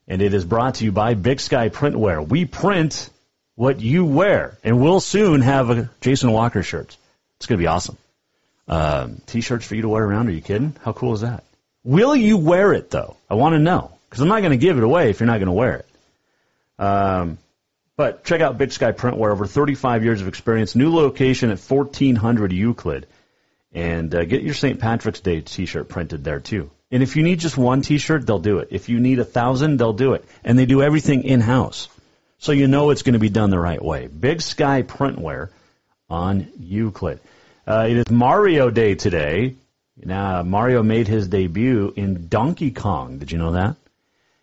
and 0.07 0.23
it 0.23 0.33
is 0.33 0.45
brought 0.45 0.77
to 0.77 0.85
you 0.85 0.93
by 0.93 1.15
Big 1.15 1.41
Sky 1.41 1.69
Printwear. 1.69 2.27
We 2.27 2.45
print 2.45 3.11
what 3.57 3.81
you 3.81 4.05
wear, 4.05 4.57
and 4.63 4.81
we'll 4.81 5.01
soon 5.01 5.41
have 5.41 5.71
a 5.71 5.91
Jason 6.01 6.31
Walker 6.31 6.63
shirt. 6.63 6.97
It's 7.37 7.47
going 7.47 7.59
to 7.59 7.63
be 7.63 7.67
awesome. 7.67 7.99
Um, 8.69 9.21
t-shirts 9.27 9.67
for 9.67 9.75
you 9.75 9.83
to 9.83 9.89
wear 9.89 10.05
around. 10.05 10.29
Are 10.29 10.33
you 10.33 10.41
kidding? 10.41 10.77
How 10.83 10.93
cool 10.93 11.15
is 11.15 11.23
that? 11.23 11.45
Will 11.85 12.15
you 12.15 12.37
wear 12.37 12.73
it 12.73 12.91
though? 12.91 13.17
I 13.29 13.35
want 13.35 13.55
to 13.55 13.59
know 13.59 13.91
because 14.09 14.23
I'm 14.23 14.29
not 14.29 14.41
going 14.41 14.53
to 14.53 14.57
give 14.57 14.79
it 14.79 14.85
away 14.85 15.11
if 15.11 15.19
you're 15.19 15.27
not 15.27 15.39
going 15.39 15.47
to 15.47 15.53
wear 15.53 15.75
it. 15.77 15.87
Um, 16.79 17.39
but 17.97 18.25
check 18.25 18.41
out 18.41 18.59
Big 18.59 18.73
Sky 18.73 18.93
Printwear. 18.93 19.31
Over 19.31 19.47
35 19.47 20.05
years 20.05 20.21
of 20.21 20.29
experience. 20.29 20.75
New 20.75 20.95
location 20.95 21.51
at 21.51 21.59
1400 21.59 22.53
Euclid, 22.53 23.07
and 23.73 24.15
uh, 24.15 24.25
get 24.25 24.43
your 24.43 24.55
St. 24.55 24.81
Patrick's 24.81 25.21
Day 25.21 25.41
T-shirt 25.41 25.89
printed 25.89 26.25
there 26.25 26.41
too. 26.41 26.71
And 26.91 27.03
if 27.03 27.17
you 27.17 27.23
need 27.23 27.41
just 27.41 27.57
one 27.57 27.83
T-shirt, 27.83 28.27
they'll 28.27 28.39
do 28.39 28.59
it. 28.59 28.69
If 28.71 28.89
you 28.89 29.01
need 29.01 29.19
a 29.19 29.25
thousand, 29.25 29.79
they'll 29.79 29.93
do 29.93 30.15
it. 30.15 30.25
And 30.45 30.59
they 30.59 30.67
do 30.67 30.83
everything 30.83 31.25
in 31.25 31.41
house, 31.41 31.89
so 32.39 32.53
you 32.53 32.67
know 32.67 32.91
it's 32.91 33.03
going 33.03 33.15
to 33.15 33.19
be 33.19 33.31
done 33.31 33.51
the 33.51 33.59
right 33.59 33.83
way. 33.83 34.09
Big 34.09 34.43
Sky 34.43 34.83
Printwear 34.83 35.51
on 36.09 36.49
Euclid. 36.59 37.21
Uh, 37.67 37.87
it 37.89 37.97
is 37.97 38.11
Mario 38.11 38.71
Day 38.71 38.95
today. 38.95 39.57
Now, 39.97 40.43
Mario 40.43 40.83
made 40.83 41.07
his 41.07 41.29
debut 41.29 41.93
in 41.95 42.29
Donkey 42.29 42.71
Kong. 42.71 43.19
Did 43.19 43.31
you 43.31 43.39
know 43.39 43.53
that? 43.53 43.77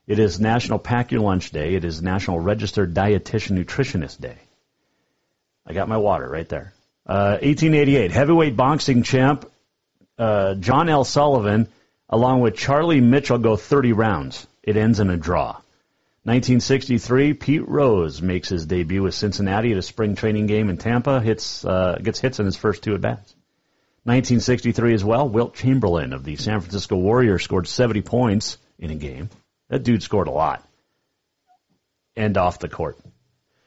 It 0.10 0.18
is 0.18 0.40
National 0.40 0.80
Pack 0.80 1.12
Your 1.12 1.22
Lunch 1.22 1.52
Day. 1.52 1.76
It 1.76 1.86
is 1.86 2.02
National 2.02 2.40
Registered 2.40 2.96
Dietitian 2.96 3.64
Nutritionist 3.64 4.20
Day. 4.20 4.38
I 5.68 5.74
got 5.74 5.88
my 5.88 5.98
water 5.98 6.28
right 6.28 6.50
there. 6.50 6.74
Uh, 7.06 7.38
1888, 7.44 8.10
heavyweight 8.10 8.58
boxing 8.58 9.04
champ 9.04 9.48
uh, 10.18 10.56
John 10.56 10.90
L. 10.90 11.04
Sullivan, 11.04 11.68
along 12.10 12.42
with 12.42 12.56
Charlie 12.56 13.02
Mitchell, 13.02 13.38
go 13.38 13.56
30 13.56 13.94
rounds. 13.94 14.48
It 14.64 14.78
ends 14.78 15.00
in 15.00 15.12
a 15.12 15.16
draw. 15.16 15.52
1963, 16.24 17.36
Pete 17.36 17.70
Rose 17.70 18.20
makes 18.20 18.50
his 18.50 18.66
debut 18.66 19.04
with 19.04 19.14
Cincinnati 19.14 19.74
at 19.74 19.78
a 19.78 19.84
spring 19.84 20.16
training 20.16 20.48
game 20.48 20.70
in 20.70 20.78
Tampa. 20.78 21.22
Hits 21.22 21.64
uh, 21.64 22.00
gets 22.02 22.20
hits 22.20 22.40
in 22.40 22.48
his 22.48 22.58
first 22.58 22.82
two 22.82 22.96
at 22.96 23.02
bats. 23.02 23.36
1963 24.06 24.96
as 24.96 25.04
well. 25.04 25.30
Wilt 25.30 25.54
Chamberlain 25.54 26.14
of 26.14 26.24
the 26.24 26.36
San 26.36 26.62
Francisco 26.62 26.98
Warriors 26.98 27.44
scored 27.44 27.68
70 27.68 28.02
points 28.02 28.58
in 28.80 28.90
a 28.90 28.96
game. 28.96 29.30
That 29.70 29.84
dude 29.84 30.04
scored 30.04 30.28
a 30.28 30.32
lot. 30.32 30.68
And 32.16 32.38
off 32.38 32.60
the 32.60 32.68
court. 32.68 32.98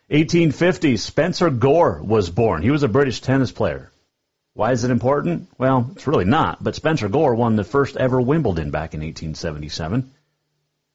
1850, 0.09 0.99
Spencer 0.99 1.49
Gore 1.49 2.03
was 2.03 2.29
born. 2.29 2.63
He 2.63 2.71
was 2.71 2.83
a 2.83 2.89
British 2.89 3.21
tennis 3.21 3.51
player. 3.51 3.91
Why 4.55 4.73
is 4.73 4.85
it 4.85 4.91
important? 4.91 5.49
Well, 5.57 5.91
it's 5.93 6.07
really 6.07 6.27
not. 6.27 6.63
But 6.63 6.75
Spencer 6.75 7.09
Gore 7.09 7.35
won 7.35 7.57
the 7.57 7.65
first 7.65 7.97
ever 7.97 8.21
Wimbledon 8.21 8.71
back 8.71 8.93
in 8.93 9.01
1877. 9.01 10.13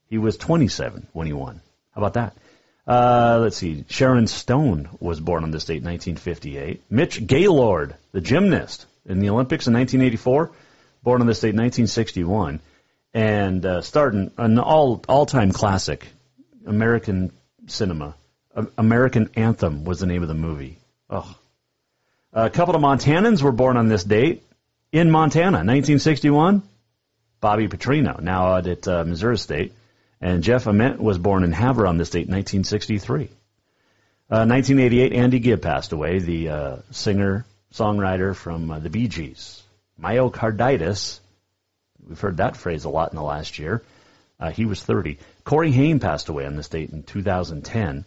He 0.10 0.20
was 0.20 0.38
27 0.38 1.08
when 1.14 1.26
he 1.26 1.34
won. 1.34 1.62
How 1.96 2.02
about 2.02 2.14
that? 2.14 2.38
Uh, 2.86 3.40
let's 3.42 3.58
see. 3.58 3.84
Sharon 3.90 4.28
Stone 4.28 4.90
was 5.00 5.20
born 5.20 5.44
on 5.44 5.52
this 5.52 5.66
date, 5.66 5.84
1958. 5.84 6.84
Mitch 6.90 7.26
Gaylord, 7.26 7.96
the 8.12 8.22
gymnast 8.22 8.86
in 9.06 9.20
the 9.20 9.30
Olympics 9.30 9.68
in 9.68 9.74
1984, 9.74 10.52
born 11.02 11.22
on 11.22 11.28
this 11.28 11.40
date, 11.40 11.56
1961. 11.56 12.60
And 13.18 13.66
uh, 13.66 13.82
starting 13.82 14.30
an 14.38 14.60
all 14.60 15.04
all 15.10 15.26
time 15.26 15.52
classic, 15.52 16.08
American 16.68 17.32
cinema. 17.66 18.14
American 18.78 19.32
Anthem 19.34 19.86
was 19.86 20.00
the 20.00 20.06
name 20.06 20.22
of 20.22 20.28
the 20.28 20.36
movie. 20.36 20.78
Oh. 21.10 21.36
A 22.32 22.52
couple 22.52 22.76
of 22.76 22.82
Montanans 22.84 23.42
were 23.42 23.52
born 23.52 23.76
on 23.76 23.88
this 23.88 24.04
date 24.04 24.44
in 24.92 25.10
Montana, 25.10 25.64
1961. 25.66 26.62
Bobby 27.42 27.68
Petrino, 27.68 28.20
now 28.20 28.54
out 28.54 28.68
at 28.68 28.88
uh, 28.88 29.04
Missouri 29.04 29.40
State. 29.40 29.74
And 30.22 30.44
Jeff 30.44 30.68
Ament 30.68 31.02
was 31.02 31.18
born 31.18 31.44
in 31.44 31.52
Havre 31.52 31.88
on 31.88 31.98
this 31.98 32.12
date, 32.12 32.30
1963. 32.30 33.24
Uh, 34.30 34.46
1988, 34.46 35.14
Andy 35.14 35.40
Gibb 35.40 35.64
passed 35.64 35.92
away, 35.92 36.20
the 36.20 36.50
uh, 36.50 36.76
singer, 36.92 37.48
songwriter 37.74 38.36
from 38.36 38.70
uh, 38.70 38.78
the 38.78 38.92
Bee 38.92 39.08
Gees. 39.08 39.64
Myocarditis, 40.00 41.20
we've 42.08 42.20
heard 42.20 42.38
that 42.38 42.58
phrase 42.58 42.86
a 42.86 42.90
lot 42.90 43.12
in 43.12 43.16
the 43.16 43.24
last 43.24 43.60
year. 43.60 43.84
Uh, 44.40 44.52
he 44.52 44.66
was 44.66 44.84
30. 44.84 45.18
Corey 45.44 45.72
Haim 45.72 46.00
passed 46.00 46.30
away 46.30 46.46
on 46.46 46.56
this 46.56 46.70
date 46.70 46.92
in 46.92 47.04
2010. 47.04 48.06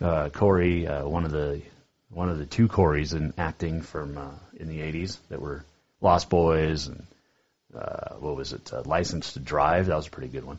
Uh, 0.00 0.28
Corey, 0.30 0.86
uh, 0.86 1.06
one 1.06 1.24
of 1.24 1.30
the 1.30 1.62
one 2.10 2.28
of 2.28 2.38
the 2.38 2.46
two 2.46 2.68
Corys 2.68 3.14
in 3.14 3.32
acting 3.38 3.80
from 3.80 4.18
in 4.56 4.68
the 4.68 4.80
80s 4.80 5.16
that 5.30 5.40
were 5.40 5.64
Lost 6.02 6.28
Boys 6.28 6.88
and 6.88 7.06
what 8.18 8.36
was 8.36 8.52
it, 8.52 8.70
License 8.86 9.32
to 9.32 9.40
Drive. 9.40 9.86
That 9.86 9.96
was 9.96 10.08
a 10.08 10.10
pretty 10.10 10.28
good 10.28 10.44
one. 10.44 10.58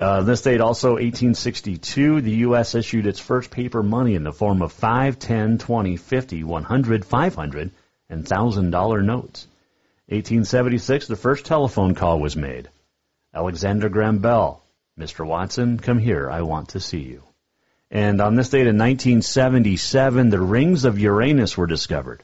Uh, 0.00 0.22
this 0.22 0.42
date 0.42 0.60
also 0.60 0.94
1862, 0.94 2.20
the 2.20 2.30
U.S. 2.48 2.74
issued 2.74 3.06
its 3.06 3.20
first 3.20 3.52
paper 3.52 3.80
money 3.80 4.16
in 4.16 4.24
the 4.24 4.32
form 4.32 4.60
of 4.60 4.72
5, 4.72 5.20
10, 5.20 5.58
20, 5.58 5.96
50, 5.96 6.42
100, 6.42 7.04
500, 7.04 7.70
and 8.10 8.24
$1,000 8.24 9.04
notes. 9.04 9.46
1876, 10.08 11.06
the 11.06 11.16
first 11.16 11.46
telephone 11.46 11.94
call 11.94 12.20
was 12.20 12.36
made. 12.36 12.68
Alexander 13.34 13.88
Graham 13.88 14.18
Bell, 14.18 14.62
Mr. 14.98 15.26
Watson, 15.26 15.78
come 15.78 15.98
here, 15.98 16.30
I 16.30 16.42
want 16.42 16.70
to 16.70 16.80
see 16.80 17.00
you. 17.00 17.22
And 17.90 18.20
on 18.20 18.34
this 18.34 18.50
date 18.50 18.66
in 18.66 18.76
1977, 18.76 20.28
the 20.28 20.40
rings 20.40 20.84
of 20.84 20.98
Uranus 20.98 21.56
were 21.56 21.66
discovered. 21.66 22.22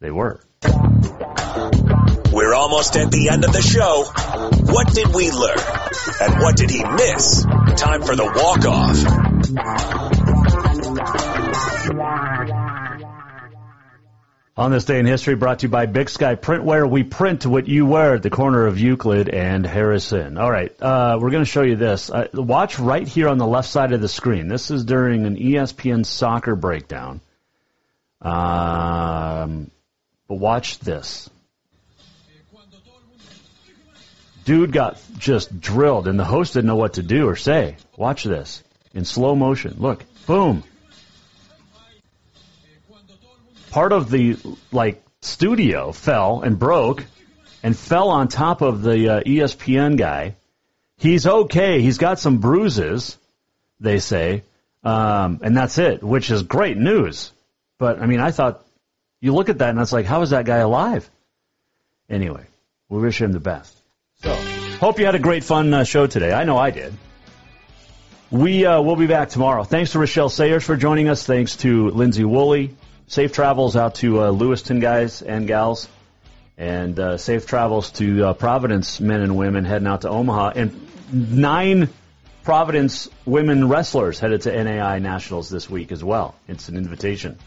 They 0.00 0.10
were. 0.10 0.40
We're 2.32 2.54
almost 2.54 2.96
at 2.96 3.10
the 3.10 3.30
end 3.30 3.44
of 3.44 3.52
the 3.52 3.62
show. 3.62 4.04
What 4.72 4.92
did 4.92 5.14
we 5.14 5.30
learn? 5.30 5.58
And 6.20 6.42
what 6.42 6.56
did 6.56 6.68
he 6.70 6.84
miss? 6.84 7.44
Time 7.80 8.02
for 8.02 8.14
the 8.14 8.26
walk-off. 8.26 10.05
On 14.58 14.70
this 14.70 14.86
day 14.86 14.98
in 14.98 15.04
history, 15.04 15.34
brought 15.34 15.58
to 15.58 15.66
you 15.66 15.68
by 15.68 15.84
Big 15.84 16.08
Sky 16.08 16.34
Printwear, 16.34 16.88
we 16.88 17.02
print 17.02 17.44
what 17.44 17.68
you 17.68 17.84
wear 17.84 18.14
at 18.14 18.22
the 18.22 18.30
corner 18.30 18.66
of 18.66 18.80
Euclid 18.80 19.28
and 19.28 19.66
Harrison. 19.66 20.38
All 20.38 20.50
right, 20.50 20.72
uh, 20.80 21.18
we're 21.20 21.28
going 21.28 21.44
to 21.44 21.50
show 21.50 21.60
you 21.60 21.76
this. 21.76 22.08
Uh, 22.08 22.28
watch 22.32 22.78
right 22.78 23.06
here 23.06 23.28
on 23.28 23.36
the 23.36 23.46
left 23.46 23.68
side 23.68 23.92
of 23.92 24.00
the 24.00 24.08
screen. 24.08 24.48
This 24.48 24.70
is 24.70 24.86
during 24.86 25.26
an 25.26 25.36
ESPN 25.36 26.06
soccer 26.06 26.56
breakdown. 26.56 27.20
Um, 28.22 29.70
but 30.26 30.36
watch 30.36 30.78
this. 30.78 31.28
Dude 34.46 34.72
got 34.72 34.98
just 35.18 35.60
drilled, 35.60 36.08
and 36.08 36.18
the 36.18 36.24
host 36.24 36.54
didn't 36.54 36.68
know 36.68 36.76
what 36.76 36.94
to 36.94 37.02
do 37.02 37.28
or 37.28 37.36
say. 37.36 37.76
Watch 37.98 38.24
this 38.24 38.62
in 38.94 39.04
slow 39.04 39.34
motion. 39.34 39.74
Look, 39.76 40.06
boom. 40.26 40.62
Part 43.76 43.92
of 43.92 44.10
the 44.10 44.38
like 44.72 45.04
studio 45.20 45.92
fell 45.92 46.40
and 46.40 46.58
broke, 46.58 47.04
and 47.62 47.76
fell 47.76 48.08
on 48.08 48.28
top 48.28 48.62
of 48.62 48.80
the 48.80 49.16
uh, 49.16 49.20
ESPN 49.20 49.98
guy. 49.98 50.36
He's 50.96 51.26
okay. 51.26 51.82
He's 51.82 51.98
got 51.98 52.18
some 52.18 52.38
bruises, 52.38 53.18
they 53.78 53.98
say, 53.98 54.44
um, 54.82 55.40
and 55.42 55.54
that's 55.54 55.76
it, 55.76 56.02
which 56.02 56.30
is 56.30 56.42
great 56.42 56.78
news. 56.78 57.32
But 57.76 58.00
I 58.00 58.06
mean, 58.06 58.18
I 58.18 58.30
thought 58.30 58.64
you 59.20 59.34
look 59.34 59.50
at 59.50 59.58
that 59.58 59.68
and 59.68 59.78
it's 59.78 59.92
like, 59.92 60.06
how 60.06 60.22
is 60.22 60.30
that 60.30 60.46
guy 60.46 60.56
alive? 60.56 61.10
Anyway, 62.08 62.46
we 62.88 63.02
wish 63.02 63.20
him 63.20 63.32
the 63.32 63.40
best. 63.40 63.76
So, 64.22 64.34
hope 64.80 64.98
you 64.98 65.04
had 65.04 65.16
a 65.16 65.18
great 65.28 65.44
fun 65.44 65.74
uh, 65.74 65.84
show 65.84 66.06
today. 66.06 66.32
I 66.32 66.44
know 66.44 66.56
I 66.56 66.70
did. 66.70 66.94
We 68.30 68.64
uh, 68.64 68.80
will 68.80 68.96
be 68.96 69.06
back 69.06 69.28
tomorrow. 69.28 69.64
Thanks 69.64 69.92
to 69.92 69.98
Rachelle 69.98 70.30
Sayers 70.30 70.64
for 70.64 70.78
joining 70.78 71.10
us. 71.10 71.26
Thanks 71.26 71.56
to 71.56 71.90
Lindsay 71.90 72.24
Woolley. 72.24 72.74
Safe 73.08 73.32
travels 73.32 73.76
out 73.76 73.96
to 73.96 74.20
uh, 74.20 74.30
Lewiston 74.30 74.80
guys 74.80 75.22
and 75.22 75.46
gals, 75.46 75.88
and 76.58 76.98
uh, 76.98 77.16
safe 77.18 77.46
travels 77.46 77.92
to 77.92 78.28
uh, 78.28 78.32
Providence 78.32 78.98
men 79.00 79.20
and 79.20 79.36
women 79.36 79.64
heading 79.64 79.86
out 79.86 80.00
to 80.00 80.08
Omaha, 80.08 80.52
and 80.56 80.88
nine 81.12 81.88
Providence 82.42 83.08
women 83.24 83.68
wrestlers 83.68 84.18
headed 84.18 84.42
to 84.42 84.52
NAIA 84.52 85.00
Nationals 85.00 85.48
this 85.48 85.70
week 85.70 85.92
as 85.92 86.02
well. 86.02 86.34
It's 86.48 86.68
an 86.68 86.76
invitation. 86.76 87.38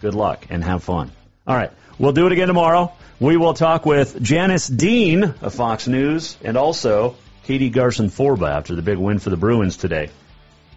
Good 0.00 0.14
luck 0.14 0.46
and 0.50 0.62
have 0.62 0.84
fun. 0.84 1.10
All 1.48 1.56
right, 1.56 1.72
we'll 1.98 2.12
do 2.12 2.26
it 2.26 2.32
again 2.32 2.46
tomorrow. 2.46 2.92
We 3.18 3.36
will 3.36 3.54
talk 3.54 3.84
with 3.84 4.22
Janice 4.22 4.68
Dean 4.68 5.24
of 5.24 5.52
Fox 5.52 5.88
News 5.88 6.36
and 6.44 6.56
also 6.56 7.16
Katie 7.44 7.70
Garson 7.70 8.08
Forba 8.08 8.50
after 8.50 8.76
the 8.76 8.82
big 8.82 8.98
win 8.98 9.18
for 9.18 9.30
the 9.30 9.36
Bruins 9.36 9.76
today 9.76 10.10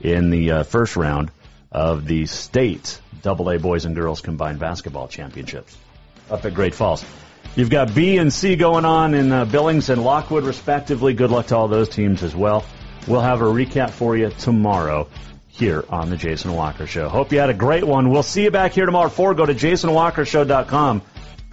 in 0.02 0.32
the 0.32 0.52
uh, 0.52 0.64
first 0.64 0.96
round 0.96 1.30
of 1.76 2.08
the 2.08 2.26
state 2.26 3.02
Double 3.22 3.50
A 3.50 3.60
boys 3.60 3.84
and 3.84 3.96
girls 3.96 4.22
combined 4.22 4.60
basketball 4.60 5.10
championships 5.10 5.76
up 6.32 6.46
at 6.46 6.54
Great 6.54 6.74
Falls. 6.74 7.04
You've 7.56 7.70
got 7.70 7.94
B 7.94 8.18
and 8.18 8.32
C 8.32 8.56
going 8.56 8.86
on 8.86 9.14
in 9.14 9.32
uh, 9.32 9.44
Billings 9.44 9.90
and 9.90 10.02
Lockwood, 10.02 10.46
respectively. 10.46 11.14
Good 11.14 11.32
luck 11.32 11.48
to 11.48 11.58
all 11.58 11.68
those 11.68 11.90
teams 11.90 12.24
as 12.24 12.34
well. 12.34 12.64
We'll 13.08 13.22
have 13.22 13.42
a 13.42 13.46
recap 13.46 13.90
for 13.90 14.16
you 14.16 14.30
tomorrow 14.30 15.10
here 15.50 15.84
on 15.90 16.10
the 16.10 16.18
Jason 16.18 16.54
Walker 16.54 16.88
Show. 16.88 17.10
Hope 17.10 17.34
you 17.34 17.40
had 17.40 17.50
a 17.50 17.54
great 17.54 17.84
one. 17.84 18.10
We'll 18.10 18.24
see 18.24 18.44
you 18.44 18.52
back 18.52 18.72
here 18.72 18.86
tomorrow 18.86 19.08
at 19.08 19.14
4. 19.14 19.34
Go 19.34 19.46
to 19.46 19.54
jasonwalkershow.com 19.54 21.02